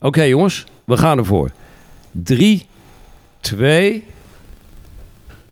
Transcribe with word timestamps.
Oké 0.00 0.22
jongens, 0.22 0.64
we 0.84 0.96
gaan 0.96 1.18
ervoor. 1.18 1.50
3, 2.10 2.66
2. 3.40 4.04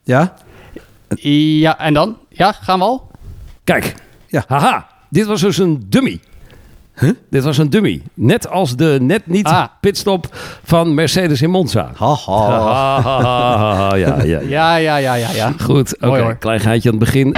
Ja? 0.03 0.35
Ja, 1.17 1.79
en 1.79 1.95
dan? 1.95 2.17
Ja, 2.29 2.53
gaan 2.53 2.79
we 2.79 2.85
al? 2.85 3.11
Kijk. 3.65 3.95
Ja. 4.27 4.45
Haha, 4.47 4.87
dit 5.11 5.27
was 5.27 5.41
dus 5.41 5.59
een 5.59 5.85
dummy. 5.87 6.21
Huh? 6.95 7.11
Dit 7.31 7.43
was 7.45 7.59
een 7.59 7.71
dummy. 7.71 8.03
Net 8.15 8.49
als 8.49 8.77
de 8.77 8.99
net 9.01 9.27
niet 9.27 9.47
Ah. 9.47 9.65
pitstop 9.81 10.29
van 10.65 10.95
Mercedes 10.95 11.43
in 11.43 11.51
Monza. 11.51 11.91
Haha. 11.97 12.33
Ha, 12.33 13.01
ha, 13.01 13.21
ha, 13.23 13.75
ha, 13.75 13.95
ja, 13.95 14.17
ja, 14.17 14.23
ja. 14.23 14.41
Ja, 14.41 14.77
ja, 14.77 14.97
ja, 14.97 15.15
ja, 15.15 15.31
ja. 15.31 15.53
Goed, 15.61 16.01
oké. 16.01 16.37
Klein 16.39 16.61
geitje 16.61 16.91
aan 16.91 16.95
het 16.97 17.05
begin. 17.05 17.35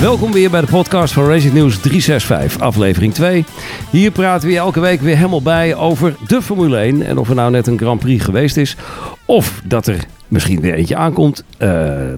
Welkom 0.00 0.32
weer 0.32 0.50
bij 0.50 0.60
de 0.60 0.66
podcast 0.66 1.12
van 1.12 1.24
Racing 1.28 1.52
News 1.54 1.78
365, 1.80 2.60
aflevering 2.60 3.14
2. 3.14 3.44
Hier 3.90 4.10
praten 4.10 4.48
we 4.48 4.56
elke 4.56 4.80
week 4.80 5.00
weer 5.00 5.16
helemaal 5.16 5.42
bij 5.42 5.74
over 5.74 6.16
de 6.26 6.42
Formule 6.42 6.76
1. 6.78 7.02
En 7.02 7.18
of 7.18 7.28
er 7.28 7.34
nou 7.34 7.50
net 7.50 7.66
een 7.66 7.78
Grand 7.78 8.00
Prix 8.00 8.24
geweest 8.24 8.56
is, 8.56 8.76
of 9.24 9.60
dat 9.64 9.86
er 9.86 10.04
misschien 10.28 10.60
weer 10.60 10.74
eentje 10.74 10.96
aankomt. 10.96 11.44
eh, 11.58 11.68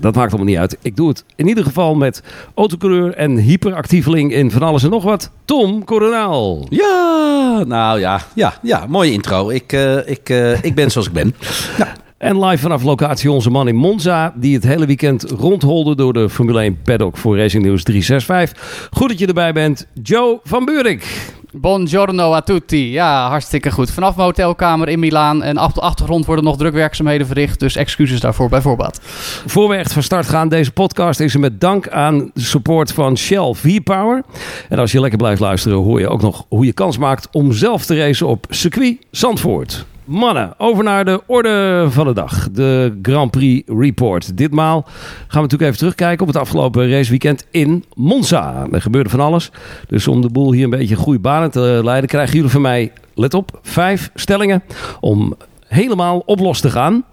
dat 0.01 0.15
maakt 0.15 0.29
allemaal 0.33 0.51
niet 0.51 0.59
uit. 0.59 0.77
Ik 0.83 0.97
doe 0.97 1.09
het 1.09 1.25
in 1.37 1.49
ieder 1.49 1.65
geval 1.65 1.95
met 1.95 2.23
autocoureur 2.55 3.15
en 3.15 3.37
hyperactieveling 3.37 4.33
in 4.33 4.51
van 4.51 4.63
alles 4.63 4.83
en 4.83 4.91
nog 4.91 5.03
wat. 5.05 5.31
Tom 5.45 5.85
Coronaal. 5.85 6.67
Ja, 6.69 7.65
nou 7.67 8.01
ja, 8.01 8.21
ja, 8.35 8.55
ja, 8.63 8.85
mooie 8.89 9.13
intro. 9.13 9.51
Ik, 9.51 9.73
eh, 9.73 10.09
ik, 10.09 10.29
eh, 10.29 10.63
ik 10.63 10.75
ben 10.75 10.91
zoals 10.91 11.07
ik 11.07 11.13
ben. 11.13 11.35
En 12.19 12.45
live 12.45 12.63
vanaf 12.63 12.83
locatie 12.83 13.31
onze 13.31 13.51
man 13.51 13.69
in 13.69 13.77
Monza, 13.77 14.33
die 14.37 14.55
het 14.55 14.65
hele 14.65 14.87
weekend 14.87 15.23
rondholde 15.23 15.97
door 15.97 16.13
de 16.13 16.29
Formule 16.29 16.61
1 16.61 16.83
paddock 16.83 17.17
voor 17.17 17.39
Racing 17.39 17.65
News 17.65 17.83
365. 17.83 18.89
Goed 18.91 19.09
dat 19.09 19.19
je 19.19 19.27
erbij 19.27 19.53
bent, 19.53 19.87
Joe 20.03 20.41
van 20.43 20.65
Buurik. 20.65 21.33
Buongiorno 21.53 22.33
a 22.35 22.41
tutti. 22.41 22.91
Ja, 22.91 23.29
hartstikke 23.29 23.71
goed. 23.71 23.91
Vanaf 23.91 24.15
mijn 24.17 24.27
hotelkamer 24.27 24.89
in 24.89 24.99
Milaan. 24.99 25.43
En 25.43 25.61
op 25.61 25.75
de 25.75 25.81
achtergrond 25.81 26.27
worden 26.27 26.45
nog 26.45 26.57
drukwerkzaamheden 26.57 27.27
verricht. 27.27 27.61
Dus 27.61 27.77
excuses 27.77 28.21
daarvoor 28.21 28.49
bij 28.49 28.61
voorbaat. 28.61 29.01
Voor 29.47 29.69
we 29.69 29.75
echt 29.75 29.93
van 29.93 30.03
start 30.03 30.29
gaan, 30.29 30.49
deze 30.49 30.73
podcast 30.73 31.21
is 31.21 31.35
er 31.35 31.41
met 31.41 31.61
dank 31.61 31.89
aan 31.89 32.31
de 32.35 32.41
support 32.41 32.93
van 32.93 33.17
Shell 33.17 33.55
V-Power. 33.55 34.23
En 34.69 34.79
als 34.79 34.93
je 34.93 35.01
lekker 35.01 35.19
blijft 35.19 35.41
luisteren, 35.41 35.79
hoor 35.79 36.01
je 36.01 36.09
ook 36.09 36.23
nog 36.23 36.47
hoe 36.49 36.65
je 36.65 36.73
kans 36.73 36.99
maakt 36.99 37.29
om 37.33 37.53
zelf 37.53 37.85
te 37.85 37.97
racen 37.97 38.27
op 38.27 38.47
circuit 38.49 38.99
Zandvoort. 39.11 39.87
Mannen, 40.09 40.55
over 40.59 40.85
naar 40.85 41.05
de 41.05 41.23
orde 41.27 41.87
van 41.89 42.07
de 42.07 42.13
dag. 42.13 42.51
De 42.51 42.99
Grand 43.03 43.31
Prix 43.31 43.69
Report. 43.79 44.37
Ditmaal 44.37 44.83
gaan 44.83 45.27
we 45.29 45.41
natuurlijk 45.41 45.63
even 45.63 45.79
terugkijken 45.79 46.21
op 46.21 46.27
het 46.33 46.43
afgelopen 46.43 46.91
raceweekend 46.91 47.47
in 47.51 47.85
Monza. 47.95 48.67
Er 48.73 48.81
gebeurde 48.83 49.11
van 49.11 49.21
alles. 49.21 49.51
Dus 49.89 50.09
om 50.09 50.21
de 50.21 50.31
boel 50.31 50.53
hier 50.53 50.65
een 50.65 50.71
beetje 50.71 50.95
goede 50.97 51.19
banen 51.19 51.51
te 51.51 51.81
leiden, 51.85 52.09
krijgen 52.09 52.35
jullie 52.35 52.51
van 52.51 52.61
mij, 52.61 52.93
let 53.15 53.35
op, 53.35 53.59
vijf 53.63 54.11
stellingen 54.15 54.63
om 55.01 55.37
helemaal 55.67 56.23
op 56.27 56.39
los 56.39 56.61
te 56.61 56.71
gaan. 56.71 57.05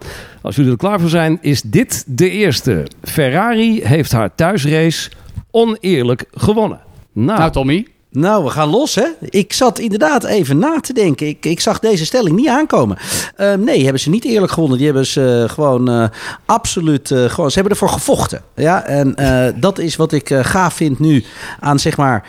Als 0.42 0.56
jullie 0.56 0.72
er 0.72 0.78
klaar 0.78 1.00
voor 1.00 1.10
zijn, 1.10 1.38
is 1.42 1.62
dit 1.62 2.04
de 2.08 2.30
eerste. 2.30 2.88
Ferrari 3.02 3.82
heeft 3.84 4.12
haar 4.12 4.36
thuisrace 4.36 5.10
oneerlijk 5.52 6.26
gewonnen. 6.34 6.80
Nou, 7.12 7.40
Nou, 7.40 7.52
Tommy. 7.52 7.88
Nou, 8.16 8.44
we 8.44 8.50
gaan 8.50 8.70
los, 8.70 8.96
hè? 8.96 9.08
Ik 9.20 9.54
zat 9.54 9.80
inderdaad 9.80 10.24
even 10.24 10.58
na 10.58 10.80
te 10.80 10.94
denken. 10.94 11.28
Ik, 11.28 11.46
ik 11.46 11.60
zag 11.60 11.80
deze 11.80 12.06
stelling 12.06 12.36
niet 12.36 12.48
aankomen. 12.48 12.98
Eh, 13.36 13.54
nee, 13.54 13.84
hebben 13.84 14.02
ze 14.02 14.10
niet 14.10 14.26
eerlijk 14.26 14.52
gewonnen. 14.52 14.78
Die 14.78 14.88
hebben 14.88 15.06
ze 15.06 15.44
eh, 15.44 15.54
gewoon 15.54 15.90
eh, 15.90 16.06
absoluut... 16.46 17.12
eh, 17.12 17.26
gewoon, 17.26 17.50
ze 17.50 17.56
hebben 17.60 17.74
ervoor 17.74 17.90
gevochten. 17.90 18.42
Ja, 18.56 18.84
en 18.84 19.16
dat 19.60 19.80
is 19.80 19.96
wat 19.96 20.12
ik 20.12 20.34
gaaf 20.42 20.74
vind 20.74 21.00
nu 21.00 21.24
aan, 21.60 21.80
zeg 21.80 21.98
maar... 21.98 22.24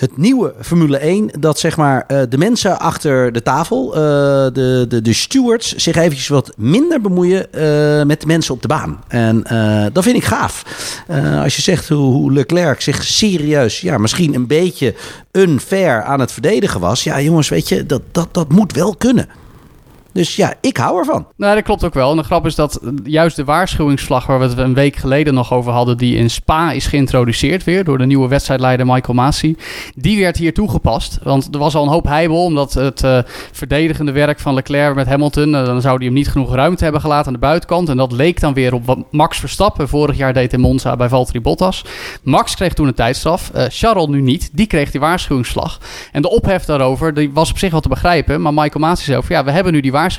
Het 0.00 0.16
nieuwe 0.16 0.54
Formule 0.60 0.98
1, 0.98 1.30
dat 1.38 1.58
zeg 1.58 1.76
maar 1.76 2.04
eh, 2.06 2.20
de 2.28 2.38
mensen 2.38 2.78
achter 2.78 3.32
de 3.32 3.42
tafel, 3.42 3.94
eh, 3.94 4.00
de, 4.00 4.84
de, 4.88 5.02
de 5.02 5.12
stewards, 5.12 5.74
zich 5.74 5.96
eventjes 5.96 6.28
wat 6.28 6.52
minder 6.56 7.00
bemoeien 7.00 7.52
eh, 7.52 8.06
met 8.06 8.20
de 8.20 8.26
mensen 8.26 8.54
op 8.54 8.62
de 8.62 8.68
baan. 8.68 9.02
En 9.08 9.42
dat 9.92 10.04
vind 10.04 10.16
ik 10.16 10.24
gaaf. 10.24 10.64
Als 11.42 11.56
je 11.56 11.62
zegt 11.62 11.88
hoe, 11.88 12.12
hoe 12.12 12.32
Leclerc 12.32 12.80
zich 12.80 13.04
serieus, 13.04 13.80
ja, 13.80 13.98
misschien 13.98 14.34
een 14.34 14.46
beetje 14.46 14.94
unfair 15.32 16.02
aan 16.02 16.20
het 16.20 16.32
verdedigen 16.32 16.80
was. 16.80 17.04
Ja, 17.04 17.20
jongens, 17.20 17.48
weet 17.48 17.68
je, 17.68 17.86
dat, 17.86 18.02
dat, 18.12 18.28
dat 18.32 18.52
moet 18.52 18.72
wel 18.72 18.94
kunnen. 18.94 19.28
Dus 20.12 20.36
ja, 20.36 20.54
ik 20.60 20.76
hou 20.76 20.98
ervan. 20.98 21.26
Nou, 21.36 21.54
dat 21.54 21.64
klopt 21.64 21.84
ook 21.84 21.94
wel. 21.94 22.10
En 22.10 22.16
de 22.16 22.22
grap 22.22 22.46
is 22.46 22.54
dat 22.54 22.80
juist 23.04 23.36
de 23.36 23.44
waarschuwingsvlag 23.44 24.26
waar 24.26 24.38
we 24.38 24.44
het 24.44 24.58
een 24.58 24.74
week 24.74 24.96
geleden 24.96 25.34
nog 25.34 25.52
over 25.52 25.72
hadden, 25.72 25.96
die 25.96 26.16
in 26.16 26.30
Spa 26.30 26.72
is 26.72 26.86
geïntroduceerd 26.86 27.64
weer 27.64 27.84
door 27.84 27.98
de 27.98 28.06
nieuwe 28.06 28.28
wedstrijdleider 28.28 28.86
Michael 28.86 29.14
Masi, 29.14 29.56
die 29.94 30.20
werd 30.20 30.36
hier 30.36 30.54
toegepast. 30.54 31.18
Want 31.22 31.48
er 31.52 31.58
was 31.58 31.74
al 31.74 31.82
een 31.82 31.88
hoop 31.88 32.06
heibel, 32.06 32.44
omdat 32.44 32.72
het 32.72 33.04
eh, 33.04 33.18
verdedigende 33.52 34.12
werk 34.12 34.40
van 34.40 34.54
Leclerc 34.54 34.94
met 34.94 35.06
Hamilton, 35.06 35.54
eh, 35.54 35.64
dan 35.64 35.80
zou 35.80 35.96
hij 35.96 36.06
hem 36.06 36.14
niet 36.14 36.28
genoeg 36.28 36.54
ruimte 36.54 36.82
hebben 36.82 37.00
gelaten 37.00 37.26
aan 37.26 37.32
de 37.32 37.38
buitenkant. 37.38 37.88
En 37.88 37.96
dat 37.96 38.12
leek 38.12 38.40
dan 38.40 38.54
weer 38.54 38.74
op 38.74 38.86
wat 38.86 38.98
Max 39.10 39.38
Verstappen 39.38 39.88
vorig 39.88 40.16
jaar 40.16 40.32
deed 40.32 40.52
in 40.52 40.60
Monza 40.60 40.96
bij 40.96 41.08
Valtteri 41.08 41.40
Bottas. 41.40 41.84
Max 42.22 42.54
kreeg 42.54 42.74
toen 42.74 42.86
een 42.86 42.94
tijdstraf, 42.94 43.50
eh, 43.50 43.64
Charles 43.68 44.06
nu 44.06 44.20
niet. 44.20 44.50
Die 44.52 44.66
kreeg 44.66 44.90
die 44.90 45.00
waarschuwingsvlag. 45.00 45.78
En 46.12 46.22
de 46.22 46.30
ophef 46.30 46.64
daarover, 46.64 47.14
die 47.14 47.30
was 47.32 47.50
op 47.50 47.58
zich 47.58 47.70
wel 47.70 47.80
te 47.80 47.88
begrijpen, 47.88 48.40
maar 48.40 48.54
Michael 48.54 48.84
Masi 48.84 49.04
zei 49.04 49.22
ja, 49.28 49.44
we 49.44 49.50
hebben 49.50 49.72
nu 49.72 49.80
die 49.80 49.92
waarschuwingsvlag. 49.92 50.09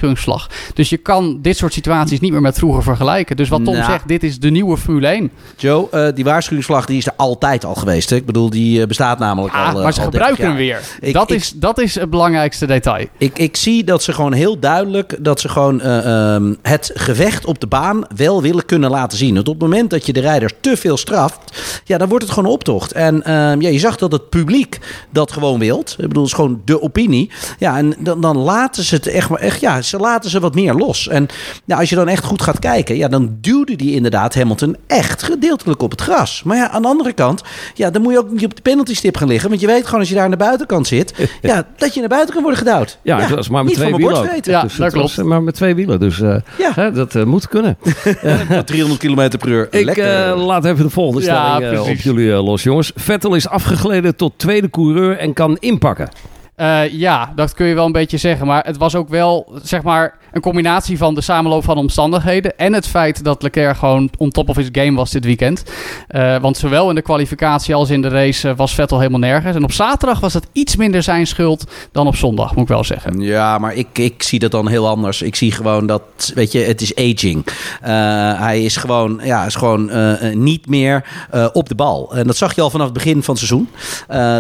Dus 0.74 0.90
je 0.90 0.98
kan 0.98 1.40
dit 1.42 1.58
soort 1.58 1.74
situaties 1.74 2.20
niet 2.20 2.32
meer 2.32 2.42
met 2.42 2.58
vroeger 2.58 2.84
vergelijken. 2.84 3.36
Dus 3.36 3.50
wat 3.50 3.64
Tom 3.66 3.74
Nou. 3.74 3.92
zegt, 3.92 4.08
dit 4.08 4.24
is 4.24 4.40
de 4.40 4.50
nieuwe 4.50 4.78
Formule 4.78 5.08
1. 5.08 5.32
Joe, 5.58 5.88
eh, 5.92 6.08
die 6.16 6.24
waarschuwingsvlag 6.24 6.86
die 6.86 6.98
is 6.98 7.06
er 7.06 7.14
altijd 7.18 7.66
al 7.66 7.76
geweest. 7.76 8.10
Hè? 8.10 8.16
Ik 8.16 8.26
bedoel, 8.26 8.50
die 8.50 8.82
eh, 8.82 8.88
bestaat 8.88 9.20
namelijk 9.20 9.54
Ah, 9.54 9.70
al. 9.70 9.78
eh, 9.78 9.84
maar 9.84 9.94
ze 9.94 10.02
al 10.02 10.10
30 10.10 10.28
gebruiken 10.30 10.46
hem 10.46 10.56
weer. 10.56 10.80
Ik- 11.02 11.14
dat, 11.14 11.30
ik- 11.32 11.38
is, 11.38 11.52
dat 11.56 11.80
is 11.80 11.96
het 11.96 12.10
belangrijkste 12.10 12.66
detail. 12.68 13.06
Ik, 13.18 13.38
ik 13.38 13.58
zie 13.58 13.84
dat 13.84 14.04
ze 14.04 14.14
gewoon 14.14 14.34
heel 14.34 14.60
duidelijk 14.60 15.16
dat 15.20 15.40
ze 15.40 15.50
gewoon 15.50 15.82
eh, 15.82 16.34
ehm, 16.36 16.54
het 16.62 16.92
gevecht 16.94 17.46
op 17.46 17.60
de 17.60 17.68
baan 17.68 18.04
wel 18.16 18.42
willen 18.42 18.66
kunnen 18.66 18.90
laten 18.90 19.18
zien. 19.18 19.34
Want 19.36 19.48
op 19.48 19.54
het 19.54 19.64
moment 19.70 19.90
dat 19.90 20.06
je 20.06 20.14
de 20.14 20.20
rijders 20.20 20.54
te 20.62 20.78
veel 20.78 20.98
straft, 20.98 21.38
ja, 21.86 21.98
dan 21.98 22.08
wordt 22.10 22.24
het 22.24 22.34
gewoon 22.34 22.50
een 22.50 22.56
optocht. 22.56 22.92
En 22.92 23.24
ehm, 23.24 23.62
ja, 23.62 23.70
je 23.70 23.80
zag 23.80 23.96
dat 23.98 24.12
het 24.12 24.30
publiek 24.30 24.80
dat 25.10 25.32
gewoon 25.32 25.60
wilt. 25.60 25.90
Ik 25.92 26.08
bedoel, 26.08 26.24
het 26.24 26.32
is 26.32 26.38
gewoon 26.38 26.62
de 26.66 26.82
opinie. 26.82 27.32
Ja, 27.60 27.78
en 27.78 27.94
dan, 28.00 28.22
dan 28.22 28.38
laten 28.38 28.84
ze 28.84 28.96
het 28.96 29.08
echt, 29.08 29.30
maar 29.30 29.40
echt, 29.40 29.60
ja, 29.62 29.71
ze 29.80 29.98
laten 29.98 30.30
ze 30.30 30.40
wat 30.40 30.56
meer 30.56 30.74
los. 30.74 31.08
En 31.08 31.28
ja, 31.66 31.78
als 31.78 31.90
je 31.90 31.96
dan 31.96 32.08
echt 32.08 32.24
goed 32.24 32.42
gaat 32.42 32.60
kijken, 32.60 32.98
ja, 32.98 33.08
dan 33.08 33.38
duwde 33.42 33.76
die 33.76 33.96
inderdaad 33.96 34.36
Hamilton 34.36 34.76
echt 34.88 35.24
gedeeltelijk 35.24 35.82
op 35.82 35.92
het 35.92 36.02
gras. 36.02 36.44
Maar 36.44 36.58
ja, 36.58 36.70
aan 36.70 36.82
de 36.82 36.88
andere 36.88 37.14
kant, 37.14 37.42
ja, 37.74 37.90
dan 37.90 38.02
moet 38.02 38.14
je 38.14 38.20
ook 38.20 38.32
niet 38.32 38.46
op 38.46 38.56
de 38.56 38.62
penalty 38.62 38.96
stip 38.96 39.18
gaan 39.18 39.28
liggen. 39.28 39.50
Want 39.50 39.62
je 39.62 39.68
weet 39.68 39.86
gewoon 39.86 40.00
als 40.00 40.10
je 40.10 40.16
daar 40.16 40.24
aan 40.24 40.32
de 40.32 40.38
buitenkant 40.38 40.88
zit, 40.88 41.14
ja, 41.42 41.68
dat 41.78 41.94
je 41.94 42.00
naar 42.00 42.10
buiten 42.10 42.34
kan 42.34 42.42
worden 42.44 42.60
gedouwd. 42.60 42.98
Ja, 43.04 43.28
maar 43.52 43.64
met 43.64 43.74
twee 43.74 43.96
wielen. 43.96 44.30
Ja, 44.42 44.62
Dus 44.62 44.76
dat 44.76 44.92
klopt. 44.92 45.24
maar 45.24 45.44
met 45.44 45.56
twee 45.56 45.76
wielen, 45.76 46.00
dus 46.00 46.22
eh, 46.22 46.36
Ja. 46.58 46.72
hè, 46.76 46.92
dat 46.92 47.16
eh, 47.16 47.24
moet 47.24 47.48
kunnen. 47.48 47.78
300 48.66 49.00
km 49.00 49.38
per 49.38 49.48
uur. 49.48 49.68
Ik 49.72 49.98
eh, 49.98 50.46
laat 50.46 50.66
even 50.66 50.84
de 50.84 50.90
volgende 50.90 51.26
Ja, 51.26 51.56
stelling 51.56 51.80
op 51.80 51.96
jullie 51.96 52.32
los, 52.32 52.64
jongens. 52.64 52.92
Vettel 52.96 53.36
is 53.36 53.48
afgegleden 53.48 54.16
tot 54.16 54.34
tweede 54.38 54.70
coureur 54.70 55.18
en 55.18 55.34
kan 55.34 55.58
inpakken. 55.60 56.10
Eh, 56.56 56.92
ja, 56.92 57.32
dat 57.36 57.54
kun 57.54 57.66
je 57.66 57.76
wel 57.76 57.86
een 57.86 57.92
beetje 57.92 58.18
zeggen. 58.18 58.48
Maar 58.48 58.66
het 58.66 58.78
was 58.78 58.96
ook 58.96 59.10
wel, 59.10 59.52
zeg 59.64 59.82
maar, 59.82 60.18
een 60.32 60.42
combinatie 60.42 60.98
van 60.98 61.16
de 61.16 61.22
samenloop 61.22 61.64
van 61.64 61.78
omstandigheden. 61.78 62.58
En 62.58 62.74
het 62.74 62.88
feit 62.88 63.24
dat 63.24 63.44
Leclerc 63.44 63.78
gewoon 63.78 64.10
on 64.18 64.30
top 64.30 64.50
of 64.50 64.56
his 64.56 64.70
game 64.72 64.98
was 64.98 65.12
dit 65.12 65.26
weekend. 65.26 65.64
Eh, 66.08 66.38
want 66.38 66.58
zowel 66.58 66.90
in 66.90 66.96
de 66.96 67.02
kwalificatie 67.02 67.76
als 67.76 67.90
in 67.90 68.02
de 68.02 68.08
race 68.08 68.50
eh, 68.50 68.56
was 68.56 68.74
Vettel 68.74 68.98
helemaal 68.98 69.20
nergens. 69.20 69.56
En 69.56 69.64
op 69.64 69.72
zaterdag 69.72 70.20
was 70.20 70.34
het 70.34 70.48
iets 70.52 70.76
minder 70.76 71.04
zijn 71.04 71.28
schuld 71.28 71.72
dan 71.92 72.08
op 72.08 72.16
zondag, 72.16 72.56
moet 72.56 72.64
ik 72.64 72.70
wel 72.70 72.84
zeggen. 72.84 73.22
Ja, 73.22 73.58
maar 73.58 73.76
ik, 73.76 73.98
ik 73.98 74.24
zie 74.24 74.40
dat 74.40 74.52
dan 74.52 74.68
heel 74.68 74.88
anders. 74.88 75.22
Ik 75.22 75.36
zie 75.36 75.52
gewoon 75.52 75.88
dat, 75.88 76.32
weet 76.36 76.52
je, 76.52 76.60
het 76.60 76.82
is 76.82 76.96
aging. 76.96 77.46
Hij 78.38 78.64
is 78.64 78.78
gewoon, 78.78 79.20
ja, 79.24 79.46
is 79.46 79.56
gewoon 79.56 79.92
niet 80.34 80.68
meer 80.68 81.04
op 81.54 81.70
de 81.70 81.76
bal. 81.76 82.16
En 82.16 82.28
dat 82.28 82.38
zag 82.38 82.56
je 82.56 82.62
al 82.62 82.70
vanaf 82.70 82.86
het 82.86 82.96
begin 82.96 83.24
van 83.24 83.36
het 83.36 83.44
seizoen. 83.44 83.70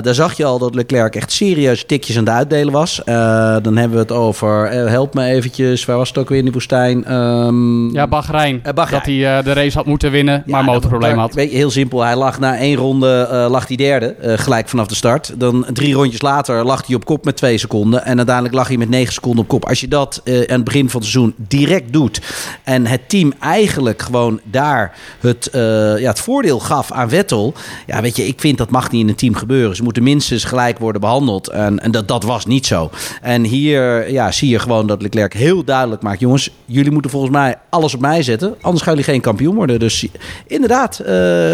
Daar 0.03 0.13
zag 0.13 0.37
je 0.37 0.45
al 0.45 0.59
dat 0.59 0.75
Leclerc 0.75 1.15
echt 1.15 1.31
serieus 1.31 1.85
tikjes 2.01 2.17
aan 2.17 2.25
het 2.25 2.33
uitdelen 2.33 2.73
was. 2.73 3.03
Eh, 3.03 3.15
dan 3.61 3.77
hebben 3.77 3.97
we 3.97 4.03
het 4.03 4.11
over, 4.11 4.65
eh, 4.65 4.87
help 4.87 5.13
me 5.13 5.25
eventjes, 5.25 5.85
waar 5.85 5.97
was 5.97 6.07
het 6.07 6.17
ook 6.17 6.29
weer 6.29 6.37
in 6.37 6.43
die 6.43 6.53
woestijn? 6.53 7.05
Ehm, 7.05 7.93
Ja, 7.93 8.07
Bahrein. 8.07 8.59
Eh, 8.63 8.73
Bahrein. 8.73 9.03
Dat 9.03 9.13
hij 9.13 9.43
de 9.43 9.53
race 9.53 9.77
had 9.77 9.85
moeten 9.85 10.11
winnen, 10.11 10.43
maar 10.45 10.63
motorprobleem 10.63 11.17
had. 11.17 11.33
Weet 11.33 11.51
je, 11.51 11.57
heel 11.57 11.71
simpel. 11.71 12.01
Hij 12.01 12.15
lag 12.15 12.39
na 12.39 12.57
één 12.57 12.75
ronde 12.75 13.47
lag 13.49 13.67
hij 13.67 13.75
derde, 13.75 14.15
gelijk 14.21 14.69
vanaf 14.69 14.87
de 14.87 14.95
start. 14.95 15.33
Dan 15.37 15.65
drie 15.73 15.93
rondjes 15.93 16.21
later 16.21 16.65
lag 16.65 16.87
hij 16.87 16.95
op 16.95 17.05
kop 17.05 17.25
met 17.25 17.37
twee 17.37 17.57
seconden. 17.57 18.05
En 18.05 18.17
uiteindelijk 18.17 18.55
lag 18.55 18.67
hij 18.67 18.77
met 18.77 18.89
negen 18.89 19.13
seconden 19.13 19.43
op 19.43 19.47
kop. 19.47 19.65
Als 19.67 19.79
je 19.79 19.87
dat 19.87 20.21
aan 20.25 20.33
het 20.47 20.63
begin 20.63 20.89
van 20.89 21.01
het 21.01 21.09
seizoen 21.09 21.33
direct 21.37 21.93
doet... 21.93 22.21
en 22.63 22.85
het 22.85 23.09
team 23.09 23.33
eigenlijk 23.39 24.01
gewoon 24.01 24.39
daar 24.43 24.95
het, 25.19 25.49
ja, 25.51 26.09
het 26.09 26.19
voordeel 26.19 26.59
gaf 26.59 26.91
aan 26.91 27.09
Vettel... 27.09 27.53
ja, 27.87 28.01
weet 28.01 28.15
je, 28.15 28.27
ik 28.27 28.39
vind 28.39 28.57
dat 28.57 28.69
mag 28.69 28.91
niet 28.91 29.01
in 29.01 29.09
een 29.09 29.15
team 29.15 29.35
gebeuren. 29.35 29.75
Ze 29.75 29.83
moeten 29.83 30.03
minstens 30.03 30.43
gelijk 30.43 30.79
worden 30.79 31.01
behandeld. 31.01 31.47
En, 31.47 31.79
en 31.79 31.90
dat, 31.91 32.07
dat 32.07 32.23
was 32.23 32.45
niet 32.45 32.65
zo. 32.65 32.89
En 33.21 33.43
hier 33.43 34.11
ja, 34.11 34.31
zie 34.31 34.49
je 34.49 34.59
gewoon 34.59 34.87
dat 34.87 35.01
Leclerc 35.01 35.33
heel 35.33 35.63
duidelijk 35.63 36.01
maakt: 36.01 36.19
jongens, 36.19 36.49
jullie 36.65 36.91
moeten 36.91 37.11
volgens 37.11 37.31
mij 37.31 37.55
alles 37.69 37.93
op 37.93 37.99
mij 37.99 38.23
zetten. 38.23 38.55
Anders 38.61 38.83
gaan 38.83 38.93
jullie 38.93 39.09
geen 39.11 39.21
kampioen 39.21 39.55
worden. 39.55 39.79
Dus 39.79 40.07
inderdaad, 40.47 40.99
uh, 41.01 41.07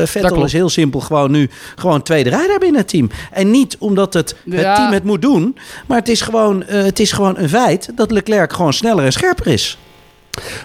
Vettel 0.06 0.44
is 0.44 0.54
heel 0.54 0.69
simpel 0.69 1.00
gewoon 1.00 1.31
nu 1.31 1.50
gewoon 1.75 2.01
tweede 2.01 2.30
rijder 2.30 2.60
binnen 2.60 2.80
het 2.80 2.89
team. 2.89 3.10
En 3.31 3.51
niet 3.51 3.75
omdat 3.80 4.13
het, 4.13 4.36
het 4.50 4.60
Ja. 4.60 4.75
team 4.75 4.92
het 4.92 5.04
moet 5.04 5.22
doen, 5.22 5.57
maar 5.88 5.98
het 5.98 6.10
is, 6.10 6.22
gewoon, 6.22 6.63
eh, 6.63 6.83
het 6.83 7.00
is 7.00 7.12
gewoon 7.12 7.38
een 7.38 7.50
feit 7.50 7.90
dat 7.95 8.12
Leclerc 8.12 8.54
gewoon 8.54 8.74
sneller 8.74 9.06
en 9.06 9.12
scherper 9.12 9.48
is. 9.48 9.78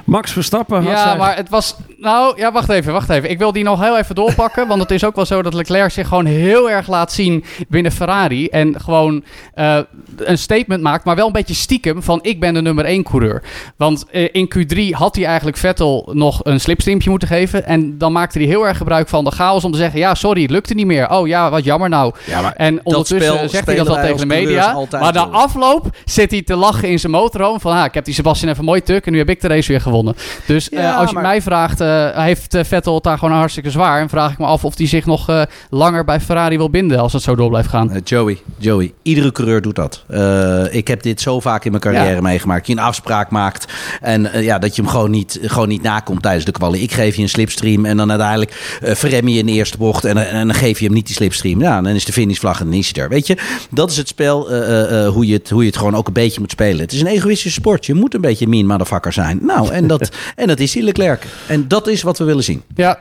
Max 0.04 0.32
Verstappen 0.32 0.82
had 0.82 0.92
Ja, 0.92 1.02
zijn- 1.02 1.19
maar 1.19 1.36
het 1.36 1.48
was... 1.48 1.76
Nou, 1.98 2.38
ja, 2.38 2.52
wacht 2.52 2.69
even, 2.69 2.92
wacht 2.92 3.08
even. 3.08 3.30
Ik 3.30 3.38
wil 3.38 3.52
die 3.52 3.64
nog 3.64 3.80
heel 3.80 3.98
even 3.98 4.14
doorpakken. 4.14 4.69
want 4.69 4.80
het 4.80 4.90
is 4.90 5.04
ook 5.04 5.14
wel 5.16 5.26
zo 5.26 5.42
dat 5.42 5.54
Leclerc 5.54 5.90
zich 5.90 6.08
gewoon 6.08 6.24
heel 6.26 6.70
erg 6.70 6.88
laat 6.88 7.12
zien 7.12 7.44
binnen 7.69 7.92
Ferrari. 7.92 8.48
En 8.48 8.80
gewoon 8.80 9.24
eh, 9.54 9.78
een 10.16 10.38
statement 10.38 10.82
maakt, 10.82 11.04
maar 11.04 11.16
wel 11.16 11.26
een 11.26 11.32
beetje 11.32 11.54
stiekem 11.54 12.02
van 12.02 12.19
ik 12.22 12.40
ben 12.40 12.54
de 12.54 12.62
nummer 12.62 12.84
1 12.84 13.02
coureur. 13.02 13.42
Want 13.76 14.04
eh, 14.10 14.28
in 14.32 14.52
Q3 14.56 14.78
had 14.90 15.16
hij 15.16 15.24
eigenlijk 15.24 15.56
Vettel 15.56 16.10
nog 16.12 16.40
een 16.42 16.60
slipstreampje 16.60 17.10
moeten 17.10 17.28
geven. 17.28 17.64
En 17.66 17.98
dan 17.98 18.12
maakte 18.12 18.38
hij 18.38 18.46
heel 18.46 18.66
erg 18.66 18.76
gebruik 18.76 19.08
van 19.08 19.25
de 19.25 19.30
chaos 19.30 19.64
om 19.64 19.72
te 19.72 19.78
zeggen... 19.78 19.98
Ja, 19.98 20.14
sorry, 20.14 20.42
het 20.42 20.50
lukte 20.50 20.75
niet 20.75 20.86
meer. 20.86 21.10
Oh 21.10 21.26
ja, 21.26 21.50
wat 21.50 21.64
jammer 21.64 21.88
nou. 21.88 22.12
Ja, 22.25 22.40
maar 22.40 22.52
En 22.56 22.80
ondertussen 22.82 23.32
spel 23.34 23.48
zegt 23.48 23.66
hij 23.66 23.76
dat 23.76 23.88
al 23.88 23.94
tegen 24.00 24.16
de 24.16 24.26
media. 24.26 24.72
Maar 24.90 25.00
na 25.00 25.10
door. 25.10 25.26
afloop 25.26 25.86
zit 26.04 26.30
hij 26.30 26.42
te 26.42 26.56
lachen 26.56 26.88
in 26.88 26.98
zijn 26.98 27.12
motorhome. 27.12 27.60
Van, 27.60 27.72
ah, 27.72 27.84
ik 27.84 27.94
heb 27.94 28.04
die 28.04 28.14
Sebastian 28.14 28.50
even 28.52 28.64
mooi 28.64 28.82
tuk 28.82 29.06
en 29.06 29.12
nu 29.12 29.18
heb 29.18 29.28
ik 29.28 29.40
de 29.40 29.48
race 29.48 29.62
weer 29.67 29.81
gewonnen. 29.81 30.14
Dus 30.47 30.69
eh, 30.69 30.97
als 30.99 31.09
je 31.09 31.14
maar- 31.14 31.23
mij 31.23 31.43
vraagt, 31.43 31.81
eh, 31.81 32.09
heeft 32.25 32.55
eh, 32.55 32.64
Vettel 32.64 32.94
het 32.94 33.03
daar 33.03 33.19
gewoon 33.19 33.38
hartstikke 33.38 33.70
zwaar. 33.70 34.00
En 34.00 34.09
vraag 34.09 34.32
ik 34.32 34.38
me 34.38 34.44
af 34.47 34.64
of 34.64 34.76
hij 34.76 34.87
zich 34.87 35.06
nog 35.06 35.29
eh, 35.29 35.43
langer 35.70 36.05
bij 36.05 36.20
Ferrari 36.20 36.56
wil 36.56 36.70
binden 36.70 36.99
als 36.99 37.12
het 37.12 37.23
zo 37.23 37.35
door 37.35 37.49
blijft 37.49 37.69
gaan. 37.69 38.00
Joey, 38.05 38.38
Joey, 38.59 38.93
iedere 39.03 39.32
coureur 39.32 39.62
doet 39.62 39.75
dat. 39.75 40.05
Eh, 40.09 40.75
ik 40.75 40.88
heb 40.88 41.03
dit 41.03 41.20
zo 41.20 41.41
vaak 41.41 41.64
in 41.64 41.70
mijn 41.70 41.82
carrière 41.82 42.14
Ja. 42.14 42.20
meegemaakt. 42.20 42.67
Je 42.67 42.73
een 42.73 42.79
afspraak 42.79 43.31
maakt 43.31 43.73
en 44.00 44.31
ja, 44.43 44.59
dat 44.59 44.76
je 44.76 44.82
hem 44.82 44.91
gewoon 44.91 45.11
niet, 45.11 45.38
gewoon 45.43 45.69
niet 45.69 45.82
nakomt 45.82 46.23
tijdens 46.23 46.44
de 46.44 46.53
kwalie. 46.53 46.82
Ik 46.82 46.93
geef 46.93 47.17
je 47.17 47.23
een 47.23 47.29
slipstream 47.29 47.85
en 47.85 47.97
dan 47.97 48.11
uiteindelijk 48.11 48.79
uh, 48.82 48.94
verrem 48.94 49.29
je 49.29 49.38
in 49.38 49.47
de 49.47 49.53
eerste 49.53 49.76
bocht 49.76 50.05
en, 50.05 50.29
en 50.31 50.47
dan 50.47 50.56
geef 50.56 50.79
je 50.79 50.85
hem 50.85 50.94
niet 50.94 51.06
die 51.06 51.14
slipstream. 51.14 51.61
Ja, 51.61 51.81
dan 51.82 51.93
is 51.94 52.05
de 52.05 52.12
finishvlag 52.12 52.61
en 52.61 52.67
dan 52.67 52.75
is 52.75 52.91
hij 52.93 53.03
er. 53.03 53.09
Weet 53.09 53.26
je, 53.26 53.37
dat 53.70 53.91
is 53.91 53.97
het 53.97 54.09
spel 54.09 54.50
eh, 54.50 54.59
eh, 54.59 55.05
eh, 55.06 55.12
hoe, 55.12 55.26
je 55.26 55.32
het, 55.32 55.50
hoe 55.50 55.61
je 55.62 55.69
het 55.69 55.76
gewoon 55.76 55.94
ook 55.97 56.06
een 56.06 56.12
beetje 56.12 56.41
moet 56.41 56.50
spelen. 56.50 56.81
Het 56.81 56.93
is 56.93 57.00
een 57.00 57.06
egoïstische 57.06 57.61
sport. 57.61 57.87
Je 57.87 57.94
moet 57.94 58.14
een 58.14 58.20
beetje 58.20 58.47
mean 58.49 58.67
motherfucker 58.67 59.12
zijn. 59.12 59.38
Nou, 59.54 59.72
en 59.72 59.87
dat, 59.87 60.10
en 60.37 60.46
dat 60.46 60.58
is 60.60 60.72
die 60.72 60.82
Leclerc. 60.82 61.26
En 61.46 61.69
dat 61.69 61.87
is 61.87 62.02
wat 62.02 62.19
we 62.19 62.25
willen 62.25 62.44
zien. 62.44 62.62
Ja, 62.75 62.99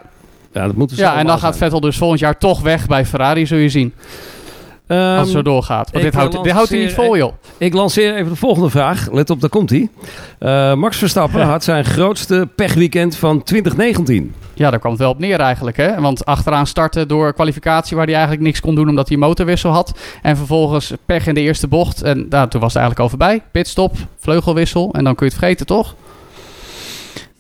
ja, 0.54 0.66
dat 0.66 0.76
moeten 0.76 0.98
ze 0.98 1.04
ja 1.04 1.16
en 1.18 1.26
dan 1.26 1.40
gaat 1.40 1.56
zijn. 1.56 1.56
Vettel 1.56 1.80
dus 1.80 1.98
volgend 1.98 2.20
jaar 2.20 2.38
toch 2.38 2.62
weg 2.62 2.88
bij 2.88 3.06
Ferrari, 3.06 3.46
zul 3.46 3.58
je 3.58 3.70
zien. 3.70 3.94
Ehm, 4.88 5.00
Als 5.00 5.20
het 5.20 5.30
zo 5.30 5.42
doorgaat. 5.42 5.92
Want 5.92 6.04
dit 6.04 6.14
houdt, 6.14 6.44
dit 6.44 6.54
houdt 6.54 6.70
hij 6.70 6.80
niet 6.80 6.94
vol, 6.94 7.18
joh. 7.18 7.34
Ik 7.58 7.74
lanceer 7.74 8.16
even 8.16 8.32
de 8.32 8.36
volgende 8.38 8.70
vraag. 8.70 9.12
Let 9.12 9.30
op, 9.30 9.42
daar 9.42 9.50
komt 9.50 9.70
hij. 9.70 9.90
Max 10.76 10.98
Verstappen 10.98 11.42
had 11.42 11.64
zijn 11.64 11.86
grootste 11.86 12.48
pechweekend 12.56 13.16
van 13.16 13.44
2019. 13.44 14.34
Ja, 14.54 14.70
daar 14.70 14.80
kwam 14.80 14.92
het 14.92 15.02
wel 15.02 15.10
op 15.10 15.20
neer 15.20 15.40
eigenlijk. 15.40 15.78
Hè? 15.78 16.02
Want 16.02 16.26
achteraan 16.26 16.68
starten 16.68 17.08
door 17.08 17.34
kwalificatie 17.34 17.96
waar 17.96 18.06
hij 18.06 18.14
eigenlijk 18.16 18.44
niks 18.44 18.60
kon 18.60 18.76
doen 18.76 18.90
omdat 18.90 19.08
hij 19.08 19.18
motorwissel 19.18 19.72
had. 19.72 20.00
En 20.22 20.38
vervolgens 20.38 20.94
pech 21.06 21.28
in 21.28 21.34
de 21.34 21.42
eerste 21.42 21.68
bocht. 21.68 22.02
En 22.02 22.26
nou, 22.30 22.50
toen 22.50 22.62
was 22.62 22.74
het 22.74 22.82
eigenlijk 22.82 23.00
al 23.00 23.10
voorbij. 23.10 23.42
Pitstop, 23.52 23.96
vleugelwissel. 24.20 24.94
En 24.94 25.04
dan 25.04 25.16
kun 25.16 25.26
je 25.26 25.32
het 25.32 25.42
vergeten, 25.42 25.66
toch? 25.66 25.96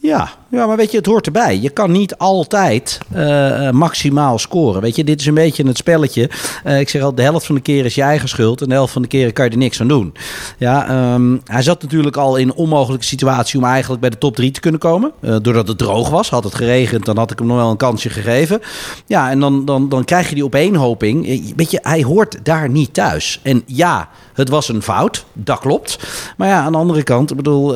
Ja, 0.01 0.29
ja, 0.51 0.65
maar 0.65 0.77
weet 0.77 0.91
je, 0.91 0.97
het 0.97 1.05
hoort 1.05 1.25
erbij. 1.25 1.59
Je 1.59 1.69
kan 1.69 1.91
niet 1.91 2.17
altijd 2.17 2.99
eh, 3.11 3.67
eh, 3.67 3.73
maximaal 3.73 4.39
scoren. 4.39 4.81
Weet 4.81 4.95
je, 4.95 5.03
dit 5.03 5.19
is 5.19 5.25
een 5.25 5.33
beetje 5.33 5.67
het 5.67 5.77
spelletje. 5.77 6.29
Eh, 6.63 6.79
ik 6.79 6.89
zeg 6.89 7.01
al, 7.01 7.15
de 7.15 7.21
helft 7.21 7.45
van 7.45 7.55
de 7.55 7.61
keren 7.61 7.85
is 7.85 7.95
je 7.95 8.01
eigen 8.01 8.29
schuld. 8.29 8.61
En 8.61 8.67
de 8.67 8.73
helft 8.73 8.93
van 8.93 9.01
de 9.01 9.07
keren 9.07 9.33
kan 9.33 9.45
je 9.45 9.51
er 9.51 9.57
niks 9.57 9.81
aan 9.81 9.87
doen. 9.87 10.13
Ja, 10.57 10.87
ehm, 10.87 11.37
hij 11.45 11.61
zat 11.61 11.81
natuurlijk 11.81 12.17
al 12.17 12.35
in 12.35 12.47
een 12.47 12.55
onmogelijke 12.55 13.05
situatie 13.05 13.59
om 13.59 13.65
eigenlijk 13.65 14.01
bij 14.01 14.09
de 14.09 14.17
top 14.17 14.35
3 14.35 14.51
te 14.51 14.59
kunnen 14.59 14.79
komen. 14.79 15.11
Doordat 15.19 15.67
het 15.67 15.77
droog 15.77 16.09
was. 16.09 16.29
Had 16.29 16.43
het 16.43 16.55
geregend, 16.55 17.05
dan 17.05 17.17
had 17.17 17.31
ik 17.31 17.39
hem 17.39 17.47
nog 17.47 17.57
wel 17.57 17.69
een 17.69 17.77
kansje 17.77 18.09
gegeven. 18.09 18.61
Ja, 19.05 19.29
en 19.29 19.39
dan, 19.39 19.65
dan, 19.65 19.89
dan 19.89 20.03
krijg 20.03 20.29
je 20.29 20.35
die 20.35 20.45
opeenhoping. 20.45 21.25
Weet 21.55 21.71
je, 21.71 21.79
hij 21.81 22.03
hoort 22.03 22.39
daar 22.43 22.69
niet 22.69 22.93
thuis. 22.93 23.39
En 23.43 23.63
ja, 23.65 24.09
het 24.33 24.49
was 24.49 24.69
een 24.69 24.81
fout. 24.81 25.25
Dat 25.33 25.59
klopt. 25.59 25.97
Maar 26.37 26.47
ja, 26.47 26.61
aan 26.61 26.71
de 26.71 26.77
andere 26.77 27.03
kant, 27.03 27.31
ik 27.31 27.37
bedoel, 27.37 27.73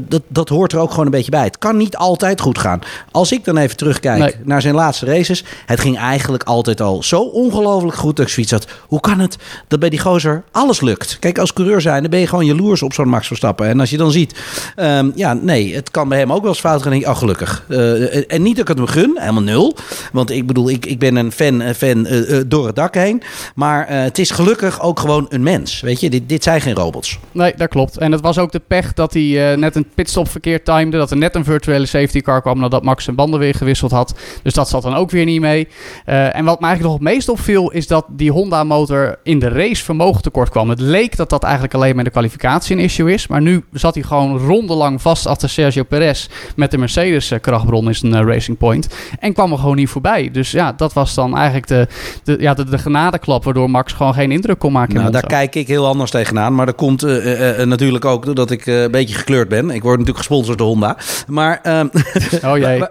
dat, 0.00 0.22
dat 0.28 0.48
hoort 0.48 0.72
er 0.72 0.78
ook 0.78 0.90
gewoon 0.90 1.04
een 1.04 1.10
beetje 1.10 1.30
bij. 1.30 1.44
Het 1.44 1.58
kan 1.58 1.76
niet 1.76 1.96
altijd 1.96 2.17
goed 2.40 2.58
gaan. 2.58 2.80
Als 3.10 3.32
ik 3.32 3.44
dan 3.44 3.56
even 3.56 3.76
terugkijk 3.76 4.18
Nee. 4.18 4.34
naar 4.44 4.62
zijn 4.62 4.74
laatste 4.74 5.06
races. 5.06 5.44
Het 5.66 5.80
ging 5.80 5.98
eigenlijk 5.98 6.42
altijd 6.42 6.80
al 6.80 7.02
zo 7.02 7.20
ongelooflijk 7.20 7.96
goed 7.96 8.16
dat 8.16 8.26
ik 8.26 8.32
zoiets 8.32 8.52
had. 8.52 8.66
Hoe 8.86 9.00
kan 9.00 9.18
het 9.20 9.36
dat 9.68 9.78
bij 9.80 9.88
die 9.90 9.98
gozer 9.98 10.42
alles 10.52 10.80
lukt? 10.80 11.16
Kijk, 11.20 11.38
als 11.38 11.52
coureur 11.52 11.80
zijn, 11.80 12.00
dan 12.02 12.10
ben 12.10 12.20
je 12.20 12.26
gewoon 12.26 12.46
jaloers 12.46 12.82
op 12.82 12.92
zo'n 12.92 13.08
Max 13.08 13.26
Verstappen. 13.26 13.66
En 13.68 13.80
als 13.80 13.90
je 13.90 13.96
dan 13.96 14.10
ziet, 14.12 14.38
ehm, 14.76 15.10
ja, 15.14 15.32
nee, 15.32 15.74
het 15.74 15.90
kan 15.90 16.08
bij 16.08 16.18
hem 16.18 16.32
ook 16.32 16.40
wel 16.40 16.50
eens 16.50 16.60
fout 16.60 16.82
gaan. 16.82 16.90
Denk 16.90 17.02
ik, 17.02 17.08
oh, 17.08 17.16
gelukkig. 17.16 17.64
Eh, 17.68 18.32
en 18.32 18.42
niet 18.42 18.56
dat 18.56 18.68
ik 18.68 18.76
het 18.76 18.78
hem 18.78 18.86
gun, 18.86 19.16
helemaal 19.18 19.42
nul. 19.42 19.76
Want 20.12 20.30
ik 20.30 20.46
bedoel, 20.46 20.70
ik, 20.70 20.86
ik 20.86 20.98
ben 20.98 21.16
een 21.16 21.32
fan, 21.32 21.60
eh, 21.62 21.74
fan 21.74 22.06
eh, 22.06 22.38
eh, 22.38 22.44
door 22.46 22.66
het 22.66 22.76
dak 22.76 22.94
heen. 22.94 23.22
Maar 23.54 23.86
eh, 23.86 24.00
het 24.02 24.18
is 24.18 24.30
gelukkig 24.30 24.80
ook 24.80 25.00
gewoon 25.00 25.26
een 25.28 25.42
mens. 25.42 25.80
Weet 25.80 26.00
je, 26.00 26.10
dit, 26.10 26.28
dit 26.28 26.42
zijn 26.42 26.60
geen 26.60 26.74
robots. 26.74 27.18
Nee, 27.32 27.52
dat 27.56 27.68
klopt. 27.68 27.96
En 27.98 28.12
het 28.12 28.20
was 28.20 28.38
ook 28.38 28.52
de 28.52 28.60
pech 28.66 28.92
dat 28.94 29.12
hij 29.12 29.50
eh, 29.52 29.58
net 29.58 29.76
een 29.76 29.86
pitstop 29.94 30.28
verkeerd 30.30 30.64
timede. 30.64 30.96
Dat 30.96 31.10
er 31.10 31.16
net 31.16 31.34
een 31.34 31.44
virtuele 31.44 31.86
safety 31.86 32.07
car 32.12 32.42
kwam 32.42 32.58
nadat 32.58 32.82
Max 32.82 33.04
zijn 33.04 33.16
banden 33.16 33.40
weer 33.40 33.54
gewisseld 33.54 33.90
had. 33.90 34.14
Dus 34.42 34.54
dat 34.54 34.68
zat 34.68 34.82
dan 34.82 34.94
ook 34.94 35.10
weer 35.10 35.24
niet 35.24 35.40
mee. 35.40 35.68
Eh, 36.04 36.36
en 36.36 36.44
wat 36.44 36.60
me 36.60 36.66
eigenlijk 36.66 36.82
nog 36.82 36.92
het 36.92 37.14
meest 37.14 37.28
opviel 37.28 37.70
is 37.70 37.86
dat 37.86 38.04
die 38.08 38.30
Honda-motor 38.30 39.18
in 39.22 39.38
de 39.38 39.48
race 39.48 39.84
vermogen 39.84 40.22
tekort 40.22 40.50
kwam. 40.50 40.68
Het 40.68 40.80
leek 40.80 41.16
dat 41.16 41.30
dat 41.30 41.42
eigenlijk 41.42 41.74
alleen 41.74 41.88
maar 41.88 41.98
in 41.98 42.04
de 42.04 42.10
kwalificatie 42.10 42.76
een 42.76 42.82
issue 42.82 43.12
is. 43.12 43.26
Maar 43.26 43.42
nu 43.42 43.64
zat 43.72 43.94
hij 43.94 44.02
gewoon 44.02 44.38
rondelang 44.38 45.02
vast 45.02 45.26
achter 45.26 45.48
Sergio 45.48 45.82
Perez 45.82 46.28
met 46.56 46.70
de 46.70 46.78
Mercedes-krachtbron 46.78 47.86
in 47.86 47.94
zijn 47.94 48.14
eh, 48.14 48.26
Racing 48.26 48.58
Point. 48.58 48.88
En 49.18 49.32
kwam 49.32 49.52
er 49.52 49.58
gewoon 49.58 49.76
niet 49.76 49.88
voorbij. 49.88 50.30
Dus 50.32 50.50
ja, 50.50 50.72
dat 50.72 50.92
was 50.92 51.14
dan 51.14 51.36
eigenlijk 51.36 51.66
de, 51.66 51.88
de, 52.24 52.36
ja, 52.40 52.54
de, 52.54 52.64
de 52.64 52.78
genadeklap 52.78 53.44
waardoor 53.44 53.70
Max 53.70 53.92
gewoon 53.92 54.14
geen 54.14 54.32
indruk 54.32 54.58
kon 54.58 54.72
maken. 54.72 54.94
Nou, 54.94 55.10
daar 55.10 55.26
kijk 55.26 55.54
ik 55.54 55.68
heel 55.68 55.86
anders 55.86 56.10
tegenaan. 56.10 56.54
Maar 56.54 56.66
dat 56.66 56.74
komt 56.74 57.02
eh, 57.02 57.32
eh, 57.32 57.60
eh, 57.60 57.66
natuurlijk 57.66 58.04
ook 58.04 58.24
doordat 58.24 58.50
ik 58.50 58.66
eh, 58.66 58.82
een 58.82 58.90
beetje 58.90 59.14
gekleurd 59.14 59.48
ben. 59.48 59.70
Ik 59.70 59.82
word 59.82 59.98
natuurlijk 59.98 60.18
gesponsord 60.18 60.58
door 60.58 60.66
Honda. 60.66 60.96
Maar, 61.26 61.60
ehm, 61.62 61.86
Oh 62.48 62.58
jee. 62.58 62.82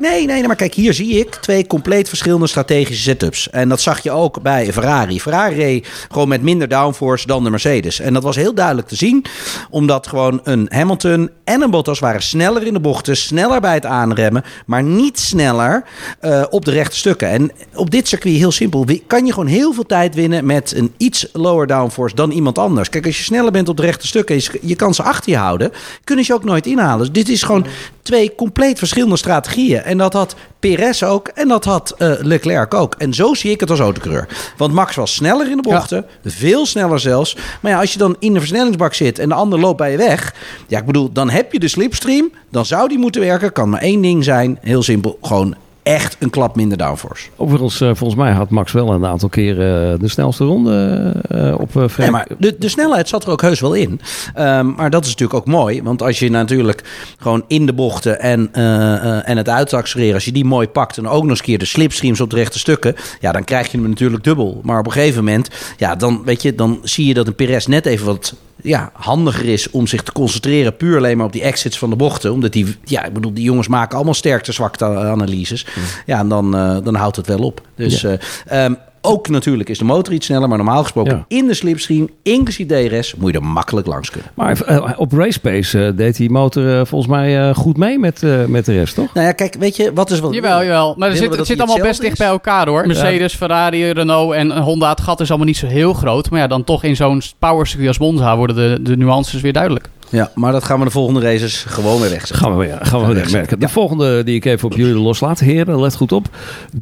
nee, 0.00 0.26
nee, 0.26 0.46
maar 0.46 0.56
kijk, 0.56 0.74
hier 0.74 0.94
zie 0.94 1.18
ik 1.18 1.34
twee 1.34 1.66
compleet 1.66 2.08
verschillende 2.08 2.46
strategische 2.46 3.02
setups. 3.02 3.50
En 3.50 3.68
dat 3.68 3.80
zag 3.80 4.02
je 4.02 4.10
ook 4.10 4.42
bij 4.42 4.72
Ferrari. 4.72 5.20
Ferrari 5.20 5.84
gewoon 6.10 6.28
met 6.28 6.42
minder 6.42 6.68
downforce 6.68 7.26
dan 7.26 7.44
de 7.44 7.50
Mercedes. 7.50 8.00
En 8.00 8.12
dat 8.12 8.22
was 8.22 8.36
heel 8.36 8.54
duidelijk 8.54 8.88
te 8.88 8.96
zien. 8.96 9.24
Omdat 9.70 10.06
gewoon 10.06 10.40
een 10.44 10.66
Hamilton 10.68 11.30
en 11.44 11.62
een 11.62 11.70
Bottas 11.70 11.98
waren 11.98 12.22
sneller 12.22 12.66
in 12.66 12.72
de 12.72 12.80
bochten. 12.80 13.16
Sneller 13.16 13.60
bij 13.60 13.74
het 13.74 13.86
aanremmen. 13.86 14.44
Maar 14.66 14.82
niet 14.82 15.18
sneller 15.18 15.84
eh, 16.20 16.44
op 16.50 16.64
de 16.64 16.70
rechte 16.70 16.96
stukken. 16.96 17.28
En 17.28 17.50
op 17.74 17.90
dit 17.90 18.08
circuit, 18.08 18.36
heel 18.36 18.52
simpel, 18.52 18.86
kan 19.06 19.26
je 19.26 19.32
gewoon 19.32 19.48
heel 19.48 19.72
veel 19.72 19.86
tijd 19.86 20.14
winnen 20.14 20.46
met 20.46 20.72
een 20.76 20.94
iets 20.96 21.26
lower 21.32 21.66
downforce 21.66 22.14
dan 22.14 22.30
iemand 22.30 22.58
anders. 22.58 22.88
Kijk, 22.88 23.06
als 23.06 23.18
je 23.18 23.24
sneller 23.24 23.52
bent 23.52 23.68
op 23.68 23.76
de 23.76 23.82
rechte 23.82 24.06
stukken, 24.06 24.40
je, 24.60 24.76
kan 24.76 24.94
ze 24.94 25.02
achter 25.02 25.30
je 25.30 25.38
houden, 25.38 25.72
kunnen 26.04 26.24
ze 26.24 26.34
ook 26.34 26.44
nooit 26.44 26.66
inhalen. 26.66 26.98
Dus 26.98 27.12
dit 27.12 27.28
is 27.28 27.42
gewoon 27.42 27.66
twee 28.02 28.34
compleet 28.34 28.52
verschillende 28.54 29.16
strategieën. 29.16 29.82
En 29.82 29.98
dat 29.98 30.12
had 30.12 30.34
Perez 30.60 31.02
ook 31.02 31.28
en 31.28 31.48
dat 31.48 31.64
had 31.64 31.94
eh, 31.98 32.12
Leclerc 32.20 32.74
ook. 32.74 32.94
En 32.98 33.14
zo 33.14 33.34
zie 33.34 33.50
ik 33.50 33.60
het 33.60 33.70
als 33.70 33.80
autocoureur. 33.80 34.28
Want 34.56 34.72
Max 34.72 34.94
was 34.96 35.14
sneller 35.14 35.50
in 35.50 35.56
de 35.56 35.62
bochten, 35.62 36.06
veel 36.24 36.66
sneller 36.66 37.00
zelfs. 37.00 37.36
Maar 37.60 37.72
ja, 37.72 37.80
als 37.80 37.92
je 37.92 37.98
dan 37.98 38.16
in 38.18 38.32
de 38.32 38.38
versnellingsbak 38.38 38.94
zit 38.94 39.18
en 39.18 39.28
de 39.28 39.34
ander 39.34 39.60
loopt 39.60 39.76
bij 39.76 39.90
je 39.90 39.96
weg, 39.96 40.34
ja, 40.68 40.78
ik 40.78 40.86
bedoel, 40.86 41.12
dan 41.12 41.30
heb 41.30 41.52
je 41.52 41.58
de 41.58 41.68
slipstream, 41.68 42.32
dan 42.50 42.66
zou 42.66 42.88
die 42.88 42.98
moeten 42.98 43.20
werken. 43.20 43.52
Kan 43.52 43.68
maar 43.68 43.80
één 43.80 44.00
ding 44.00 44.24
zijn, 44.24 44.58
heel 44.60 44.82
simpel, 44.82 45.18
gewoon 45.22 45.54
echt 45.84 46.16
een 46.18 46.30
klap 46.30 46.56
minder 46.56 46.78
downforce. 46.78 47.28
Overigens, 47.36 47.80
eh, 47.80 47.90
volgens 47.94 48.20
mij 48.20 48.32
had 48.32 48.50
Max 48.50 48.72
wel 48.72 48.92
een 48.92 49.06
aantal 49.06 49.28
keren 49.28 49.92
eh, 49.92 50.00
de 50.00 50.08
snelste 50.08 50.44
ronde 50.44 51.12
eh, 51.28 51.54
op 51.58 51.74
uh, 51.74 51.84
Nee, 51.96 52.10
maar 52.10 52.28
de, 52.38 52.56
de 52.58 52.68
snelheid 52.68 53.08
zat 53.08 53.24
er 53.24 53.30
ook 53.30 53.42
heus 53.42 53.60
wel 53.60 53.74
in. 53.74 54.00
Um, 54.38 54.74
maar 54.74 54.90
dat 54.90 55.04
is 55.04 55.10
natuurlijk 55.10 55.38
ook 55.38 55.46
mooi. 55.46 55.82
Want 55.82 56.02
als 56.02 56.18
je 56.18 56.30
natuurlijk 56.30 56.84
gewoon 57.18 57.44
in 57.46 57.66
de 57.66 57.72
bochten 57.72 58.20
en, 58.20 58.50
uh, 58.52 58.64
uh, 58.64 59.28
en 59.28 59.36
het 59.36 59.48
uitaccelereren... 59.48 60.14
als 60.14 60.24
je 60.24 60.32
die 60.32 60.44
mooi 60.44 60.68
pakt 60.68 60.98
en 60.98 61.08
ook 61.08 61.22
nog 61.22 61.30
eens 61.30 61.40
keer 61.40 61.58
de 61.58 61.64
slipstreams 61.64 62.20
op 62.20 62.30
de 62.30 62.36
rechte 62.36 62.58
stukken... 62.58 62.94
ja, 63.20 63.32
dan 63.32 63.44
krijg 63.44 63.70
je 63.70 63.78
hem 63.78 63.88
natuurlijk 63.88 64.24
dubbel. 64.24 64.60
Maar 64.62 64.78
op 64.78 64.86
een 64.86 64.92
gegeven 64.92 65.24
moment, 65.24 65.50
ja, 65.76 65.96
dan, 65.96 66.22
weet 66.24 66.42
je, 66.42 66.54
dan 66.54 66.80
zie 66.82 67.06
je 67.06 67.14
dat 67.14 67.26
een 67.26 67.34
Perez 67.34 67.66
net 67.66 67.86
even 67.86 68.06
wat 68.06 68.34
ja, 68.64 68.90
handiger 68.92 69.44
is 69.44 69.70
om 69.70 69.86
zich 69.86 70.02
te 70.02 70.12
concentreren 70.12 70.76
puur 70.76 70.96
alleen 70.96 71.16
maar 71.16 71.26
op 71.26 71.32
die 71.32 71.42
exits 71.42 71.78
van 71.78 71.90
de 71.90 71.96
bochten. 71.96 72.32
Omdat 72.32 72.52
die, 72.52 72.76
ja, 72.84 73.04
ik 73.04 73.12
bedoel, 73.12 73.34
die 73.34 73.44
jongens 73.44 73.68
maken 73.68 73.96
allemaal 73.96 74.14
sterkte-zwakte 74.14 74.84
analyses. 74.84 75.64
Mm. 75.64 75.82
Ja, 76.06 76.18
en 76.18 76.28
dan, 76.28 76.56
uh, 76.56 76.76
dan 76.84 76.94
houdt 76.94 77.16
het 77.16 77.26
wel 77.26 77.38
op. 77.38 77.60
Dus 77.76 78.00
ja. 78.00 78.18
uh, 78.52 78.64
um, 78.64 78.76
ook 79.04 79.28
natuurlijk 79.28 79.68
is 79.68 79.78
de 79.78 79.84
motor 79.84 80.12
iets 80.12 80.26
sneller, 80.26 80.48
maar 80.48 80.56
normaal 80.56 80.82
gesproken 80.82 81.16
ja. 81.16 81.36
in 81.36 81.46
de 81.46 81.54
slipstream, 81.54 82.08
inclusief 82.22 82.66
DRS, 82.66 83.14
moet 83.14 83.32
je 83.32 83.38
er 83.38 83.44
makkelijk 83.44 83.86
langs 83.86 84.10
kunnen. 84.10 84.30
Maar 84.34 84.60
uh, 84.70 84.92
op 84.96 85.12
race 85.12 85.40
pace 85.40 85.78
uh, 85.78 85.96
deed 85.96 86.16
die 86.16 86.30
motor 86.30 86.64
uh, 86.64 86.84
volgens 86.84 87.10
mij 87.10 87.54
goed 87.54 87.76
mee 87.76 87.98
met, 87.98 88.22
met 88.48 88.64
de 88.64 88.72
rest, 88.72 88.94
toch? 88.94 89.14
Nou 89.14 89.26
ja, 89.26 89.32
kijk, 89.32 89.54
weet 89.58 89.76
je, 89.76 89.92
wat 89.92 90.10
is 90.10 90.20
wel... 90.20 90.32
Jawel, 90.32 90.62
jawel. 90.62 90.94
Maar 90.98 91.10
er 91.10 91.16
zit, 91.16 91.36
het 91.36 91.46
zit 91.46 91.58
allemaal 91.58 91.86
best 91.86 92.00
dicht 92.00 92.18
bij 92.18 92.26
elkaar, 92.26 92.68
hoor. 92.68 92.86
Mercedes, 92.86 93.32
ja. 93.32 93.38
Ferrari, 93.38 93.90
Renault 93.90 94.34
en 94.34 94.58
Honda. 94.58 94.90
Het 94.90 95.00
gat 95.00 95.20
is 95.20 95.28
allemaal 95.28 95.46
niet 95.46 95.56
zo 95.56 95.66
heel 95.66 95.92
groot. 95.92 96.30
Maar 96.30 96.40
ja, 96.40 96.46
dan 96.46 96.64
toch 96.64 96.84
in 96.84 96.96
zo'n 96.96 97.22
power 97.38 97.66
circuit 97.66 97.88
als 97.88 97.98
Monza 97.98 98.36
worden 98.36 98.56
de, 98.56 98.82
de 98.82 98.96
nuances 98.96 99.40
weer 99.40 99.52
duidelijk. 99.52 99.88
Ja, 100.14 100.30
maar 100.34 100.52
dat 100.52 100.64
gaan 100.64 100.78
we 100.78 100.84
de 100.84 100.90
volgende 100.90 101.20
races 101.20 101.64
gewoon 101.68 102.00
weer 102.00 102.10
wegzetten. 102.10 102.36
Gaan 102.36 102.56
we 102.56 102.64
weer, 102.64 102.78
gaan 102.80 103.00
we 103.00 103.06
weer 103.06 103.14
wegmerken. 103.14 103.60
De 103.60 103.68
volgende 103.68 104.24
die 104.24 104.34
ik 104.34 104.44
even 104.44 104.68
op 104.68 104.76
jullie 104.76 104.94
loslaat. 104.94 105.38
Heren, 105.38 105.80
let 105.80 105.96
goed 105.96 106.12
op. 106.12 106.26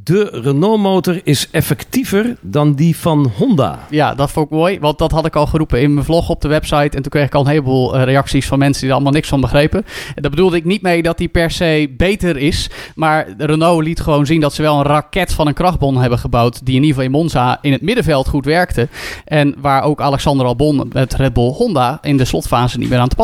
De 0.05 0.41
Renault-motor 0.43 1.21
is 1.25 1.49
effectiever 1.51 2.37
dan 2.41 2.75
die 2.75 2.97
van 2.97 3.33
Honda. 3.37 3.79
Ja, 3.91 4.15
dat 4.15 4.31
vond 4.31 4.47
ik 4.47 4.53
mooi, 4.53 4.81
want 4.81 4.99
dat 4.99 5.11
had 5.11 5.27
ik 5.27 5.37
al 5.37 5.47
geroepen 5.47 5.81
in 5.81 5.95
mijn 5.95 6.07
vlog 6.07 6.29
op 6.29 6.41
de 6.41 6.49
website. 6.49 6.97
En 6.97 7.03
toen 7.03 7.11
kreeg 7.11 7.27
ik 7.27 7.35
al 7.35 7.41
een 7.41 7.47
heleboel 7.47 7.97
eh, 7.97 8.05
reacties 8.05 8.47
van 8.47 8.59
mensen 8.59 8.81
die 8.81 8.89
er 8.89 8.95
allemaal 8.95 9.13
niks 9.13 9.29
van 9.29 9.41
begrepen. 9.41 9.85
En 10.15 10.23
daar 10.23 10.31
bedoelde 10.31 10.57
ik 10.57 10.65
niet 10.65 10.83
mee 10.83 11.03
dat 11.03 11.19
die 11.19 11.29
per 11.29 11.51
se 11.51 11.95
beter 11.97 12.37
is. 12.37 12.71
Maar 12.95 13.27
Renault 13.39 13.85
liet 13.85 14.01
gewoon 14.01 14.27
zien 14.27 14.41
dat 14.41 14.55
ze 14.55 14.63
wel 14.63 14.79
een 14.79 14.87
raket 14.87 15.33
van 15.33 15.47
een 15.47 15.55
krachtbon 15.55 15.97
hebben 15.97 16.19
gebouwd. 16.19 16.67
Die 16.67 16.77
in 16.77 16.83
ieder 16.83 16.89
geval 16.89 17.05
in 17.05 17.11
Monza 17.11 17.59
in 17.61 17.73
het 17.73 17.83
middenveld 17.83 18.29
goed 18.29 18.45
werkte. 18.45 18.89
En 19.25 19.55
waar 19.59 19.83
ook 19.83 20.01
Alexander 20.01 20.47
Albon 20.47 20.89
met 20.93 21.15
Red 21.15 21.33
Bull 21.33 21.53
Honda 21.53 21.99
in 22.03 22.17
de 22.17 22.25
slotfase 22.25 22.79
niet 22.79 22.89
meer 22.89 22.99
aan 22.99 23.09
te 23.09 23.17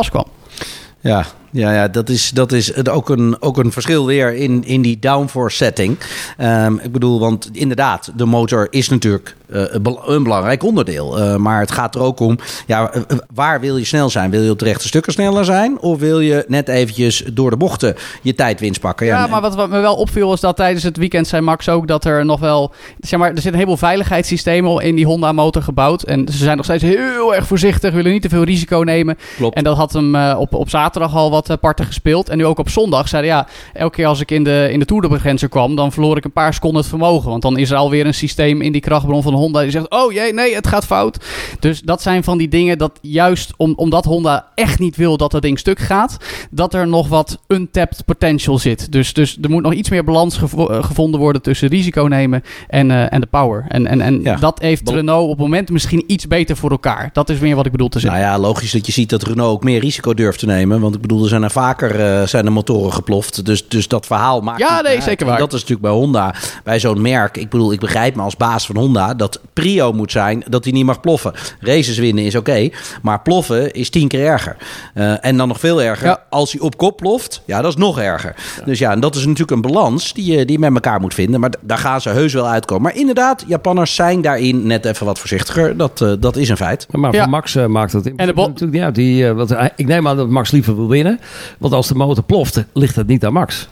Ja, 1.01 1.27
ja, 1.51 1.73
ja 1.73 1.89
dat 1.89 2.09
is, 2.09 2.31
dat 2.31 2.53
is 2.53 2.87
ook, 2.87 3.09
een, 3.09 3.43
ook 3.43 3.59
een 3.59 3.73
verschil 3.73 4.07
weer 4.07 4.35
in, 4.35 4.65
in 4.65 4.83
die 4.83 4.99
downforce 4.99 5.57
setting. 5.57 5.99
Ehm, 6.37 6.75
ik 6.75 6.93
bedoel, 6.93 7.21
want 7.21 7.51
inderdaad, 7.53 8.13
de 8.17 8.25
motor 8.25 8.67
is 8.71 8.89
natuurlijk 8.89 9.37
een 9.49 10.23
belangrijk 10.23 10.63
onderdeel. 10.63 11.19
Uh, 11.19 11.37
maar 11.37 11.61
het 11.61 11.71
gaat 11.71 11.95
er 11.95 12.01
ook 12.01 12.21
om, 12.21 12.39
ja, 12.67 12.95
uh, 12.95 13.03
waar 13.35 13.61
wil 13.61 13.77
je 13.77 13.85
snel 13.85 14.11
zijn? 14.11 14.31
Wil 14.31 14.43
je 14.43 14.51
op 14.51 14.59
de 14.59 14.65
rechte 14.65 14.87
stukken 14.87 15.13
sneller 15.13 15.45
zijn? 15.45 15.81
Of 15.81 15.99
wil 15.99 16.21
je 16.21 16.45
net 16.49 16.69
eventjes 16.69 17.25
door 17.33 17.51
de 17.51 17.57
bochten 17.57 17.95
je 18.23 18.35
tijdwinst 18.35 18.81
pakken? 18.81 19.07
Ja, 19.07 19.19
ja 19.19 19.27
maar 19.27 19.41
wat, 19.41 19.55
wat, 19.55 19.71
me 19.71 19.81
wel 19.81 19.95
opviel 19.95 20.33
is 20.33 20.41
dat 20.41 20.57
tijdens 20.57 20.85
het 20.85 20.97
weekend 20.97 21.27
zei 21.27 21.43
Max 21.43 21.69
ook 21.69 21.89
dat 21.89 22.05
er 22.05 22.25
nog 22.25 22.41
wel, 22.41 22.73
zeg 23.01 23.19
maar, 23.19 23.31
er 23.31 23.37
zit 23.37 23.47
een 23.47 23.53
heleboel 23.53 23.77
veiligheidssystemen 23.77 24.83
in 24.83 24.97
die 24.97 25.07
Honda 25.07 25.33
motor 25.33 25.63
gebouwd. 25.63 26.03
En 26.03 26.29
ze 26.31 26.37
zijn 26.37 26.57
nog 26.57 26.65
steeds 26.65 26.83
heel 26.83 27.35
erg 27.35 27.47
voorzichtig, 27.47 27.95
willen 27.95 28.13
niet 28.13 28.23
te 28.23 28.29
veel 28.29 28.43
risico 28.43 28.79
nemen. 28.79 29.19
Klopt. 29.37 29.57
En 29.57 29.65
dat 29.65 29.77
had 29.77 29.93
hem 29.93 30.17
op, 30.17 30.55
op 30.55 30.71
zaterdag 30.71 31.15
al 31.15 31.31
wat 31.31 31.57
parten 31.61 31.85
gespeeld. 31.85 32.29
En 32.29 32.37
nu 32.37 32.47
ook 32.47 32.59
op 32.59 32.69
zondag 32.69 33.09
zeiden 33.09 33.31
ja, 33.31 33.47
elke 33.73 33.97
keer 33.97 34.07
als 34.07 34.21
ik 34.21 34.31
in 34.31 34.45
de, 34.45 34.69
in 34.71 34.79
de 34.79 34.85
Tour 34.85 35.03
de 35.03 35.09
begrenzer 35.09 35.49
kwam, 35.49 35.77
dan 35.77 35.93
verloor 35.93 36.17
ik 36.17 36.25
een 36.25 36.33
paar 36.33 36.55
seconden 36.55 36.81
het 36.81 36.89
vermogen. 36.89 37.31
Want 37.31 37.43
dan 37.43 37.59
is 37.59 37.71
er 37.71 37.77
alweer 37.77 38.07
een 38.07 38.15
systeem 38.15 38.61
in 38.61 38.73
die 38.73 38.81
krachtbron 38.81 39.23
van 39.23 39.37
Honda 39.39 39.61
die 39.61 39.71
zegt, 39.71 39.91
oh 39.91 40.13
jee, 40.13 40.33
nee, 40.33 40.55
het 40.55 40.67
gaat 40.67 40.85
fout. 40.85 41.25
Dus 41.61 41.81
dat 41.81 42.03
zijn 42.03 42.25
van 42.25 42.39
die 42.39 42.49
dingen 42.49 42.79
dat 42.79 42.99
juist 43.01 43.53
om, 43.57 43.73
omdat 43.77 44.05
Honda 44.05 44.49
echt 44.55 44.79
niet 44.79 44.97
wil 44.97 45.17
dat 45.17 45.31
dat 45.31 45.43
ding 45.43 45.59
stuk 45.59 45.79
gaat, 45.79 46.17
dat 46.51 46.75
er 46.75 46.89
nog 46.89 47.09
wat 47.09 47.39
untapped 47.47 48.05
potential 48.05 48.59
zit. 48.59 48.93
Dus, 48.93 49.13
dus 49.13 49.39
er 49.43 49.51
moet 49.51 49.63
nog 49.63 49.73
iets 49.73 49.91
meer 49.91 50.05
balans 50.05 50.37
gevo 50.37 50.67
gevonden 50.83 51.21
worden 51.21 51.43
tussen 51.43 51.69
risico 51.69 52.03
nemen 52.03 52.43
en, 52.69 52.91
uh, 52.91 53.13
en 53.13 53.21
de 53.21 53.27
power. 53.27 53.65
En, 53.69 53.87
en, 53.87 54.01
en 54.01 54.23
ja. 54.23 54.37
dat 54.37 54.59
heeft 54.59 54.89
Renault 54.89 55.25
op 55.25 55.31
het 55.31 55.39
moment 55.39 55.71
misschien 55.71 56.05
iets 56.07 56.27
beter 56.27 56.57
voor 56.57 56.71
elkaar. 56.71 57.11
Dat 57.13 57.29
is 57.29 57.39
meer 57.39 57.57
wat 57.57 57.67
ik 57.67 57.73
bedoel 57.73 57.89
te 57.89 58.01
zeggen. 58.01 58.21
Nou 58.21 58.33
ja, 58.33 58.39
logisch 58.39 58.73
dat 58.73 58.87
je 58.87 58.93
ziet 58.93 59.11
dat 59.11 59.23
Renault 59.23 59.53
ook 59.53 59.65
meer 59.65 59.81
risico 59.81 60.15
durft 60.15 60.39
te 60.39 60.47
nemen. 60.47 60.81
Want 60.81 60.95
ik 60.95 61.01
bedoel, 61.01 61.23
er 61.23 61.29
zijn 61.29 61.43
er 61.43 61.51
vaker 61.51 62.21
uh, 62.21 62.27
zijn 62.27 62.45
de 62.45 62.51
motoren 62.51 62.93
geploft. 62.93 63.45
Dus, 63.45 63.69
dus 63.69 63.89
dat 63.89 64.07
verhaal 64.07 64.41
maakt. 64.41 64.59
Ja, 64.59 64.81
nee, 64.81 65.01
zeker 65.01 65.27
waar. 65.27 65.35
En 65.35 65.41
dat 65.41 65.53
is 65.53 65.61
natuurlijk 65.61 65.89
bij 65.89 65.97
Honda, 65.97 66.35
bij 66.65 66.81
zo'n 66.81 67.01
merk. 67.01 67.37
Ik 67.37 67.51
bedoel, 67.51 67.73
ik 67.73 67.81
begrijp 67.81 68.15
me 68.15 68.23
als 68.23 68.37
baas 68.37 68.67
van 68.67 68.77
Honda 68.77 69.15
dat 69.15 69.28
prio 69.53 69.93
moet 69.93 70.13
zijn 70.13 70.45
dat 70.49 70.65
hij 70.65 70.73
niet 70.73 70.85
mag 70.85 71.01
ploffen. 71.01 71.33
Races 71.61 71.99
winnen 71.99 72.25
is 72.25 72.35
oké, 72.35 72.51
okay, 72.51 72.73
maar 73.03 73.21
ploffen 73.21 73.73
is 73.73 73.91
tien 73.91 74.09
keer 74.09 74.27
erger. 74.27 74.57
Uh, 74.95 75.25
en 75.25 75.37
dan 75.37 75.49
nog 75.49 75.61
veel 75.61 75.83
erger 75.83 76.07
ja. 76.07 76.23
als 76.31 76.53
hij 76.53 76.61
op 76.61 76.77
kop 76.77 76.97
ploft. 76.97 77.43
Ja, 77.45 77.63
dat 77.63 77.71
is 77.71 77.77
nog 77.77 77.99
erger. 77.99 78.35
Ja. 78.59 78.65
Dus 78.65 78.79
ja, 78.79 78.93
en 78.93 79.01
dat 79.01 79.15
is 79.15 79.21
natuurlijk 79.21 79.51
een 79.51 79.61
balans 79.61 80.13
die 80.13 80.25
je, 80.25 80.45
die 80.45 80.53
je 80.53 80.59
met 80.59 80.75
elkaar 80.75 81.01
moet 81.01 81.15
vinden. 81.15 81.41
Maar 81.41 81.53
daar 81.61 81.79
gaan 81.79 82.01
ze 82.01 82.09
heus 82.09 82.33
wel 82.33 82.49
uitkomen. 82.49 82.83
Maar 82.83 82.97
inderdaad, 82.97 83.45
Japanners 83.47 83.95
zijn 83.95 84.21
daarin 84.21 84.67
net 84.67 84.85
even 84.85 85.07
wat 85.07 85.19
voorzichtiger. 85.19 85.77
Dat, 85.77 86.01
uh, 86.01 86.13
dat 86.21 86.37
is 86.37 86.49
een 86.49 86.57
feit. 86.57 86.87
Maar 86.91 87.15
voor 87.15 87.29
Max 87.29 87.55
uh, 87.55 87.67
maakt 87.67 87.93
dat 87.93 88.07
in 88.07 88.17
en 88.17 88.27
de 88.27 88.35
natuurlijk 88.35 88.75
ja, 88.75 88.91
die, 88.91 89.33
wat, 89.33 89.55
ik 89.77 89.87
neem 89.87 90.09
aan 90.09 90.17
dat 90.17 90.29
Max 90.29 90.51
liever 90.51 90.77
wil 90.77 90.89
winnen. 90.89 91.21
Want 91.59 91.73
als 91.73 91.89
de 91.89 91.95
motor 91.95 92.25
ploft, 92.25 92.65
ligt 92.73 92.97
het 92.97 93.07
niet 93.07 93.25
aan 93.25 93.33
Max. 93.33 93.69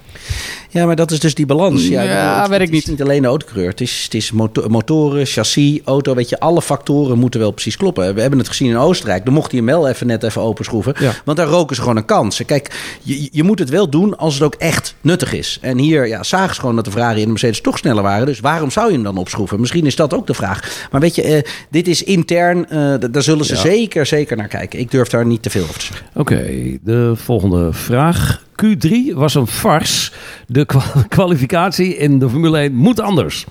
Ja, 0.70 0.86
maar 0.86 0.96
dat 0.96 1.10
is 1.10 1.20
dus 1.20 1.34
die 1.34 1.46
balans. 1.46 1.88
Ja, 1.88 2.02
ja 2.02 2.40
het, 2.40 2.48
weet 2.48 2.60
ik 2.60 2.66
het 2.66 2.76
is 2.76 2.86
niet 2.86 3.02
alleen 3.02 3.22
de 3.22 3.28
autocoureur. 3.28 3.68
Het 3.68 3.80
is, 3.80 4.02
het 4.04 4.14
is 4.14 4.32
motor, 4.32 4.70
motoren, 4.70 5.26
chassis, 5.26 5.45
auto. 5.84 6.14
Weet 6.14 6.28
je, 6.28 6.40
alle 6.40 6.62
factoren 6.62 7.18
moeten 7.18 7.40
wel 7.40 7.50
precies 7.50 7.76
kloppen. 7.76 8.14
We 8.14 8.20
hebben 8.20 8.38
het 8.38 8.48
gezien 8.48 8.70
in 8.70 8.76
Oostenrijk. 8.76 9.24
Dan 9.24 9.34
mocht 9.34 9.50
hij 9.50 9.60
hem 9.60 9.68
wel 9.68 9.88
even 9.88 10.06
net 10.06 10.22
even 10.22 10.42
openschroeven. 10.42 10.94
Ja. 10.98 11.12
Want 11.24 11.36
daar 11.36 11.46
roken 11.46 11.76
ze 11.76 11.82
gewoon 11.82 11.96
een 11.96 12.04
kans. 12.04 12.44
Kijk, 12.46 12.96
je, 13.02 13.28
je 13.32 13.42
moet 13.42 13.58
het 13.58 13.68
wel 13.68 13.88
doen 13.88 14.16
als 14.16 14.34
het 14.34 14.42
ook 14.42 14.54
echt 14.54 14.94
nuttig 15.00 15.32
is. 15.32 15.58
En 15.60 15.78
hier 15.78 16.06
ja, 16.06 16.22
zagen 16.22 16.54
ze 16.54 16.60
gewoon 16.60 16.76
dat 16.76 16.84
de 16.84 16.90
Ferrari 16.90 17.18
en 17.18 17.24
de 17.24 17.30
Mercedes 17.30 17.60
toch 17.60 17.78
sneller 17.78 18.02
waren. 18.02 18.26
Dus 18.26 18.40
waarom 18.40 18.70
zou 18.70 18.86
je 18.86 18.94
hem 18.94 19.02
dan 19.02 19.16
opschroeven? 19.16 19.60
Misschien 19.60 19.86
is 19.86 19.96
dat 19.96 20.14
ook 20.14 20.26
de 20.26 20.34
vraag. 20.34 20.88
Maar 20.90 21.00
weet 21.00 21.14
je, 21.14 21.36
uh, 21.36 21.42
dit 21.70 21.88
is 21.88 22.02
intern. 22.02 22.66
Uh, 22.72 22.94
daar 23.10 23.22
zullen 23.22 23.44
ze 23.44 23.54
ja. 23.54 23.60
zeker, 23.60 24.06
zeker 24.06 24.36
naar 24.36 24.48
kijken. 24.48 24.78
Ik 24.78 24.90
durf 24.90 25.08
daar 25.08 25.26
niet 25.26 25.42
te 25.42 25.50
veel 25.50 25.62
over 25.62 25.78
te 25.78 25.84
zeggen. 25.84 26.06
Oké, 26.14 26.32
okay, 26.32 26.78
de 26.82 27.12
volgende 27.16 27.72
vraag. 27.72 28.44
Q3 28.64 29.14
was 29.14 29.34
een 29.34 29.46
farce. 29.46 30.12
De 30.46 30.66
kwalificatie 31.08 31.96
in 31.96 32.18
de 32.18 32.30
Formule 32.30 32.58
1 32.58 32.74
moet 32.74 33.00
anders. 33.00 33.46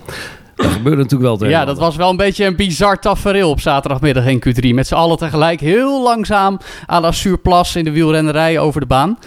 Dat 0.55 0.65
gebeurde 0.65 1.01
natuurlijk 1.01 1.39
wel. 1.39 1.49
Ja, 1.49 1.65
dat 1.65 1.77
was 1.77 1.95
wel 1.95 2.09
een 2.09 2.17
beetje 2.17 2.45
een 2.45 2.55
bizar 2.55 2.99
tafereel 2.99 3.49
op 3.49 3.59
zaterdagmiddag 3.59 4.25
in 4.25 4.43
Q3. 4.47 4.69
Met 4.73 4.87
z'n 4.87 4.93
allen 4.93 5.17
tegelijk 5.17 5.59
heel 5.59 6.03
langzaam 6.03 6.59
à 6.91 6.99
la 6.99 7.11
surplus 7.11 7.75
in 7.75 7.83
de 7.83 7.91
wielrennerij 7.91 8.59
over 8.59 8.79
de 8.79 8.87
baan. 8.87 9.17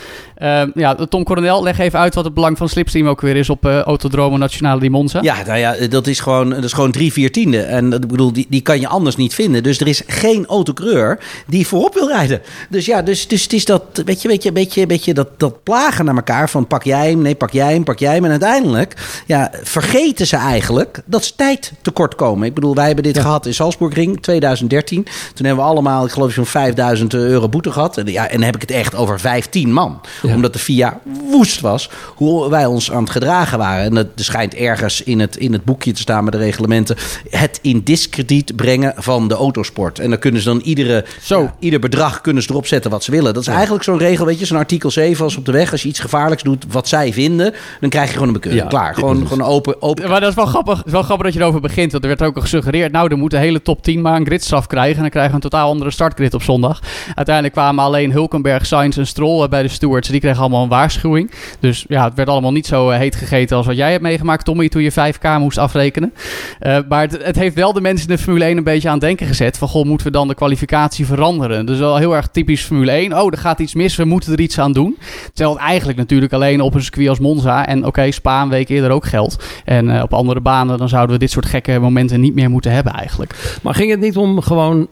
Uh, 0.42 0.62
ja, 0.74 0.94
Tom 0.94 1.24
Coronel, 1.24 1.62
leg 1.62 1.78
even 1.78 1.98
uit 1.98 2.14
wat 2.14 2.24
het 2.24 2.34
belang 2.34 2.58
van 2.58 2.68
Slipstream 2.68 3.08
ook 3.08 3.20
weer 3.20 3.36
is 3.36 3.50
op 3.50 3.66
uh, 3.66 3.80
Autodromo 3.80 4.36
Nationale 4.36 4.80
di 4.80 4.90
Monza. 4.90 5.22
Ja, 5.22 5.42
nou 5.46 5.58
ja, 5.58 5.86
dat 5.88 6.06
is 6.06 6.20
gewoon, 6.20 6.50
dat 6.50 6.64
is 6.64 6.72
gewoon 6.72 6.90
drie 6.90 7.12
vier 7.12 7.32
tiende. 7.32 7.60
En 7.60 7.92
ik 7.92 8.08
bedoel, 8.08 8.32
die, 8.32 8.46
die 8.48 8.60
kan 8.60 8.80
je 8.80 8.88
anders 8.88 9.16
niet 9.16 9.34
vinden. 9.34 9.62
Dus 9.62 9.80
er 9.80 9.86
is 9.86 10.02
geen 10.06 10.46
autocreur 10.46 11.18
die 11.46 11.66
voorop 11.66 11.94
wil 11.94 12.08
rijden. 12.08 12.40
Dus 12.68 12.86
ja, 12.86 13.02
dus, 13.02 13.28
dus 13.28 13.42
het 13.42 13.52
is 13.52 13.64
dat, 13.64 13.82
weet 14.04 14.22
je, 14.22 14.28
weet 14.28 14.42
je, 14.42 14.52
beetje, 14.52 14.86
beetje 14.86 15.14
dat, 15.14 15.28
dat 15.36 15.62
plagen 15.62 16.04
naar 16.04 16.14
elkaar 16.14 16.50
van 16.50 16.66
pak 16.66 16.84
jij 16.84 17.10
hem, 17.10 17.22
nee, 17.22 17.34
pak 17.34 17.50
jij 17.50 17.72
hem, 17.72 17.84
pak 17.84 17.98
jij 17.98 18.14
hem. 18.14 18.24
En 18.24 18.30
uiteindelijk, 18.30 19.22
ja, 19.26 19.50
vergeten 19.62 20.26
ze 20.26 20.36
eigenlijk 20.36 21.02
dat 21.04 21.24
ze 21.24 21.32
tijd 21.36 21.72
tekort 21.82 22.14
komen. 22.14 22.46
Ik 22.46 22.54
bedoel, 22.54 22.74
wij 22.74 22.86
hebben 22.86 23.04
dit 23.04 23.16
ja. 23.16 23.22
gehad 23.22 23.46
in 23.46 23.54
Salzburgring 23.54 24.22
2013. 24.22 25.04
Toen 25.34 25.46
hebben 25.46 25.64
we 25.64 25.70
allemaal, 25.70 26.04
ik 26.04 26.10
geloof, 26.10 26.32
zo'n 26.32 26.46
5000 26.46 27.14
euro 27.14 27.48
boete 27.48 27.72
gehad. 27.72 27.96
En, 27.96 28.06
ja, 28.06 28.28
en 28.28 28.36
dan 28.36 28.42
heb 28.42 28.54
ik 28.54 28.60
het 28.60 28.70
echt 28.70 28.94
over 28.94 29.20
15 29.20 29.72
man. 29.72 30.00
Ja. 30.28 30.34
Omdat 30.34 30.52
de 30.52 30.58
FIA 30.58 31.00
woest 31.30 31.60
was 31.60 31.90
hoe 32.14 32.50
wij 32.50 32.66
ons 32.66 32.92
aan 32.92 33.02
het 33.02 33.10
gedragen 33.10 33.58
waren. 33.58 33.84
En 33.84 33.96
er 33.96 34.08
schijnt 34.14 34.54
ergens 34.54 35.02
in 35.02 35.20
het, 35.20 35.36
in 35.36 35.52
het 35.52 35.64
boekje 35.64 35.92
te 35.92 36.00
staan 36.00 36.24
met 36.24 36.32
de 36.32 36.38
reglementen. 36.38 36.96
Het 37.30 37.58
in 37.62 37.80
discrediet 37.84 38.56
brengen 38.56 38.94
van 38.96 39.28
de 39.28 39.34
autosport. 39.34 39.98
En 39.98 40.10
dan 40.10 40.18
kunnen 40.18 40.40
ze 40.40 40.48
dan 40.48 40.60
iedere. 40.60 41.04
Ja, 41.24 41.54
ieder 41.58 41.80
bedrag 41.80 42.20
kunnen 42.20 42.42
ze 42.42 42.50
erop 42.50 42.66
zetten 42.66 42.90
wat 42.90 43.04
ze 43.04 43.10
willen. 43.10 43.34
Dat 43.34 43.42
is 43.42 43.48
eigenlijk 43.48 43.84
zo'n 43.84 43.98
regel, 43.98 44.26
weet 44.26 44.38
je, 44.38 44.46
zo'n 44.46 44.58
artikel 44.58 44.90
7 44.90 45.24
als 45.24 45.36
op 45.36 45.44
de 45.44 45.52
weg. 45.52 45.72
Als 45.72 45.82
je 45.82 45.88
iets 45.88 46.00
gevaarlijks 46.00 46.42
doet 46.42 46.64
wat 46.68 46.88
zij 46.88 47.12
vinden, 47.12 47.54
dan 47.80 47.90
krijg 47.90 48.06
je 48.06 48.12
gewoon 48.12 48.26
een 48.26 48.34
bekeuring. 48.34 48.62
Ja. 48.62 48.68
Klaar. 48.68 48.94
Gewoon, 48.94 49.26
gewoon 49.26 49.48
open, 49.48 49.82
open. 49.82 50.08
Maar 50.08 50.20
dat 50.20 50.28
is 50.28 50.34
wel 50.34 50.46
grappig, 50.46 50.82
wel 50.86 51.02
grappig 51.02 51.26
dat 51.26 51.34
je 51.34 51.40
erover 51.40 51.60
begint. 51.60 51.92
Want 51.92 52.04
er 52.04 52.08
werd 52.08 52.22
ook 52.22 52.36
al 52.36 52.42
gesuggereerd, 52.42 52.92
nou, 52.92 53.10
er 53.10 53.18
moet 53.18 53.30
de 53.30 53.38
hele 53.38 53.62
top 53.62 53.82
10 53.82 54.00
maar 54.00 54.16
een 54.16 54.26
gridstraf 54.26 54.66
krijgen. 54.66 54.96
En 54.96 55.00
dan 55.00 55.10
krijgen 55.10 55.30
we 55.30 55.36
een 55.36 55.50
totaal 55.50 55.68
andere 55.68 55.90
startgrid 55.90 56.34
op 56.34 56.42
zondag. 56.42 56.80
Uiteindelijk 57.14 57.54
kwamen 57.54 57.84
alleen 57.84 58.12
Hulkenberg, 58.12 58.66
Sainz 58.66 58.98
en 58.98 59.06
Stroll 59.06 59.48
bij 59.48 59.62
de 59.62 59.68
stewards. 59.68 60.08
Die 60.08 60.17
kregen 60.20 60.40
allemaal 60.40 60.62
een 60.62 60.68
waarschuwing. 60.68 61.30
Dus 61.60 61.84
ja, 61.88 62.04
het 62.04 62.14
werd 62.14 62.28
allemaal 62.28 62.52
niet 62.52 62.66
zo 62.66 62.90
heet 62.90 63.16
gegeten 63.16 63.56
als 63.56 63.66
wat 63.66 63.76
jij 63.76 63.90
hebt 63.90 64.02
meegemaakt, 64.02 64.44
Tommy, 64.44 64.68
toen 64.68 64.82
je 64.82 64.92
5K 64.92 65.38
moest 65.38 65.58
afrekenen. 65.58 66.12
Uh, 66.60 66.78
maar 66.88 67.00
het, 67.00 67.24
het, 67.24 67.36
heeft 67.36 67.54
wel 67.54 67.72
de 67.72 67.80
mensen 67.80 68.08
in 68.08 68.16
de 68.16 68.22
Formule 68.22 68.44
1 68.44 68.56
een 68.56 68.64
beetje 68.64 68.88
aan 68.88 68.94
het 68.94 69.02
denken 69.02 69.26
gezet. 69.26 69.58
Van, 69.58 69.68
goh, 69.68 69.84
moeten 69.84 70.06
we 70.06 70.12
dan 70.12 70.28
de 70.28 70.34
kwalificatie 70.34 71.06
veranderen? 71.06 71.66
Dus 71.66 71.78
wel 71.78 71.96
heel 71.96 72.16
erg 72.16 72.28
typisch 72.28 72.62
Formule 72.62 72.90
1. 72.90 73.20
Oh, 73.20 73.32
er 73.32 73.38
gaat 73.38 73.58
iets 73.58 73.74
mis, 73.74 73.96
we 73.96 74.04
moeten 74.04 74.32
er 74.32 74.40
iets 74.40 74.58
aan 74.58 74.72
doen. 74.72 74.98
Terwijl 75.34 75.56
het 75.56 75.66
eigenlijk 75.66 75.98
natuurlijk 75.98 76.32
alleen 76.32 76.60
op 76.60 76.74
een 76.74 76.82
circuit 76.82 77.08
als 77.08 77.18
Monza 77.18 77.66
en 77.66 77.78
oké, 77.78 77.86
okay, 77.86 78.10
Spa 78.10 78.42
een 78.42 78.48
week 78.48 78.68
eerder 78.68 78.90
ook 78.90 79.06
geldt. 79.06 79.62
En 79.64 79.88
uh, 79.88 80.02
op 80.02 80.14
andere 80.14 80.40
banen, 80.40 80.78
dan 80.78 80.88
zouden 80.88 81.14
we 81.14 81.20
dit 81.20 81.30
soort 81.30 81.46
gekke 81.46 81.78
momenten 81.78 82.20
niet 82.20 82.34
meer 82.34 82.50
moeten 82.50 82.72
hebben 82.72 82.92
eigenlijk. 82.92 83.58
Maar 83.62 83.74
ging 83.74 83.90
het 83.90 84.00
niet 84.00 84.16
om 84.16 84.40
gewoon 84.40 84.88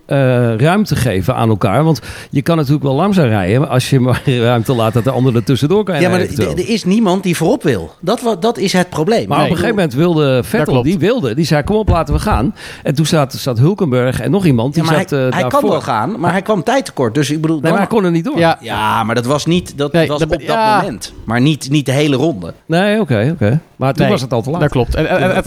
ruimte 0.56 0.97
geven 0.97 1.35
aan 1.35 1.49
elkaar? 1.49 1.85
Want 1.85 2.00
je 2.30 2.42
kan 2.42 2.56
natuurlijk 2.56 2.85
wel 2.85 2.95
langzaam 2.95 3.28
rijden 3.28 3.68
als 3.68 3.90
je 3.90 4.00
maar 4.00 4.23
ruimte 4.50 4.75
laat 4.75 4.92
dat 4.92 5.04
de 5.04 5.12
ander 5.16 5.37
er 5.37 5.44
tussendoor 5.44 5.85
kan 5.85 6.00
Ja, 6.00 6.08
maar 6.08 6.20
er 6.20 6.68
is 6.68 6.85
niemand 6.85 7.23
die 7.23 7.37
voorop 7.37 7.62
wil. 7.62 7.94
Dat, 8.00 8.37
dat 8.40 8.58
is 8.58 8.73
het 8.73 8.90
probleem. 8.90 9.28
Maar 9.28 9.38
nee, 9.38 9.46
op 9.46 9.52
een 9.52 9.58
gegeven 9.58 9.76
moment 9.76 9.94
wilde 9.94 10.42
Vettel, 10.44 10.82
die 10.82 10.99
wilde, 10.99 11.35
die 11.35 11.44
zei 11.44 11.62
kom 11.62 11.76
op 11.76 11.88
laten 11.88 12.14
we 12.14 12.20
gaan. 12.20 12.54
En 12.82 12.94
toen 12.94 13.06
zat, 13.06 13.32
zat 13.32 13.58
Hulkenberg 13.58 14.20
en 14.20 14.30
nog 14.30 14.44
iemand 14.44 14.75
die 14.75 14.85
ja, 14.85 14.90
maar 14.90 14.99
zat 15.00 15.11
hij, 15.11 15.26
uh, 15.26 15.32
hij 15.32 15.46
kan 15.46 15.68
wel 15.68 15.80
gaan, 15.80 16.20
maar, 16.20 16.32
hij 16.32 16.42
kwam 16.42 16.62
tijd 16.62 16.85
tekort. 16.85 17.14
Dus 17.14 17.30
ik 17.30 17.40
bedoel, 17.40 17.61
nee, 17.61 17.70
maar 17.70 17.80
hij 17.80 17.88
kon 17.88 18.04
er 18.04 18.11
niet 18.11 18.25
door. 18.25 18.38
Ja, 18.38 18.58
ja 18.61 19.04
maar 19.04 19.14
dat 19.14 19.26
was 19.26 19.46
niet 19.46 19.78
dat 19.78 19.92
nee, 19.92 20.06
was 20.08 20.18
dat, 20.18 20.30
op 20.32 20.38
dat 20.38 20.49
ja. 20.49 20.76
moment. 20.80 21.12
Maar 21.25 21.40
niet, 21.40 21.70
niet 21.70 21.87
de 21.87 21.92
hele 21.92 22.16
ronde. 22.16 22.54
Nee, 22.66 23.00
oké, 23.00 23.30
oké. 23.32 23.61
Maar 23.76 23.92
toen 23.92 24.02
Nee, 24.02 24.12
was 24.12 24.23
het 24.23 24.32
al 24.32 24.42
te 24.42 24.50
laat. 24.50 24.61
Dat 24.61 24.70
klopt. 24.70 24.94
En, 24.94 25.08
en, 25.08 25.35
en, 25.35 25.42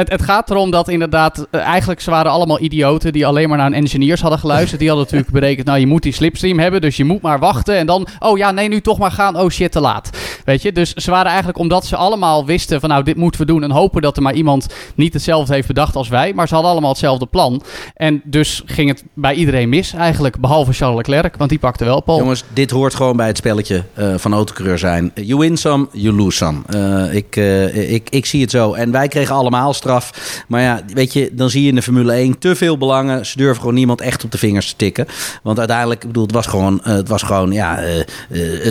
Het, 0.00 0.10
het 0.10 0.22
gaat 0.22 0.50
erom 0.50 0.70
dat 0.70 0.88
inderdaad, 0.88 1.46
eh, 1.50 1.60
eigenlijk 1.60 2.00
ze 2.00 2.10
waren 2.10 2.30
allemaal 2.30 2.60
idioten 2.60 3.12
die 3.12 3.26
alleen 3.26 3.48
maar 3.48 3.58
naar 3.58 3.70
hun 3.70 3.76
engineers 3.76 4.20
hadden 4.20 4.38
geluisterd. 4.38 4.80
Die 4.80 4.88
hadden 4.88 5.06
natuurlijk 5.06 5.32
berekend, 5.32 5.66
nou 5.66 5.78
je 5.78 5.86
moet 5.86 6.02
die 6.02 6.12
slipstream 6.12 6.58
hebben, 6.58 6.80
dus 6.80 6.96
je 6.96 7.04
moet 7.04 7.22
maar 7.22 7.38
wachten. 7.38 7.76
En 7.76 7.86
dan, 7.86 8.06
oh 8.18 8.38
ja, 8.38 8.50
nee, 8.50 8.68
nu 8.68 8.80
toch 8.80 8.98
maar 8.98 9.10
gaan, 9.10 9.38
oh 9.38 9.50
shit, 9.50 9.72
te 9.72 9.80
laat. 9.80 10.10
Weet 10.44 10.62
je, 10.62 10.72
dus 10.72 10.92
ze 10.92 11.10
waren 11.10 11.26
eigenlijk, 11.26 11.58
omdat 11.58 11.86
ze 11.86 11.96
allemaal 11.96 12.46
wisten 12.46 12.80
van 12.80 12.88
nou 12.88 13.02
dit 13.02 13.16
moeten 13.16 13.40
we 13.40 13.46
doen. 13.46 13.62
En 13.62 13.70
hopen 13.70 14.02
dat 14.02 14.16
er 14.16 14.22
maar 14.22 14.34
iemand 14.34 14.66
niet 14.94 15.12
hetzelfde 15.12 15.54
heeft 15.54 15.66
bedacht 15.66 15.96
als 15.96 16.08
wij. 16.08 16.32
Maar 16.34 16.48
ze 16.48 16.54
hadden 16.54 16.72
allemaal 16.72 16.90
hetzelfde 16.90 17.26
plan. 17.26 17.62
En 17.94 18.20
dus 18.24 18.62
ging 18.66 18.88
het 18.88 19.04
bij 19.14 19.34
iedereen 19.34 19.68
mis 19.68 19.92
eigenlijk, 19.92 20.40
behalve 20.40 20.72
Charles 20.72 20.96
Leclerc, 20.96 21.36
want 21.36 21.50
die 21.50 21.58
pakte 21.58 21.84
wel 21.84 22.00
Paul. 22.00 22.18
Jongens, 22.18 22.44
dit 22.52 22.70
hoort 22.70 22.94
gewoon 22.94 23.16
bij 23.16 23.26
het 23.26 23.36
spelletje 23.36 23.84
eh, 23.94 24.14
van 24.16 24.32
autocoureur 24.32 24.78
zijn. 24.78 25.12
You 25.14 25.38
win 25.38 25.56
some, 25.56 25.88
you 25.92 26.14
lose 26.14 26.36
some. 26.36 26.58
Eh, 26.66 27.14
ik, 27.14 27.36
ik, 27.90 28.10
ik 28.10 28.26
zie 28.26 28.40
het 28.40 28.50
zo. 28.50 28.72
En 28.72 28.90
wij 28.90 29.08
kregen 29.08 29.34
allemaal 29.34 29.74
straf. 29.90 30.44
Maar 30.48 30.62
ja, 30.62 30.80
weet 30.94 31.12
je, 31.12 31.30
dan 31.32 31.50
zie 31.50 31.62
je 31.62 31.68
in 31.68 31.74
de 31.74 31.82
Formule 31.82 32.12
1 32.12 32.38
te 32.38 32.54
veel 32.54 32.78
belangen. 32.78 33.26
Ze 33.26 33.36
durven 33.36 33.60
gewoon 33.60 33.74
niemand 33.74 34.00
echt 34.00 34.24
op 34.24 34.32
de 34.32 34.38
vingers 34.38 34.68
te 34.68 34.76
tikken. 34.76 35.06
Want 35.42 35.58
uiteindelijk, 35.58 36.00
ik 36.00 36.06
bedoel, 36.06 36.22
het 36.22 36.32
was 36.32 36.46
gewoon, 36.46 36.80
het 36.82 37.08
was 37.08 37.22
gewoon 37.22 37.52
ja, 37.52 37.80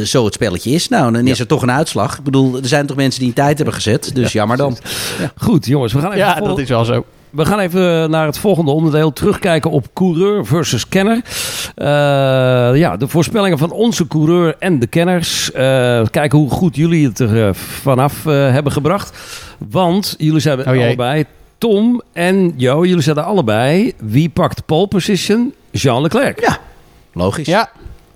zo 0.03 0.25
het 0.25 0.33
spelletje 0.33 0.71
is. 0.71 0.89
Nou, 0.89 1.13
dan 1.13 1.27
is 1.27 1.39
er 1.39 1.47
toch 1.47 1.61
een 1.61 1.71
uitslag. 1.71 2.17
Ik 2.17 2.23
bedoel, 2.23 2.57
er 2.57 2.67
zijn 2.67 2.85
toch 2.85 2.97
mensen 2.97 3.19
die 3.19 3.29
een 3.29 3.35
tijd 3.35 3.57
hebben 3.57 3.75
gezet. 3.75 4.11
Dus 4.15 4.31
jammer 4.31 4.57
dan. 4.57 4.77
Ja. 5.19 5.31
Goed, 5.35 5.65
jongens, 5.65 5.93
we 5.93 5.99
gaan 5.99 6.11
even... 6.11 6.25
Ja, 6.25 6.39
dat 6.39 6.59
is 6.59 6.69
wel 6.69 6.85
zo. 6.85 7.05
We 7.29 7.45
gaan 7.45 7.59
even 7.59 8.09
naar 8.09 8.25
het 8.25 8.37
volgende 8.37 8.71
onderdeel. 8.71 9.13
Terugkijken 9.13 9.71
op 9.71 9.87
coureur 9.93 10.45
versus 10.45 10.87
kenner. 10.87 11.15
Uh, 11.15 11.85
ja, 12.79 12.97
de 12.97 13.07
voorspellingen 13.07 13.57
van 13.57 13.71
onze 13.71 14.07
coureur 14.07 14.55
en 14.59 14.79
de 14.79 14.87
kenners. 14.87 15.51
Uh, 15.51 15.57
kijken 16.11 16.37
hoe 16.37 16.49
goed 16.49 16.75
jullie 16.75 17.07
het 17.07 17.19
er 17.19 17.47
uh, 17.47 17.53
vanaf 17.53 18.23
hebben 18.23 18.71
gebracht. 18.71 19.17
Want 19.67 20.15
jullie 20.17 20.39
zijn 20.39 20.59
oh 20.59 20.65
allebei... 20.67 21.25
Tom 21.57 22.01
en 22.13 22.53
Jo, 22.57 22.85
jullie 22.85 23.03
zeiden 23.03 23.25
allebei... 23.25 23.93
Wie 23.97 24.29
pakt 24.29 24.65
pole 24.65 24.87
position? 24.87 25.53
Jean 25.71 26.01
Leclerc. 26.01 26.39
Ja, 26.41 26.57
logisch. 27.13 27.47
Ja, 27.47 27.69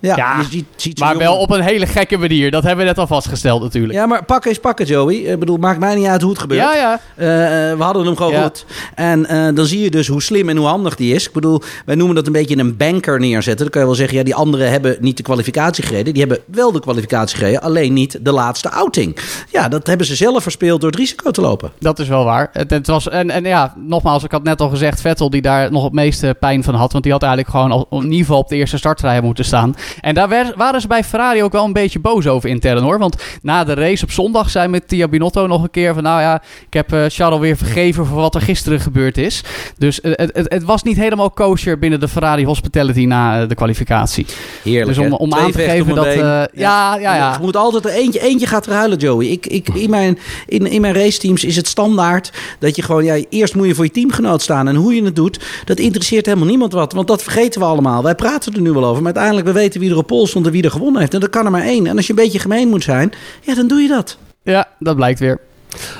ja, 0.08 0.16
ja 0.16 0.38
je 0.40 0.46
ziet, 0.50 0.66
ziet 0.76 1.00
maar 1.00 1.18
wel 1.18 1.38
op 1.38 1.52
een 1.52 1.62
hele 1.62 1.86
gekke 1.86 2.18
manier. 2.18 2.52
Dat 2.52 2.64
hebben 2.64 2.86
we 2.86 2.92
net 2.92 3.00
al 3.00 3.08
vastgesteld 3.08 3.62
natuurlijk. 3.62 3.94
Ja, 3.94 4.06
maar 4.06 4.26
pakken 4.26 4.52
is 4.52 4.60
pakken, 4.60 4.86
Joey. 4.86 5.16
Ik 5.16 5.40
bedoel, 5.40 5.58
maakt 5.58 5.80
mij 5.80 5.96
niet 5.96 6.08
uit 6.08 6.22
hoe 6.22 6.32
het 6.32 6.40
gebeurt. 6.40 6.62
Ja, 6.62 6.76
ja. 6.76 6.94
Uh, 6.94 7.78
we 7.78 7.84
hadden 7.84 8.06
hem 8.06 8.16
gewoon 8.16 8.32
ja. 8.32 8.44
goed. 8.44 8.66
En 8.96 9.20
uh, 9.32 9.56
dan 9.56 9.66
zie 9.66 9.80
je 9.84 9.90
dus 9.90 10.08
hoe 10.08 10.22
slim 10.22 10.50
en 10.50 10.58
hoe 10.58 10.68
handig 10.68 10.96
die 10.96 11.14
is. 11.14 11.28
Ik 11.28 11.34
bedoel, 11.34 11.62
wij 11.86 11.96
noemen 11.96 12.16
dat 12.16 12.28
een 12.28 12.32
beetje 12.32 12.58
een 12.58 12.78
banker 12.78 13.20
neerzetten. 13.20 13.62
Dan 13.62 13.70
kan 13.70 13.82
je 13.82 13.88
wel 13.88 13.96
zeggen, 13.96 14.18
ja, 14.18 14.24
die 14.24 14.36
anderen 14.36 14.72
hebben 14.72 14.98
niet 15.00 15.18
de 15.18 15.24
kwalificatie 15.24 15.84
gereden. 15.84 16.14
Die 16.14 16.26
hebben 16.28 16.44
wel 16.46 16.72
de 16.72 16.80
kwalificatie 16.80 17.38
gereden, 17.38 17.62
alleen 17.62 17.94
niet 17.94 18.18
de 18.22 18.32
laatste 18.32 18.72
outing. 18.72 19.18
Ja, 19.52 19.68
dat 19.68 19.88
hebben 19.88 20.06
ze 20.06 20.16
zelf 20.16 20.44
verspeeld 20.44 20.82
door 20.82 20.90
het 20.90 21.00
risico 21.00 21.32
te 21.32 21.42
lopen. 21.42 21.72
Dat 21.80 22.00
is 22.00 22.08
wel 22.08 22.24
waar. 22.24 22.50
Het, 22.52 22.70
het 22.70 22.88
was, 22.88 23.10
en, 23.10 23.30
en 23.30 23.44
ja, 23.44 23.74
nogmaals, 23.78 24.24
ik 24.24 24.32
had 24.32 24.44
net 24.44 24.62
al 24.62 24.70
gezegd, 24.70 25.02
Vettel 25.02 25.30
die 25.30 25.42
daar 25.42 25.72
nog 25.72 25.84
het 25.84 25.94
meeste 25.94 26.36
pijn 26.40 26.64
van 26.64 26.76
had. 26.76 26.92
Want 26.92 27.04
die 27.04 27.14
had 27.14 27.24
eigenlijk 27.24 27.52
gewoon 27.52 27.72
al, 27.72 27.88
in 27.90 28.04
ieder 28.04 28.20
geval 28.20 28.38
op 28.38 28.50
de 28.50 28.56
eerste 28.56 28.78
startrij 28.78 29.22
moeten 29.22 29.46
staan. 29.46 29.76
En 30.02 30.14
daar 30.14 30.54
waren 30.56 30.82
ze 30.82 30.88
bij 30.88 31.04
Ferrari 31.04 31.44
ook 31.44 31.52
wel 31.52 31.66
een 31.66 31.74
beetje 31.74 32.00
boos 32.00 32.28
over 32.28 32.50
intern 32.50 32.84
hoor. 32.84 33.00
Want 33.00 33.24
na 33.42 33.64
de 33.64 33.74
race 33.74 34.04
op 34.04 34.12
zondag 34.12 34.50
zei 34.50 34.68
met 34.68 34.88
Tia 34.88 35.08
Binotto 35.08 35.48
nog 35.48 35.64
een 35.64 35.72
keer 35.72 35.94
van... 35.94 36.04
nou 36.04 36.22
ja, 36.22 36.42
ik 36.66 36.74
heb 36.74 36.94
uh, 36.94 37.06
Charles 37.08 37.40
weer 37.40 37.58
vergeven 37.58 38.06
voor 38.06 38.18
wat 38.18 38.36
er 38.36 38.42
gisteren 38.42 38.80
gebeurd 38.80 39.18
is. 39.18 39.44
Dus 39.78 40.00
uh, 40.00 40.12
het, 40.16 40.30
het, 40.34 40.54
het, 40.54 40.64
was 40.64 40.84
niet 40.84 40.98
helemaal 40.98 41.32
kosher 41.32 41.80
binnen 41.80 42.00
de 42.00 42.08
Ferrari 42.08 42.46
Hospitality 42.46 43.06
na 43.06 43.42
uh, 43.42 43.48
de 43.48 43.56
kwalificatie. 43.56 44.26
Heerlijk 44.64 44.88
Dus 44.88 44.98
om, 44.98 45.14
om 45.14 45.34
aan 45.34 45.52
te 45.52 45.60
geven 45.60 45.96
dat... 45.96 46.14
Ja. 46.14 46.48
ja, 46.54 46.96
ja, 46.96 47.16
ja. 47.16 47.32
Je 47.32 47.38
moet 47.42 47.56
altijd 47.56 47.86
er 47.86 47.92
eentje, 47.92 48.20
eentje 48.20 48.48
gaat 48.48 48.66
er 48.66 48.74
huilen, 48.74 48.98
Joey. 48.98 49.26
Ik, 49.26 49.46
ik, 49.46 49.70
in, 49.70 49.90
mijn, 49.90 50.20
in, 50.48 50.68
in 50.68 50.82
mijn 50.82 50.94
raceteams 50.94 51.44
is 51.44 51.56
het 51.56 51.68
standaard 51.68 52.32
dat 52.60 52.76
je 52.76 52.82
gewoon... 52.82 53.04
Ja, 53.04 53.18
eerst 53.30 53.56
moet 53.56 53.68
je 53.68 53.76
voor 53.76 53.86
je 53.86 53.92
teamgenoot 53.92 54.42
staan. 54.42 54.68
En 54.68 54.76
hoe 54.76 54.96
je 54.96 55.04
het 55.04 55.16
doet, 55.16 55.40
dat 55.66 55.80
interesseert 55.80 56.26
helemaal 56.26 56.48
niemand 56.48 56.74
wat. 56.74 56.94
Want 56.94 57.08
dat 57.08 57.24
vergeten 57.24 57.62
we 57.62 57.68
allemaal. 57.68 58.04
Wij 58.04 58.16
praten 58.16 58.54
er 58.54 58.62
nu 58.62 58.72
wel 58.72 58.86
over. 58.86 59.04
Maar 59.04 59.14
uiteindelijk, 59.14 59.46
we 59.46 59.54
weten 59.54 59.80
wie 59.84 59.92
er 59.92 59.98
op 59.98 60.08
pol 60.08 60.28
stond 60.28 60.48
wie 60.48 60.64
er 60.64 60.72
gewonnen 60.72 61.00
heeft. 61.00 61.14
En 61.14 61.20
dat 61.20 61.30
kan 61.30 61.46
er 61.46 61.52
maar 61.52 61.66
één. 61.66 61.88
En 61.88 61.96
als 61.96 62.08
je 62.08 62.14
een 62.14 62.24
beetje 62.24 62.40
gemeen 62.40 62.68
moet 62.68 62.84
zijn, 62.84 63.12
ja, 63.42 63.56
dan 63.56 63.68
doe 63.68 63.82
je 63.82 63.88
dat. 63.88 64.18
Ja, 64.44 64.68
dat 64.80 64.96
blijkt 64.96 65.20
weer. 65.20 65.40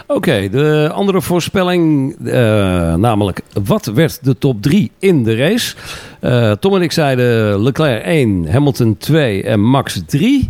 Oké, 0.08 0.14
okay, 0.14 0.50
de 0.50 0.90
andere 0.94 1.22
voorspelling, 1.22 2.16
uh, 2.24 2.34
namelijk 2.96 3.42
wat 3.64 3.86
werd 3.86 4.24
de 4.24 4.38
top 4.38 4.62
3 4.62 4.92
in 5.00 5.24
de 5.24 5.36
race? 5.36 5.76
Uh, 6.22 6.52
Tom 6.52 6.76
en 6.76 6.82
ik 6.82 6.92
zeiden 6.92 7.64
Leclerc 7.64 8.04
1, 8.04 8.52
Hamilton 8.52 8.98
2 8.98 9.44
en 9.44 9.62
Max 9.62 10.02
3. 10.06 10.50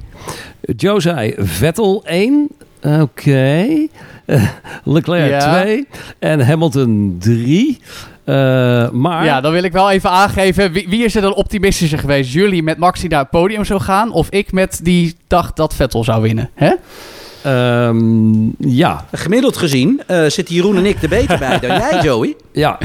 Joe 0.75 1.01
zei 1.01 1.33
Vettel 1.37 2.03
1. 2.05 2.47
Oké. 2.83 3.01
Okay. 3.01 3.89
Uh, 4.25 4.43
Leclerc 4.83 5.29
ja. 5.29 5.61
2 5.61 5.87
en 6.19 6.45
Hamilton 6.45 7.15
3. 7.19 7.79
Uh, 8.25 8.89
maar... 8.89 9.25
Ja, 9.25 9.41
dan 9.41 9.51
wil 9.51 9.63
ik 9.63 9.71
wel 9.71 9.91
even 9.91 10.09
aangeven. 10.09 10.71
Wie, 10.71 10.89
wie, 10.89 11.03
is 11.03 11.15
er 11.15 11.21
dan 11.21 11.33
optimistischer 11.33 11.99
geweest? 11.99 12.31
Jullie 12.31 12.63
met 12.63 12.77
Maxi 12.77 13.07
naar 13.07 13.19
het 13.19 13.29
podium 13.29 13.65
zou 13.65 13.81
gaan? 13.81 14.11
Of 14.11 14.29
ik 14.29 14.51
met 14.51 14.79
die 14.83 15.15
dacht 15.27 15.55
dat 15.55 15.73
Vettel 15.73 16.03
zou 16.03 16.21
winnen? 16.21 16.49
Hè? 16.53 16.73
Um, 17.87 18.55
ja. 18.57 19.05
Gemiddeld 19.11 19.57
gezien 19.57 20.01
uh, 20.07 20.25
zitten 20.25 20.55
Jeroen 20.55 20.77
en 20.77 20.85
ik 20.85 21.01
er 21.01 21.09
beter 21.09 21.39
bij 21.39 21.59
dan 21.59 21.77
jij, 21.77 22.01
Joey. 22.03 22.35
Ja. 22.51 22.77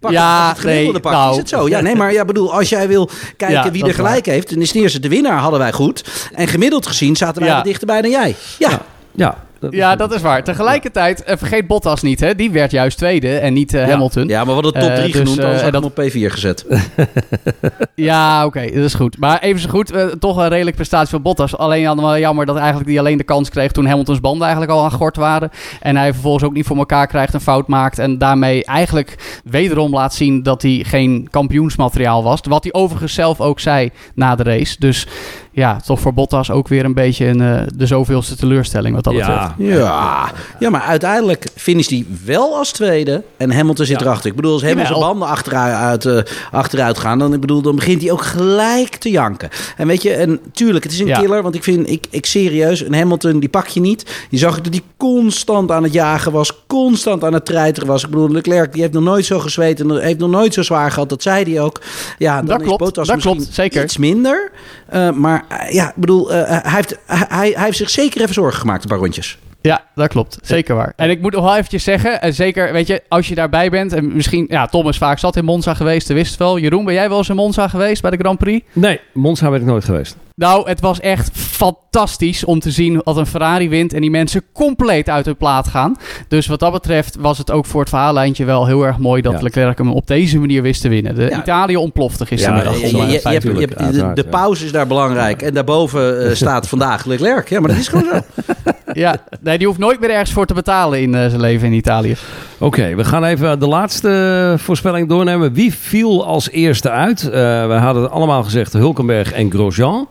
Pak 0.00 0.10
ja, 0.10 0.48
het 0.48 0.58
gemiddelde 0.58 1.00
nee, 1.02 1.12
nou, 1.12 1.30
is 1.30 1.36
het 1.36 1.48
zo. 1.48 1.68
Ja, 1.68 1.80
nee, 1.80 1.96
maar 1.96 2.12
ja, 2.12 2.24
bedoel, 2.24 2.54
als 2.54 2.68
jij 2.68 2.88
wil 2.88 3.10
kijken 3.36 3.64
ja, 3.64 3.70
wie 3.70 3.86
er 3.86 3.94
gelijk 3.94 4.24
waar. 4.24 4.34
heeft, 4.34 4.50
dan 4.50 4.60
is 4.60 4.72
de 4.72 4.78
eerste 4.78 5.00
de 5.00 5.08
winnaar 5.08 5.38
hadden 5.38 5.58
wij 5.58 5.72
goed. 5.72 6.04
En 6.32 6.48
gemiddeld 6.48 6.86
gezien 6.86 7.16
zaten 7.16 7.42
wij 7.42 7.50
ja. 7.50 7.58
er 7.58 7.64
dichterbij 7.64 8.02
dan 8.02 8.10
jij. 8.10 8.36
Ja. 8.58 8.80
ja. 9.12 9.44
Ja. 9.62 9.68
Dat 9.68 9.80
ja, 9.80 9.96
dat 9.96 10.14
is 10.14 10.20
waar. 10.20 10.44
Tegelijkertijd, 10.44 11.24
uh, 11.28 11.36
vergeet 11.36 11.66
Bottas 11.66 12.02
niet, 12.02 12.20
hè? 12.20 12.34
Die 12.34 12.50
werd 12.50 12.70
juist 12.70 12.98
tweede 12.98 13.38
en 13.38 13.52
niet 13.52 13.74
uh, 13.74 13.80
ja. 13.80 13.88
Hamilton. 13.88 14.28
Ja, 14.28 14.36
maar 14.44 14.56
we 14.56 14.62
hadden 14.62 14.72
top 14.72 14.94
3 14.94 15.08
uh, 15.08 15.14
genoemd, 15.14 15.36
dus, 15.36 15.62
en 15.62 15.72
dan 15.72 15.84
op 15.84 16.00
P4 16.00 16.12
gezet. 16.12 16.66
ja, 17.94 18.46
oké, 18.46 18.58
okay, 18.58 18.74
dat 18.74 18.84
is 18.84 18.94
goed. 18.94 19.18
Maar 19.18 19.40
even 19.40 19.60
zo 19.60 19.68
goed, 19.68 19.92
toch 20.18 20.36
een 20.36 20.48
redelijk 20.48 20.76
prestatie 20.76 21.08
van 21.10 21.22
Bottas. 21.22 21.56
Alleen 21.56 21.96
wel 21.96 22.18
jammer 22.18 22.46
dat 22.46 22.56
eigenlijk 22.56 22.88
die 22.88 22.98
alleen 22.98 23.18
de 23.18 23.24
kans 23.24 23.48
kreeg 23.48 23.72
toen 23.72 23.86
Hamiltons 23.86 24.20
banden 24.20 24.42
eigenlijk 24.42 24.72
al 24.72 24.84
aan 24.84 24.90
gort 24.90 25.16
waren. 25.16 25.50
En 25.80 25.96
hij 25.96 26.12
vervolgens 26.12 26.44
ook 26.44 26.52
niet 26.52 26.66
voor 26.66 26.76
elkaar 26.76 27.06
krijgt, 27.06 27.34
een 27.34 27.40
fout 27.40 27.68
maakt. 27.68 27.98
En 27.98 28.18
daarmee 28.18 28.64
eigenlijk 28.64 29.40
wederom 29.44 29.92
laat 29.92 30.14
zien 30.14 30.42
dat 30.42 30.62
hij 30.62 30.84
geen 30.86 31.28
kampioensmateriaal 31.30 32.22
was. 32.22 32.40
Wat 32.42 32.62
hij 32.62 32.72
overigens 32.72 33.14
zelf 33.14 33.40
ook 33.40 33.60
zei 33.60 33.90
na 34.14 34.34
de 34.34 34.42
race. 34.42 34.76
Dus 34.78 35.06
ja, 35.54 35.80
toch 35.86 36.00
voor 36.00 36.14
Bottas 36.14 36.50
ook 36.50 36.68
weer 36.68 36.84
een 36.84 36.94
beetje 36.94 37.26
een, 37.26 37.40
uh, 37.40 37.60
de 37.74 37.86
zoveelste 37.86 38.36
teleurstelling 38.36 38.94
wat 38.94 39.04
dat 39.04 39.12
ja. 39.14 39.26
betreft. 39.26 39.78
Ja. 39.78 40.30
ja, 40.58 40.70
maar 40.70 40.80
uiteindelijk 40.80 41.46
finish 41.54 41.88
hij 41.88 42.06
wel 42.24 42.56
als 42.56 42.72
tweede 42.72 43.22
en 43.36 43.52
Hamilton 43.52 43.86
zit 43.86 44.00
ja. 44.00 44.06
erachter. 44.06 44.30
Ik 44.30 44.36
bedoel, 44.36 44.52
als 44.52 44.62
Hamilton 44.62 44.86
zijn 44.86 45.00
banden 45.00 45.28
achteruit, 45.28 46.04
uh, 46.04 46.20
achteruit 46.50 46.98
gaan, 46.98 47.18
dan, 47.18 47.32
ik 47.32 47.40
bedoel, 47.40 47.62
dan 47.62 47.76
begint 47.76 48.02
hij 48.02 48.10
ook 48.10 48.22
gelijk 48.22 48.96
te 48.96 49.10
janken. 49.10 49.48
En 49.76 49.86
weet 49.86 50.02
je, 50.02 50.12
en 50.12 50.40
tuurlijk, 50.52 50.84
het 50.84 50.92
is 50.92 51.00
een 51.00 51.06
ja. 51.06 51.18
killer, 51.18 51.42
want 51.42 51.54
ik 51.54 51.62
vind, 51.62 51.90
ik, 51.90 52.06
ik 52.10 52.26
serieus, 52.26 52.80
een 52.80 52.94
Hamilton, 52.94 53.40
die 53.40 53.48
pak 53.48 53.66
je 53.66 53.80
niet. 53.80 54.26
Je 54.30 54.38
zag 54.38 54.60
dat 54.60 54.72
hij 54.72 54.82
constant 54.96 55.70
aan 55.70 55.82
het 55.82 55.92
jagen 55.92 56.32
was, 56.32 56.64
constant 56.66 57.24
aan 57.24 57.32
het 57.32 57.44
treiteren 57.44 57.88
was. 57.88 58.04
Ik 58.04 58.10
bedoel, 58.10 58.28
Leclerc, 58.28 58.72
die 58.72 58.82
heeft 58.82 58.94
nog 58.94 59.02
nooit 59.02 59.24
zo 59.24 59.38
gezweet 59.38 59.80
en 59.80 60.00
heeft 60.00 60.18
nog 60.18 60.30
nooit 60.30 60.54
zo 60.54 60.62
zwaar 60.62 60.90
gehad, 60.90 61.08
dat 61.08 61.22
zei 61.22 61.52
hij 61.52 61.62
ook. 61.62 61.80
Ja, 62.18 62.36
dan 62.36 62.46
dat 62.46 62.60
is 62.60 62.66
klopt, 62.66 62.82
Bottas 62.82 63.06
dat 63.06 63.16
misschien 63.16 63.36
klopt, 63.36 63.54
zeker. 63.54 63.84
iets 63.84 63.96
minder, 63.96 64.50
uh, 64.94 65.10
maar 65.10 65.41
ja, 65.70 65.88
ik 65.88 65.96
bedoel, 65.96 66.32
uh, 66.32 66.44
hij, 66.46 66.60
heeft, 66.62 66.98
hij, 67.06 67.52
hij 67.54 67.64
heeft 67.64 67.76
zich 67.76 67.90
zeker 67.90 68.20
even 68.20 68.34
zorgen 68.34 68.60
gemaakt, 68.60 68.82
een 68.82 68.88
paar 68.88 68.98
rondjes. 68.98 69.38
Ja, 69.62 69.84
dat 69.94 70.08
klopt. 70.08 70.38
Zeker 70.42 70.74
waar. 70.74 70.92
En 70.96 71.10
ik 71.10 71.20
moet 71.20 71.32
nog 71.32 71.44
wel 71.44 71.56
eventjes 71.56 71.84
zeggen, 71.84 72.22
en 72.22 72.34
zeker, 72.34 72.72
weet 72.72 72.86
je, 72.86 73.02
als 73.08 73.28
je 73.28 73.34
daarbij 73.34 73.70
bent, 73.70 73.92
en 73.92 74.14
misschien, 74.14 74.46
ja, 74.48 74.66
Tom 74.66 74.88
is 74.88 74.98
vaak 74.98 75.18
zat 75.18 75.36
in 75.36 75.44
Monza 75.44 75.74
geweest, 75.74 76.08
wist 76.08 76.30
het 76.30 76.38
wel. 76.38 76.58
Jeroen, 76.58 76.84
ben 76.84 76.94
jij 76.94 77.08
wel 77.08 77.18
eens 77.18 77.28
in 77.28 77.36
Monza 77.36 77.68
geweest 77.68 78.02
bij 78.02 78.10
de 78.10 78.16
Grand 78.16 78.38
Prix? 78.38 78.66
Nee, 78.72 79.00
Monza 79.12 79.50
ben 79.50 79.60
ik 79.60 79.66
nooit 79.66 79.84
geweest. 79.84 80.16
Nou, 80.42 80.68
het 80.68 80.80
was 80.80 81.00
echt 81.00 81.30
fantastisch 81.32 82.44
om 82.44 82.60
te 82.60 82.70
zien 82.70 83.00
dat 83.04 83.16
een 83.16 83.26
Ferrari 83.26 83.68
wint 83.68 83.92
en 83.92 84.00
die 84.00 84.10
mensen 84.10 84.42
compleet 84.52 85.08
uit 85.08 85.24
hun 85.24 85.36
plaat 85.36 85.68
gaan. 85.68 85.96
Dus 86.28 86.46
wat 86.46 86.60
dat 86.60 86.72
betreft 86.72 87.16
was 87.20 87.38
het 87.38 87.50
ook 87.50 87.66
voor 87.66 87.80
het 87.80 87.88
verhaallijntje 87.88 88.44
wel 88.44 88.66
heel 88.66 88.82
erg 88.86 88.98
mooi 88.98 89.22
dat 89.22 89.32
ja. 89.32 89.42
Leclerc 89.42 89.78
hem 89.78 89.92
op 89.92 90.06
deze 90.06 90.38
manier 90.38 90.62
wist 90.62 90.80
te 90.80 90.88
winnen. 90.88 91.14
De 91.14 91.22
ja. 91.22 91.40
Italië 91.40 91.76
ontplofte 91.76 92.26
gistermiddag. 92.26 92.80
Ja, 92.80 92.86
je, 92.86 92.96
je, 92.96 93.06
je, 93.06 93.28
hebt, 93.28 93.42
je 93.42 93.50
hebt, 93.50 93.94
de, 93.94 94.10
de 94.14 94.24
pauze 94.24 94.64
is 94.64 94.72
daar 94.72 94.86
belangrijk 94.86 95.42
en 95.42 95.54
daarboven 95.54 96.26
uh, 96.26 96.34
staat 96.44 96.68
vandaag 96.68 97.04
Leclerc. 97.04 97.48
Ja, 97.48 97.60
maar 97.60 97.68
dat 97.68 97.78
is 97.78 97.88
gewoon 97.88 98.04
zo. 98.12 98.42
ja, 98.92 99.16
nee, 99.40 99.58
die 99.58 99.66
hoeft 99.66 99.78
nooit 99.78 100.00
meer 100.00 100.10
ergens 100.10 100.32
voor 100.32 100.46
te 100.46 100.54
betalen 100.54 101.00
in 101.00 101.14
uh, 101.14 101.26
zijn 101.26 101.40
leven 101.40 101.66
in 101.66 101.72
Italië. 101.72 102.16
Oké, 102.58 102.64
okay, 102.64 102.96
we 102.96 103.04
gaan 103.04 103.24
even 103.24 103.58
de 103.60 103.66
laatste 103.66 104.54
voorspelling 104.58 105.08
doornemen. 105.08 105.52
Wie 105.52 105.74
viel 105.74 106.26
als 106.26 106.50
eerste 106.50 106.90
uit? 106.90 107.22
Uh, 107.22 107.30
we 107.66 107.74
hadden 107.80 108.10
allemaal 108.10 108.42
gezegd 108.42 108.72
Hulkenberg 108.72 109.32
en 109.32 109.50
Grosjean. 109.50 110.08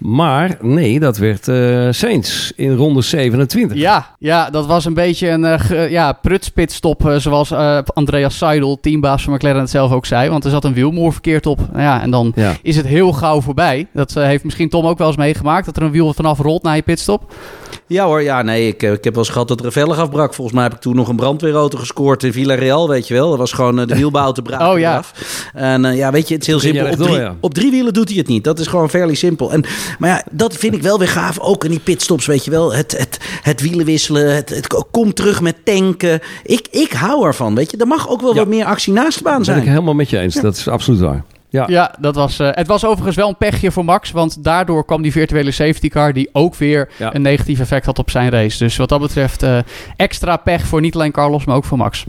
Maar 0.00 0.56
nee, 0.60 1.00
dat 1.00 1.16
werd 1.16 1.48
uh, 1.48 1.88
Saints 1.90 2.52
in 2.56 2.74
ronde 2.74 3.02
27. 3.02 3.76
Ja, 3.76 4.14
ja 4.18 4.50
dat 4.50 4.66
was 4.66 4.84
een 4.84 4.94
beetje 4.94 5.28
een 5.28 5.44
uh, 5.44 5.90
ja, 5.90 6.12
prutspitstop, 6.12 7.06
uh, 7.06 7.16
zoals 7.16 7.52
Andreas 7.84 8.38
Seidel, 8.38 8.78
teambaas 8.80 9.22
van 9.22 9.32
McLaren, 9.32 9.60
het 9.60 9.70
zelf 9.70 9.92
ook 9.92 10.06
zei. 10.06 10.30
Want 10.30 10.44
er 10.44 10.50
zat 10.50 10.64
een 10.64 10.74
wielmoer 10.74 11.12
verkeerd 11.12 11.46
op. 11.46 11.58
Nou 11.58 11.82
ja, 11.82 12.02
en 12.02 12.10
dan 12.10 12.32
ja. 12.34 12.56
is 12.62 12.76
het 12.76 12.86
heel 12.86 13.12
gauw 13.12 13.40
voorbij. 13.40 13.86
Dat 13.92 14.14
heeft 14.14 14.44
misschien 14.44 14.68
Tom 14.68 14.86
ook 14.86 14.98
wel 14.98 15.06
eens 15.06 15.16
meegemaakt, 15.16 15.66
dat 15.66 15.76
er 15.76 15.82
een 15.82 15.90
wiel 15.90 16.12
vanaf 16.12 16.38
rolt 16.38 16.62
na 16.62 16.72
je 16.72 16.82
pitstop. 16.82 17.32
Ja 17.90 18.04
hoor, 18.04 18.22
ja 18.22 18.42
nee, 18.42 18.66
ik, 18.66 18.82
ik 18.82 19.04
heb 19.04 19.14
wel 19.14 19.24
eens 19.24 19.32
gehad 19.32 19.48
dat 19.48 19.62
velg 19.66 19.98
afbrak. 19.98 20.34
Volgens 20.34 20.56
mij 20.56 20.64
heb 20.64 20.74
ik 20.74 20.80
toen 20.80 20.96
nog 20.96 21.08
een 21.08 21.16
brandweerauto 21.16 21.78
gescoord 21.78 22.22
in 22.22 22.32
Villarreal, 22.32 22.88
weet 22.88 23.08
je 23.08 23.14
wel. 23.14 23.28
Dat 23.28 23.38
was 23.38 23.52
gewoon 23.52 23.80
uh, 23.80 23.86
de 23.86 23.96
wielbouw 24.00 24.32
braken 24.32 24.70
oh, 24.70 24.78
ja. 24.78 24.96
af. 24.96 25.12
En 25.54 25.84
uh, 25.84 25.96
ja, 25.96 26.10
weet 26.10 26.28
je, 26.28 26.34
het 26.34 26.42
is 26.42 26.48
heel 26.48 26.60
simpel. 26.60 26.90
Op 26.90 26.96
drie, 26.96 27.28
op 27.40 27.54
drie, 27.54 27.70
wielen 27.70 27.92
doet 27.92 28.08
hij 28.08 28.18
het 28.18 28.26
niet. 28.26 28.44
Dat 28.44 28.58
is 28.58 28.66
gewoon 28.66 28.90
fairly 28.90 29.14
simpel. 29.14 29.52
En, 29.52 29.64
maar 29.98 30.10
ja, 30.10 30.24
dat 30.30 30.56
vind 30.56 30.74
ik 30.74 30.82
wel 30.82 30.98
weer 30.98 31.08
gaaf. 31.08 31.38
Ook 31.38 31.64
in 31.64 31.70
die 31.70 31.80
pitstops, 31.80 32.26
weet 32.26 32.44
je 32.44 32.50
wel. 32.50 32.74
Het, 32.74 32.98
het, 32.98 33.18
het 33.42 33.60
wielen 33.60 33.86
wisselen, 33.86 34.34
het, 34.34 34.48
het 34.48 34.66
komt 34.90 35.16
terug 35.16 35.40
met 35.40 35.64
tanken. 35.64 36.20
Ik, 36.42 36.68
ik 36.70 36.92
hou 36.92 37.26
ervan, 37.26 37.54
weet 37.54 37.70
je. 37.70 37.76
Er 37.76 37.86
mag 37.86 38.08
ook 38.08 38.20
wel 38.20 38.34
wat 38.34 38.48
meer 38.48 38.64
actie 38.64 38.92
naast 38.92 39.18
de 39.18 39.24
baan 39.24 39.44
zijn. 39.44 39.56
Ben 39.56 39.66
ik 39.66 39.72
helemaal 39.72 39.94
met 39.94 40.10
je 40.10 40.18
eens. 40.18 40.34
Dat 40.34 40.56
is 40.56 40.68
absoluut 40.68 41.00
waar. 41.00 41.24
Ja, 41.50 41.64
ja 41.66 41.94
dat 41.98 42.14
was, 42.14 42.40
uh, 42.40 42.48
het 42.50 42.66
was 42.66 42.84
overigens 42.84 43.16
wel 43.16 43.28
een 43.28 43.36
pechje 43.36 43.70
voor 43.70 43.84
Max. 43.84 44.10
Want 44.10 44.44
daardoor 44.44 44.84
kwam 44.84 45.02
die 45.02 45.12
virtuele 45.12 45.50
safety 45.50 45.88
car... 45.88 46.12
die 46.12 46.28
ook 46.32 46.54
weer 46.54 46.88
ja. 46.98 47.14
een 47.14 47.22
negatief 47.22 47.60
effect 47.60 47.86
had 47.86 47.98
op 47.98 48.10
zijn 48.10 48.30
race. 48.30 48.58
Dus 48.58 48.76
wat 48.76 48.88
dat 48.88 49.00
betreft 49.00 49.42
uh, 49.42 49.58
extra 49.96 50.36
pech 50.36 50.66
voor 50.66 50.80
niet 50.80 50.94
alleen 50.94 51.12
Carlos, 51.12 51.44
maar 51.44 51.56
ook 51.56 51.64
voor 51.64 51.78
Max. 51.78 52.04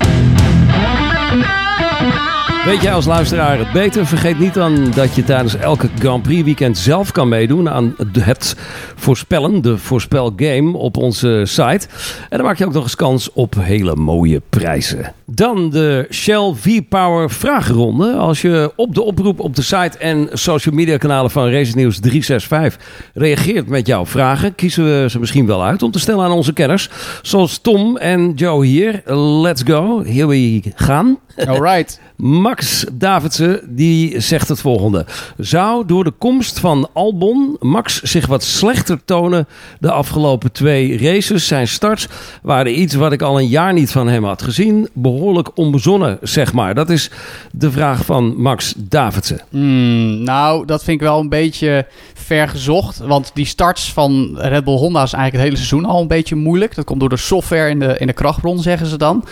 Weet 2.65 2.81
jij 2.81 2.93
als 2.93 3.05
luisteraar 3.05 3.57
het 3.57 3.71
beter? 3.71 4.05
Vergeet 4.05 4.39
niet 4.39 4.53
dan 4.53 4.91
dat 4.91 5.15
je 5.15 5.23
tijdens 5.23 5.55
elke 5.55 5.89
Grand 5.99 6.23
Prix 6.23 6.43
weekend 6.43 6.77
zelf 6.77 7.11
kan 7.11 7.29
meedoen 7.29 7.69
aan 7.69 7.95
het 8.19 8.55
voorspellen, 8.95 9.61
de 9.61 9.77
voorspelgame 9.77 10.77
op 10.77 10.97
onze 10.97 11.41
site. 11.45 11.87
En 12.29 12.37
dan 12.37 12.45
maak 12.45 12.57
je 12.57 12.65
ook 12.65 12.73
nog 12.73 12.83
eens 12.83 12.95
kans 12.95 13.33
op 13.33 13.55
hele 13.59 13.95
mooie 13.95 14.41
prijzen. 14.49 15.13
Dan 15.25 15.69
de 15.69 16.07
Shell 16.09 16.53
V-Power 16.55 17.29
vragenronde. 17.29 18.13
Als 18.13 18.41
je 18.41 18.71
op 18.75 18.95
de 18.95 19.01
oproep 19.01 19.39
op 19.39 19.55
de 19.55 19.61
site 19.61 19.97
en 19.97 20.29
social 20.33 20.75
media 20.75 20.97
kanalen 20.97 21.31
van 21.31 21.49
Race 21.49 21.75
News 21.75 21.99
365 21.99 23.09
reageert 23.13 23.67
met 23.67 23.87
jouw 23.87 24.05
vragen, 24.05 24.55
kiezen 24.55 24.83
we 24.83 25.09
ze 25.09 25.19
misschien 25.19 25.45
wel 25.45 25.63
uit 25.63 25.83
om 25.83 25.91
te 25.91 25.99
stellen 25.99 26.25
aan 26.25 26.31
onze 26.31 26.53
kenners. 26.53 26.89
Zoals 27.21 27.57
Tom 27.57 27.97
en 27.97 28.33
Joe 28.33 28.65
hier. 28.65 29.01
Let's 29.41 29.61
go. 29.65 30.03
Here 30.03 30.27
we 30.27 30.61
gaan. 30.75 31.19
Alright. 31.47 31.99
Max 32.21 32.85
Davidsen 32.93 33.61
die 33.75 34.19
zegt 34.19 34.47
het 34.47 34.59
volgende. 34.59 35.05
Zou 35.37 35.85
door 35.85 36.03
de 36.03 36.11
komst 36.11 36.59
van 36.59 36.89
Albon 36.93 37.55
Max 37.59 38.01
zich 38.01 38.27
wat 38.27 38.43
slechter 38.43 38.99
tonen 39.05 39.47
de 39.79 39.91
afgelopen 39.91 40.51
twee 40.51 40.97
races? 40.97 41.47
Zijn 41.47 41.67
starts 41.67 42.07
waren 42.41 42.79
iets 42.79 42.95
wat 42.95 43.11
ik 43.11 43.21
al 43.21 43.39
een 43.39 43.47
jaar 43.47 43.73
niet 43.73 43.91
van 43.91 44.07
hem 44.07 44.23
had 44.23 44.41
gezien. 44.41 44.89
Behoorlijk 44.93 45.49
onbezonnen, 45.57 46.17
zeg 46.21 46.53
maar. 46.53 46.75
Dat 46.75 46.89
is 46.89 47.11
de 47.51 47.71
vraag 47.71 48.05
van 48.05 48.41
Max 48.41 48.73
Davidsen. 48.77 49.41
Hmm, 49.49 50.23
nou, 50.23 50.65
dat 50.65 50.83
vind 50.83 51.01
ik 51.01 51.07
wel 51.07 51.19
een 51.19 51.29
beetje 51.29 51.87
ver 52.13 52.49
gezocht. 52.49 52.97
Want 52.97 53.31
die 53.33 53.45
starts 53.45 53.93
van 53.93 54.37
Red 54.37 54.63
Bull 54.63 54.77
Honda 54.77 55.03
is 55.03 55.13
eigenlijk 55.13 55.33
het 55.33 55.43
hele 55.43 55.55
seizoen 55.55 55.85
al 55.85 56.01
een 56.01 56.07
beetje 56.07 56.35
moeilijk. 56.35 56.75
Dat 56.75 56.85
komt 56.85 56.99
door 56.99 57.09
de 57.09 57.17
software 57.17 57.69
in 57.69 57.79
de, 57.79 57.97
in 57.97 58.07
de 58.07 58.13
krachtbron, 58.13 58.59
zeggen 58.59 58.87
ze 58.87 58.97
dan. 58.97 59.25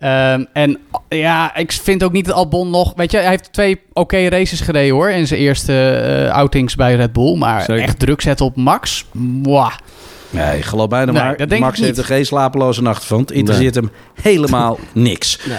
Um, 0.00 0.46
en 0.52 0.78
ja, 1.08 1.56
ik 1.56 1.72
vind 1.72 2.02
ook 2.02 2.12
niet 2.12 2.31
dat 2.32 2.44
Albon 2.44 2.70
nog... 2.70 2.92
Weet 2.96 3.10
je, 3.10 3.16
hij 3.16 3.28
heeft 3.28 3.52
twee 3.52 3.80
oké 3.92 4.28
races 4.28 4.60
gereden 4.60 4.94
hoor. 4.94 5.10
In 5.10 5.26
zijn 5.26 5.40
eerste 5.40 6.02
uh, 6.26 6.32
outings 6.32 6.74
bij 6.74 6.94
Red 6.94 7.12
Bull. 7.12 7.36
Maar 7.36 7.62
Zeker. 7.62 7.82
echt 7.82 7.98
druk 7.98 8.20
zetten 8.20 8.46
op 8.46 8.56
Max? 8.56 9.04
Mwah. 9.12 9.72
Nee, 10.30 10.62
geloof 10.62 10.88
bijna 10.88 11.12
nee, 11.12 11.48
maar. 11.48 11.58
Max 11.60 11.80
heeft 11.80 11.98
er 11.98 12.04
geen 12.04 12.26
slapeloze 12.26 12.82
nacht 12.82 13.04
van. 13.04 13.20
Het 13.20 13.30
interesseert 13.30 13.74
nee. 13.74 13.84
hem 13.84 13.92
helemaal 14.22 14.78
niks. 14.92 15.38
Nee. 15.44 15.58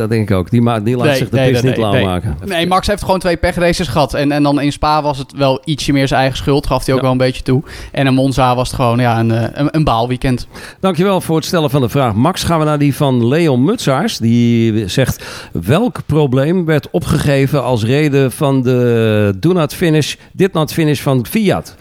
Dat 0.00 0.08
denk 0.08 0.30
ik 0.30 0.36
ook. 0.36 0.50
Die, 0.50 0.62
ma 0.62 0.80
die 0.80 0.96
laat 0.96 1.16
zich 1.16 1.28
de 1.28 1.36
nee, 1.36 1.52
pis 1.52 1.62
niet 1.62 1.76
lauw 1.76 2.02
maken. 2.02 2.36
Nee, 2.44 2.66
Max 2.66 2.86
heeft 2.86 3.02
gewoon 3.02 3.18
twee 3.18 3.36
pechraces 3.36 3.88
gehad. 3.88 4.14
En, 4.14 4.32
en 4.32 4.42
dan 4.42 4.60
in 4.60 4.72
Spa 4.72 5.02
was 5.02 5.18
het 5.18 5.32
wel 5.32 5.60
ietsje 5.64 5.92
meer 5.92 6.08
zijn 6.08 6.20
eigen 6.20 6.38
schuld. 6.38 6.66
Gaf 6.66 6.84
hij 6.84 6.94
ook 6.94 7.00
ja. 7.00 7.04
wel 7.04 7.12
een 7.12 7.18
beetje 7.18 7.42
toe. 7.42 7.62
En 7.92 8.06
in 8.06 8.14
Monza 8.14 8.54
was 8.54 8.66
het 8.66 8.76
gewoon 8.76 8.98
ja, 8.98 9.18
een, 9.18 9.30
een, 9.60 9.68
een 9.70 9.84
baalweekend. 9.84 10.46
Dankjewel 10.80 11.20
voor 11.20 11.36
het 11.36 11.44
stellen 11.44 11.70
van 11.70 11.80
de 11.80 11.88
vraag. 11.88 12.14
Max, 12.14 12.42
gaan 12.42 12.58
we 12.58 12.64
naar 12.64 12.78
die 12.78 12.96
van 12.96 13.28
Leon 13.28 13.64
Mutsaars. 13.64 14.18
Die 14.18 14.88
zegt, 14.88 15.24
welk 15.52 16.00
probleem 16.06 16.64
werd 16.64 16.90
opgegeven 16.90 17.62
als 17.62 17.84
reden 17.84 18.32
van 18.32 18.62
de 18.62 19.34
do 19.36 19.52
not 19.52 19.74
finish, 19.74 20.14
did 20.32 20.52
not 20.52 20.72
finish 20.72 21.00
van 21.00 21.26
Fiat? 21.26 21.76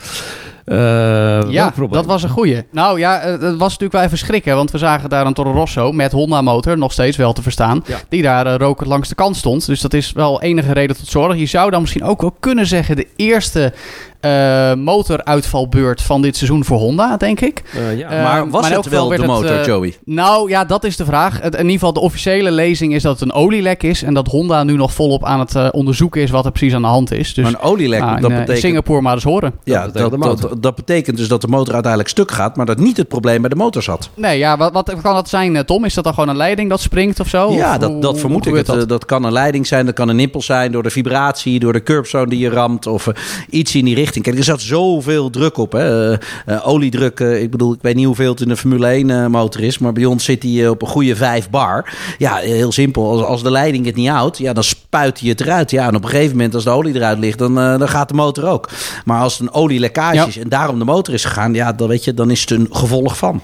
Uh, 0.70 1.52
ja, 1.52 1.74
dat 1.90 2.06
was 2.06 2.24
een 2.24 2.30
goeie. 2.30 2.64
Nou 2.72 3.00
ja, 3.00 3.20
het 3.20 3.42
was 3.42 3.60
natuurlijk 3.60 3.92
wel 3.92 4.02
even 4.02 4.18
schrikken. 4.18 4.56
Want 4.56 4.72
we 4.72 4.78
zagen 4.78 5.10
daar 5.10 5.26
een 5.26 5.34
Toro 5.34 5.52
Rosso 5.52 5.92
met 5.92 6.12
Honda-motor, 6.12 6.78
nog 6.78 6.92
steeds 6.92 7.18
wel 7.18 7.34
te 7.34 7.42
verstaan. 7.42 7.84
Ja. 7.86 7.98
Die 8.10 8.22
daar 8.22 8.48
uh, 8.48 8.56
rokend 8.56 8.88
langs 8.88 9.10
de 9.10 9.16
kant 9.16 9.36
stond. 9.36 9.66
Dus 9.66 9.82
dat 9.82 9.94
is 9.94 10.12
wel 10.12 10.42
enige 10.42 10.74
reden 10.74 10.96
tot 10.96 11.08
zorg. 11.08 11.38
Je 11.38 11.46
zou 11.46 11.72
dan 11.72 11.82
misschien 11.82 12.04
ook 12.04 12.22
wel 12.22 12.36
kunnen 12.40 12.68
zeggen... 12.68 12.96
de 12.96 13.08
eerste 13.16 13.74
uh, 14.22 14.74
motoruitvalbeurt 14.74 16.02
van 16.02 16.22
dit 16.22 16.36
seizoen 16.36 16.66
voor 16.66 16.78
Honda, 16.78 17.18
denk 17.18 17.40
ik. 17.40 17.64
Uh, 17.76 17.98
ja. 17.98 18.14
uh, 18.14 18.24
maar 18.24 18.50
was 18.50 18.62
maar 18.62 18.72
het 18.72 18.90
wel 18.90 19.08
de 19.08 19.26
motor, 19.26 19.52
het, 19.52 19.66
Joey? 19.66 19.98
Nou 20.06 20.50
ja, 20.50 20.66
dat 20.66 20.84
is 20.84 20.98
de 20.98 21.06
vraag. 21.06 21.42
Het, 21.42 21.54
in 21.54 21.60
ieder 21.60 21.74
geval 21.74 21.94
de 21.94 22.00
officiële 22.00 22.52
lezing 22.52 22.94
is 22.94 23.04
dat 23.04 23.20
het 23.20 23.22
een 23.22 23.36
olielek 23.36 23.84
is... 23.84 24.04
en 24.04 24.14
dat 24.14 24.28
Honda 24.28 24.64
nu 24.64 24.76
nog 24.76 24.94
volop 24.94 25.26
aan 25.26 25.40
het 25.40 25.72
onderzoeken 25.72 26.22
is 26.22 26.30
wat 26.30 26.46
er 26.46 26.52
precies 26.52 26.74
aan 26.74 26.82
de 26.82 26.88
hand 26.88 27.12
is. 27.12 27.34
Dus, 27.34 27.44
maar 27.44 27.54
een 27.54 27.70
olielek, 27.70 28.00
nou, 28.00 28.22
dat 28.22 28.30
in, 28.30 28.38
betekent... 28.38 28.60
Singapore 28.60 29.02
maar 29.02 29.14
eens 29.14 29.24
horen. 29.24 29.54
Ja, 29.64 29.88
dat, 29.88 30.12
dat, 30.12 30.22
dat, 30.22 30.64
dat, 30.64 30.76
betekent 30.76 31.18
dus 31.18 31.28
dat 31.28 31.42
de 31.42 31.48
motor 31.48 31.74
uiteindelijk 31.74 32.12
stuk 32.12 32.32
gaat... 32.32 32.56
maar 32.56 32.66
dat 32.66 32.78
niet 32.78 32.98
het 32.98 33.08
probleem 33.08 33.42
bij 33.42 33.50
de 33.50 33.56
motor 33.56 33.84
zat. 33.84 34.10
Nee, 34.14 34.38
ja, 34.38 34.58
wat, 34.58 34.74
wat 34.74 34.94
kan 35.02 35.14
dat 35.14 35.30
zijn, 35.30 35.66
Tom? 35.66 35.86
Is 35.86 35.94
dat 35.94 36.04
dan 36.04 36.14
gewoon 36.14 36.30
een 36.30 36.38
leiding 36.38 36.70
dat 36.70 36.82
springt 36.82 37.20
of 37.20 37.28
zo? 37.28 37.52
Ja, 37.52 37.72
of, 37.72 37.78
dat, 37.78 38.02
dat 38.02 38.20
vermoed 38.20 38.46
ik. 38.46 38.66
Dat? 38.66 38.90
dat 38.90 39.06
kan 39.06 39.24
een 39.24 39.32
leiding 39.32 39.68
zijn, 39.68 39.86
dat 39.86 39.96
kan 39.96 40.10
een 40.10 40.16
nippel 40.16 40.42
zijn... 40.42 40.72
door 40.72 40.84
de 40.84 40.90
vibratie, 40.90 41.60
door 41.60 41.74
de 41.74 41.84
curbzone 41.84 42.28
die 42.28 42.40
je 42.40 42.50
ramt... 42.50 42.88
of 42.88 43.08
iets 43.50 43.76
in 43.76 43.86
die 43.86 43.96
richting. 43.96 44.08
Kijk, 44.12 44.38
er 44.38 44.44
zat 44.44 44.62
zo 44.62 44.90
zoveel 44.90 45.30
druk 45.30 45.58
op. 45.58 45.72
Hè. 45.72 46.12
Uh, 46.12 46.18
oliedruk, 46.64 47.20
uh, 47.20 47.42
ik 47.42 47.52
bedoel, 47.52 47.74
ik 47.74 47.82
weet 47.82 47.96
niet 47.96 48.06
hoeveel 48.06 48.32
het 48.32 48.42
in 48.42 48.50
een 48.50 48.58
Formule 48.58 48.88
1 48.88 49.10
uh, 49.10 49.28
motor 49.28 49.62
is, 49.62 49.78
maar 49.78 49.94
bij 49.94 50.06
ons 50.06 50.24
zit 50.24 50.44
hij 50.44 50.68
op 50.68 50.82
een 50.82 50.88
goede 50.88 51.16
5 51.16 51.50
bar. 51.50 51.94
Ja, 52.18 52.36
heel 52.36 52.72
simpel. 52.72 53.10
Als, 53.10 53.22
als 53.22 53.44
de 53.44 53.52
leiding 53.52 53.86
het 53.86 53.96
niet 53.96 54.10
houdt, 54.10 54.38
ja, 54.38 54.54
dan 54.54 54.64
spuit 54.64 55.20
hij 55.20 55.30
het 55.30 55.42
eruit. 55.42 55.72
Ja, 55.72 55.88
en 55.88 55.96
op 55.96 56.04
een 56.04 56.10
gegeven 56.10 56.36
moment, 56.36 56.56
als 56.56 56.64
de 56.64 56.70
olie 56.70 56.96
eruit 56.96 57.20
ligt, 57.20 57.38
dan, 57.38 57.56
dan 57.56 57.90
gaat 57.90 58.08
de 58.08 58.14
motor 58.14 58.48
ook. 58.48 58.70
Maar 59.06 59.22
als 59.22 59.34
het 59.38 59.42
een 59.42 59.54
olielekkage 59.54 60.16
ja. 60.16 60.28
is 60.28 60.38
en 60.38 60.50
daarom 60.50 60.80
de 60.80 60.86
motor 60.86 61.14
is 61.14 61.26
gegaan, 61.26 61.54
ja, 61.54 61.74
dan 61.74 61.88
weet 61.88 62.04
je, 62.04 62.14
dan 62.14 62.32
is 62.32 62.42
het 62.42 62.52
een 62.52 62.68
gevolg 62.72 63.18
van. 63.18 63.42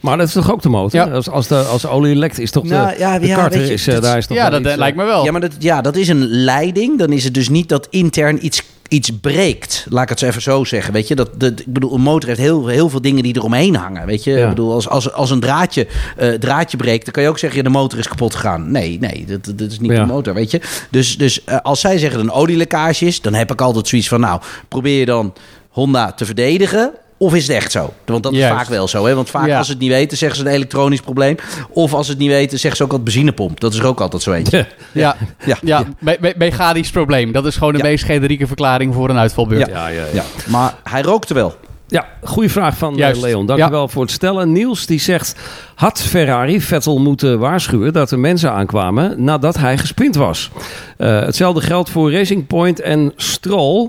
Maar 0.00 0.16
dat 0.16 0.26
is 0.26 0.32
toch 0.32 0.52
ook 0.52 0.62
de 0.62 0.68
motor? 0.68 1.00
Ja. 1.00 1.14
Als, 1.14 1.28
als, 1.28 1.46
de, 1.46 1.56
als 1.56 1.82
de 1.82 1.88
olie 1.88 2.16
lekt, 2.16 2.38
is 2.38 2.50
toch 2.50 2.64
nou, 2.64 2.90
de, 2.90 2.98
ja, 2.98 3.18
de 3.18 3.26
ja, 3.26 3.36
karter, 3.36 3.60
je, 3.60 3.72
is, 3.72 3.88
uh, 3.88 4.00
daar 4.00 4.18
is 4.18 4.26
toch 4.26 4.36
Ja, 4.36 4.50
dat 4.50 4.60
iets, 4.60 4.74
lijkt 4.74 4.96
me 4.96 5.04
wel. 5.04 5.24
Ja, 5.24 5.32
maar 5.32 5.40
dat, 5.40 5.52
ja, 5.58 5.80
dat 5.80 5.96
is 5.96 6.08
een 6.08 6.26
leiding. 6.26 6.98
Dan 6.98 7.12
is 7.12 7.24
het 7.24 7.34
dus 7.34 7.48
niet 7.48 7.68
dat 7.68 7.86
intern 7.90 8.44
iets 8.44 8.62
iets 8.88 9.10
breekt, 9.20 9.86
laat 9.88 10.02
ik 10.02 10.08
het 10.08 10.18
zo 10.18 10.26
even 10.26 10.42
zo 10.42 10.64
zeggen. 10.64 10.92
Weet 10.92 11.08
je, 11.08 11.14
dat, 11.14 11.40
dat, 11.40 11.60
ik 11.60 11.72
bedoel, 11.72 11.94
een 11.94 12.00
motor 12.00 12.28
heeft 12.28 12.40
heel, 12.40 12.66
heel 12.66 12.88
veel 12.88 13.00
dingen 13.00 13.22
die 13.22 13.36
eromheen 13.36 13.76
hangen. 13.76 14.06
Weet 14.06 14.24
je, 14.24 14.30
ja. 14.30 14.42
ik 14.42 14.48
bedoel, 14.48 14.72
als, 14.72 14.88
als, 14.88 15.12
als 15.12 15.30
een 15.30 15.40
draadje, 15.40 15.86
uh, 16.20 16.32
draadje 16.32 16.76
breekt, 16.76 17.04
dan 17.04 17.12
kan 17.12 17.22
je 17.22 17.28
ook 17.28 17.38
zeggen: 17.38 17.58
ja, 17.58 17.64
de 17.64 17.70
motor 17.70 17.98
is 17.98 18.08
kapot 18.08 18.34
gegaan. 18.34 18.70
Nee, 18.70 18.98
nee, 18.98 19.24
dat, 19.26 19.44
dat 19.58 19.70
is 19.70 19.80
niet 19.80 19.90
ja. 19.90 20.00
de 20.00 20.12
motor, 20.12 20.34
weet 20.34 20.50
je. 20.50 20.60
Dus, 20.90 21.18
dus 21.18 21.40
uh, 21.48 21.56
als 21.62 21.80
zij 21.80 21.98
zeggen 21.98 22.18
dat 22.18 22.28
een 22.28 22.40
olielekkage 22.40 23.06
is, 23.06 23.20
dan 23.20 23.34
heb 23.34 23.52
ik 23.52 23.60
altijd 23.60 23.88
zoiets 23.88 24.08
van: 24.08 24.20
nou, 24.20 24.40
probeer 24.68 24.98
je 24.98 25.06
dan 25.06 25.34
Honda 25.68 26.12
te 26.12 26.24
verdedigen. 26.24 26.92
Of 27.18 27.34
is 27.34 27.46
het 27.46 27.56
echt 27.56 27.72
zo? 27.72 27.92
Want 28.04 28.22
dat 28.22 28.32
Juist. 28.32 28.52
is 28.52 28.58
vaak 28.58 28.68
wel 28.68 28.88
zo. 28.88 29.06
Hè? 29.06 29.14
Want 29.14 29.30
vaak 29.30 29.46
ja. 29.46 29.58
als 29.58 29.66
ze 29.66 29.72
het 29.72 29.80
niet 29.80 29.90
weten, 29.90 30.18
zeggen 30.18 30.38
ze 30.38 30.44
een 30.44 30.52
elektronisch 30.52 31.00
probleem. 31.00 31.36
Of 31.70 31.94
als 31.94 32.06
ze 32.06 32.12
het 32.12 32.20
niet 32.20 32.30
weten, 32.30 32.58
zeggen 32.58 32.76
ze 32.76 32.84
ook 32.84 32.92
al 32.92 33.02
benzinepomp. 33.02 33.60
Dat 33.60 33.72
is 33.72 33.78
er 33.78 33.86
ook 33.86 34.00
altijd 34.00 34.22
zo 34.22 34.32
eentje. 34.32 34.66
Ja, 34.92 35.16
ja. 35.44 35.56
ja. 35.62 35.84
ja. 36.00 36.16
Me 36.18 36.34
mechanisch 36.36 36.90
probleem. 36.90 37.32
Dat 37.32 37.46
is 37.46 37.56
gewoon 37.56 37.72
de 37.72 37.82
meest 37.82 38.04
generieke 38.04 38.46
verklaring 38.46 38.94
voor 38.94 39.10
een 39.10 39.18
uitvalbeurt. 39.18 39.68
Ja. 39.68 39.88
Ja, 39.88 40.04
ja, 40.12 40.24
Maar 40.48 40.74
hij 40.82 41.02
rookte 41.02 41.34
wel. 41.34 41.54
Ja, 41.88 42.06
goede 42.22 42.48
vraag 42.48 42.76
van 42.76 42.94
Juist. 42.94 43.22
Leon. 43.22 43.46
Dankjewel 43.46 43.82
ja. 43.82 43.88
voor 43.88 44.02
het 44.02 44.10
stellen. 44.10 44.52
Niels 44.52 44.86
die 44.86 45.00
zegt... 45.00 45.34
Had 45.76 46.02
Ferrari 46.02 46.60
Vettel 46.60 46.98
moeten 46.98 47.38
waarschuwen 47.38 47.92
dat 47.92 48.10
er 48.10 48.18
mensen 48.18 48.52
aankwamen 48.52 49.24
nadat 49.24 49.56
hij 49.56 49.78
gespind 49.78 50.14
was? 50.14 50.50
Uh, 50.98 51.20
hetzelfde 51.20 51.60
geldt 51.60 51.90
voor 51.90 52.12
Racing 52.12 52.46
Point 52.46 52.80
en 52.80 53.12
Stroll. 53.16 53.88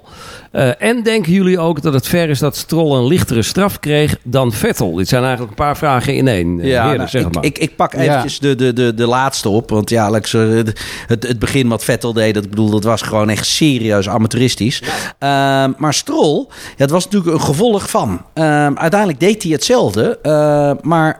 Uh, 0.51 0.81
en 0.81 1.03
denken 1.03 1.31
jullie 1.31 1.59
ook 1.59 1.81
dat 1.81 1.93
het 1.93 2.07
ver 2.07 2.29
is 2.29 2.39
dat 2.39 2.55
Stroll 2.55 2.97
een 2.97 3.07
lichtere 3.07 3.41
straf 3.41 3.79
kreeg 3.79 4.17
dan 4.23 4.51
Vettel? 4.51 4.93
Dit 4.93 5.07
zijn 5.07 5.21
eigenlijk 5.21 5.51
een 5.51 5.65
paar 5.65 5.77
vragen 5.77 6.15
in 6.15 6.27
één. 6.27 6.57
Ja, 6.57 6.63
Heerlijk, 6.63 6.97
nou, 6.97 7.09
zeg 7.09 7.21
ik, 7.21 7.33
maar. 7.33 7.43
Ik, 7.43 7.57
ik 7.57 7.75
pak 7.75 7.93
eventjes 7.93 8.33
ja. 8.33 8.39
de, 8.47 8.55
de, 8.55 8.73
de, 8.73 8.93
de 8.93 9.07
laatste 9.07 9.49
op. 9.49 9.69
Want 9.69 9.89
ja, 9.89 10.05
Alex, 10.05 10.31
het, 10.31 10.77
het 11.07 11.39
begin 11.39 11.67
wat 11.67 11.83
Vettel 11.83 12.13
deed, 12.13 12.33
dat, 12.33 12.49
bedoel, 12.49 12.69
dat 12.69 12.83
was 12.83 13.01
gewoon 13.01 13.29
echt 13.29 13.45
serieus 13.45 14.09
amateuristisch. 14.09 14.81
Ja. 15.19 15.65
Uh, 15.67 15.73
maar 15.77 15.93
Stroll, 15.93 16.45
ja, 16.49 16.53
het 16.75 16.89
was 16.89 17.05
natuurlijk 17.05 17.33
een 17.33 17.41
gevolg 17.41 17.89
van. 17.89 18.21
uiteindelijk 18.33 19.19
deed 19.19 19.43
hij 19.43 19.51
hetzelfde. 19.51 20.19
maar 20.81 21.17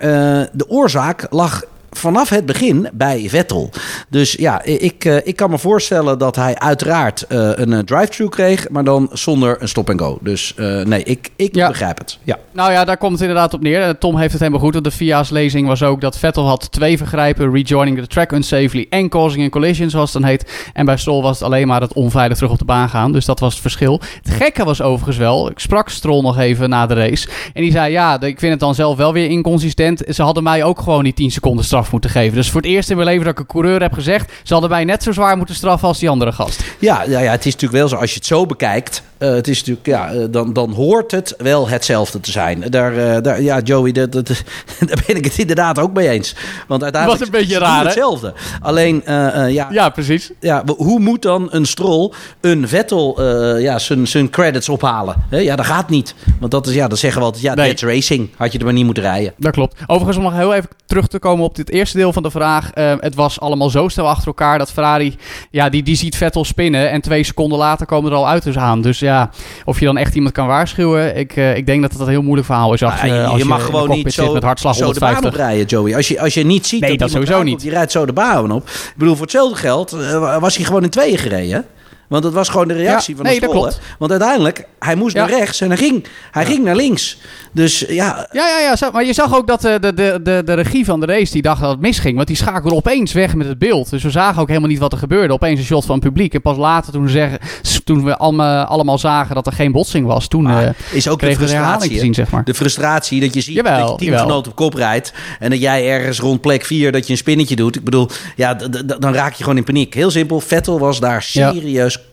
de 0.58 0.66
oorzaak 0.68 1.26
lag 1.30 1.64
vanaf 1.98 2.30
het 2.30 2.46
begin 2.46 2.90
bij 2.94 3.26
Vettel. 3.30 3.70
Dus 4.10 4.32
ja, 4.32 4.64
ik, 4.64 5.06
eh, 5.06 5.16
ik 5.24 5.36
kan 5.36 5.50
me 5.50 5.58
voorstellen 5.58 6.18
dat 6.18 6.36
hij 6.36 6.56
uiteraard 6.56 7.26
uh, 7.30 7.52
een 7.56 7.72
uh, 7.72 7.80
drive-thru 7.80 8.30
kreeg, 8.30 8.70
maar 8.70 8.84
dan 8.84 9.10
zonder 9.12 9.62
een 9.62 9.68
stop-and-go. 9.68 10.18
Dus 10.22 10.54
nee, 10.84 11.04
ik, 11.04 11.30
ik 11.36 11.56
ja. 11.56 11.68
begrijp 11.68 11.98
het. 11.98 12.18
Ja. 12.24 12.38
Nou 12.52 12.72
ja, 12.72 12.86
daar 12.86 12.98
komt 12.98 13.12
het 13.12 13.22
inderdaad 13.22 13.54
op 13.54 13.62
neer. 13.62 13.98
Tom 13.98 14.18
heeft 14.18 14.32
het 14.32 14.42
helemaal 14.42 14.62
goed. 14.62 14.84
De 14.84 14.92
FIA's 14.92 15.30
lezing 15.30 15.68
was 15.68 15.84
ook 15.84 16.02
dat 16.02 16.18
Vettel 16.18 16.48
had 16.48 16.72
twee 16.72 16.98
vergrijpen: 16.98 17.52
rejoining 17.52 18.00
the 18.00 18.08
track 18.08 18.32
unsafely 18.32 18.86
en 18.90 19.10
causing 19.10 19.46
a 19.46 19.50
collision, 19.50 19.90
zoals 19.90 20.14
het 20.14 20.22
dan 20.22 20.32
heet. 20.32 20.72
En 20.74 20.86
bij 20.86 20.98
Stroll 20.98 21.22
was 21.22 21.40
het 21.40 21.48
alleen 21.48 21.68
maar 21.68 21.82
het 21.82 21.94
onveilig 21.94 22.38
terug 22.38 22.52
op 22.52 22.60
de 22.60 22.66
baan 22.66 22.90
gaan. 22.90 23.12
Dus 23.12 23.26
dat 23.26 23.40
was 23.40 23.54
het 23.54 23.62
verschil. 23.62 24.02
Het 24.24 24.34
gekke 24.34 24.64
was 24.64 24.82
overigens 24.82 25.18
wel, 25.18 25.50
ik 25.50 25.60
sprak 25.60 25.90
Stroll 25.90 26.22
nog 26.22 26.38
even 26.38 26.70
na 26.70 26.86
de 26.86 26.94
race. 26.94 27.28
En 27.54 27.62
die 27.62 27.72
zei: 27.72 27.92
Ja, 27.92 28.22
ik 28.22 28.40
vind 28.40 28.52
het 28.52 28.60
dan 28.60 28.76
zelf 28.76 28.98
wel 28.98 29.14
weer 29.14 29.30
inconsistent. 29.30 30.04
Ze 30.10 30.24
hadden 30.24 30.44
mij 30.44 30.64
ook 30.64 30.80
gewoon 30.80 31.04
die 31.04 31.14
10 31.14 31.32
seconden 31.32 31.66
straf 31.66 31.87
moeten 31.92 32.10
geven. 32.10 32.36
Dus 32.36 32.52
voor 32.52 32.62
het 32.62 32.70
eerst 32.70 32.90
in 32.90 32.96
mijn 32.96 33.08
leven 33.08 33.24
dat 33.24 33.34
ik 33.34 33.40
een 33.40 33.46
coureur 33.46 33.82
heb 33.82 33.94
gezegd: 33.94 34.32
ze 34.44 34.54
hadden 34.54 34.70
mij 34.72 34.84
net 34.84 35.04
zo 35.04 35.12
zwaar 35.12 35.38
moeten 35.38 35.56
straffen 35.56 35.88
als 35.88 36.00
die 36.00 36.10
andere 36.10 36.32
gast. 36.32 36.64
Ja, 36.80 37.04
ja, 37.04 37.20
ja 37.20 37.32
het 37.32 37.46
is 37.46 37.54
natuurlijk 37.54 37.80
wel 37.80 37.88
zo. 37.88 37.96
Als 37.96 38.10
je 38.10 38.16
het 38.16 38.26
zo 38.26 38.46
bekijkt, 38.46 39.04
uh, 39.20 39.30
het 39.30 39.48
is 39.48 39.58
natuurlijk, 39.58 39.86
ja, 39.86 40.14
uh, 40.14 40.26
dan, 40.30 40.54
dan 40.54 40.72
hoort 40.72 41.12
het 41.12 41.36
wel 41.38 41.68
hetzelfde 41.68 42.20
te 42.20 42.32
zijn. 42.32 42.64
Daar, 42.70 42.94
uh, 42.94 43.18
daar 43.22 43.42
ja, 43.42 43.60
Joey, 43.60 43.92
dat, 43.92 44.12
dat, 44.12 44.28
daar 44.88 45.04
ben 45.08 45.16
ik 45.16 45.26
het 45.26 45.38
inderdaad 45.38 45.80
ook 45.80 45.94
mee 45.94 46.10
eens. 46.10 46.36
Want 46.68 46.84
uiteindelijk 46.84 47.22
was 47.22 47.30
een 47.30 47.40
beetje 47.40 47.60
raar, 47.60 47.84
hetzelfde. 47.84 48.34
Alleen, 48.62 49.04
ja, 49.50 49.68
ja, 49.72 49.90
precies. 49.90 50.32
Ja, 50.40 50.64
hoe 50.78 51.00
moet 51.00 51.22
dan 51.22 51.48
een 51.52 51.66
Stroll 51.66 52.12
een 52.42 52.68
Vettel 52.68 53.24
ja, 53.58 53.80
zijn, 53.80 54.08
zijn 54.08 54.30
credits 54.30 54.70
ophalen? 54.70 55.16
He, 55.30 55.38
ja, 55.38 55.56
dat 55.56 55.66
gaat 55.66 55.90
niet. 55.90 56.16
Want 56.40 56.52
dat 56.52 56.68
is, 56.68 56.74
ja, 56.74 56.88
dan 56.88 56.98
zeggen 56.98 57.20
we 57.20 57.26
altijd, 57.26 57.44
ja, 57.44 57.54
nee. 57.54 57.70
that's 57.70 57.84
racing. 57.84 58.30
Had 58.36 58.52
je 58.52 58.58
er 58.58 58.66
maar 58.66 58.74
niet 58.74 58.86
moeten 58.86 59.04
rijden. 59.04 59.34
Dat 59.38 59.52
klopt. 59.52 59.82
Overigens, 59.88 60.18
om 60.18 60.24
nog 60.24 60.34
heel 60.34 60.54
even 60.54 60.70
terug 60.86 61.08
te 61.08 61.20
komen 61.20 61.46
op 61.46 61.56
dit 61.56 61.70
eerste 61.70 61.98
deel 61.98 62.14
van 62.14 62.24
de 62.24 62.32
vraag. 62.32 62.70
het 63.00 63.16
was 63.16 63.40
allemaal 63.40 63.70
zo 63.70 63.88
snel 63.88 64.08
achter 64.08 64.28
elkaar 64.28 64.58
dat 64.58 64.72
Ferrari, 64.72 65.16
ja, 65.52 65.70
die, 65.70 65.84
die 65.84 65.96
ziet 65.96 66.16
Vettel 66.16 66.46
spinnen. 66.46 66.90
En 66.90 67.02
twee 67.02 67.24
seconden 67.24 67.58
later 67.58 67.86
komen 67.86 68.12
er 68.12 68.18
al 68.18 68.28
auto's 68.28 68.58
aan. 68.58 68.82
Dus 68.82 69.00
ja, 69.08 69.30
of 69.66 69.80
je 69.80 69.86
dan 69.86 69.98
echt 69.98 70.16
iemand 70.16 70.34
kan 70.34 70.48
waarschuwen. 70.48 71.18
Ik, 71.18 71.36
uh, 71.36 71.56
ik 71.56 71.66
denk 71.66 71.82
dat 71.82 71.92
dat 71.92 72.02
een 72.02 72.08
heel 72.08 72.22
moeilijk 72.22 72.48
verhaal 72.48 72.74
is. 72.74 72.84
Als, 72.84 73.02
je, 73.02 73.24
als 73.24 73.32
je, 73.32 73.38
je 73.38 73.46
mag 73.46 73.66
gewoon 73.66 73.90
niet 73.90 74.14
zo, 74.14 74.34
met 74.34 74.44
hartslag 74.44 74.76
zo 74.76 74.94
de 74.94 75.00
baan 75.00 75.26
oprijden, 75.26 75.66
Joey. 75.66 75.96
Als 75.96 76.08
je, 76.08 76.22
als 76.22 76.34
je 76.34 76.46
niet 76.46 76.68
ziet 76.68 76.82
nee, 76.82 76.90
dat, 76.90 77.00
dat 77.00 77.10
sowieso 77.10 77.44
niet. 77.44 77.62
Je 77.62 77.70
rijdt 77.70 77.92
zo 77.92 78.06
de 78.06 78.14
baan 78.14 78.52
op. 78.52 78.64
Ik 78.68 78.94
bedoel, 78.98 79.14
voor 79.14 79.24
hetzelfde 79.24 79.56
geld 79.56 79.94
uh, 79.94 80.38
was 80.38 80.56
hij 80.56 80.66
gewoon 80.66 80.84
in 80.84 80.90
tweeën 80.90 81.18
gereden. 81.18 81.66
Want 82.08 82.24
dat 82.24 82.34
was 82.34 82.50
gewoon 82.50 82.68
de 82.68 82.74
reactie 82.74 83.12
ja, 83.16 83.16
van 83.22 83.26
nee, 83.30 83.40
de 83.40 83.46
Stroll. 83.48 83.72
Want 84.00 84.12
uiteindelijk, 84.12 84.66
hij 84.80 84.96
moest 84.96 85.16
Ja. 85.16 85.22
naar 85.28 85.38
rechts 85.40 85.62
en 85.62 85.68
hij 85.68 85.78
ging, 85.78 86.06
hij 86.32 86.46
ging 86.46 86.64
naar 86.64 86.76
links. 86.76 87.18
Dus 87.52 87.80
ja, 87.80 88.28
Ja, 88.32 88.48
ja, 88.48 88.76
ja. 88.80 88.90
Maar 88.92 89.06
je 89.06 89.14
zag 89.14 89.36
ook 89.36 89.48
dat 89.48 89.62
de, 89.62 89.78
de, 89.80 89.94
de, 89.94 90.20
de, 90.24 90.42
de 90.46 90.54
regie 90.54 90.86
van 90.86 91.00
de 91.00 91.06
race 91.06 91.32
die 91.32 91.42
dacht 91.42 91.62
dat 91.62 91.70
het 91.70 91.80
misging. 91.80 92.16
Want 92.16 92.28
die 92.28 92.36
schakelde 92.36 92.76
opeens 92.76 93.14
weg 93.14 93.36
met 93.36 93.48
het 93.48 93.58
beeld. 93.60 93.90
Dus 93.90 94.04
we 94.04 94.10
zagen 94.10 94.42
ook 94.42 94.48
helemaal 94.48 94.70
niet 94.70 94.80
wat 94.80 94.92
er 94.92 94.98
gebeurde. 94.98 95.34
Opeens 95.34 95.60
een 95.60 95.66
shot 95.66 95.86
van 95.86 95.96
het 95.96 96.04
publiek. 96.04 96.34
En 96.34 96.42
pas 96.42 96.58
later, 96.58 96.92
toen, 96.94 97.04
we 97.04 97.10
zeggen, 97.10 97.40
toen 97.84 98.04
we 98.04 98.18
allemaal, 98.18 98.66
allemaal 98.66 98.98
zagen 98.98 99.36
dat 99.36 99.46
er 99.48 99.54
geen 99.54 99.72
botsing 99.72 100.06
was, 100.06 100.28
toen 100.28 100.44
Maar 100.44 100.64
eh, 100.64 100.70
is 100.92 101.08
ook 101.08 101.20
de 101.20 101.26
de 101.28 101.36
frustratie. 101.36 101.90
te 101.92 102.00
zien, 102.00 102.14
zeg 102.14 102.32
maar. 102.32 102.44
De 102.44 102.54
frustratie 102.54 103.20
dat 103.22 103.34
je 103.34 103.42
ziet 103.42 103.56
Jawel, 103.56 103.88
dat 103.88 104.00
je 104.00 104.06
teamgenoot 104.06 104.48
op 104.48 104.56
kop 104.56 104.74
rijdt. 104.74 105.14
En 105.40 105.50
dat 105.50 105.60
jij 105.60 105.90
ergens 105.90 106.20
rond 106.20 106.42
plek 106.42 106.66
4 106.66 106.92
dat 106.92 107.06
je 107.06 107.12
een 107.12 107.18
spinnetje 107.18 107.56
doet. 107.56 107.76
Ik 107.76 107.84
bedoel, 107.84 108.10
ja, 108.36 108.54
dan 109.00 109.14
raak 109.14 109.34
je 109.34 109.44
gewoon 109.44 109.58
in 109.58 109.64
paniek. 109.64 109.94
Heel 109.94 110.12
simpel, 110.12 110.40
Vettel 110.40 110.80
was 110.80 111.00
daar 111.00 111.30
Ja. 111.32 111.54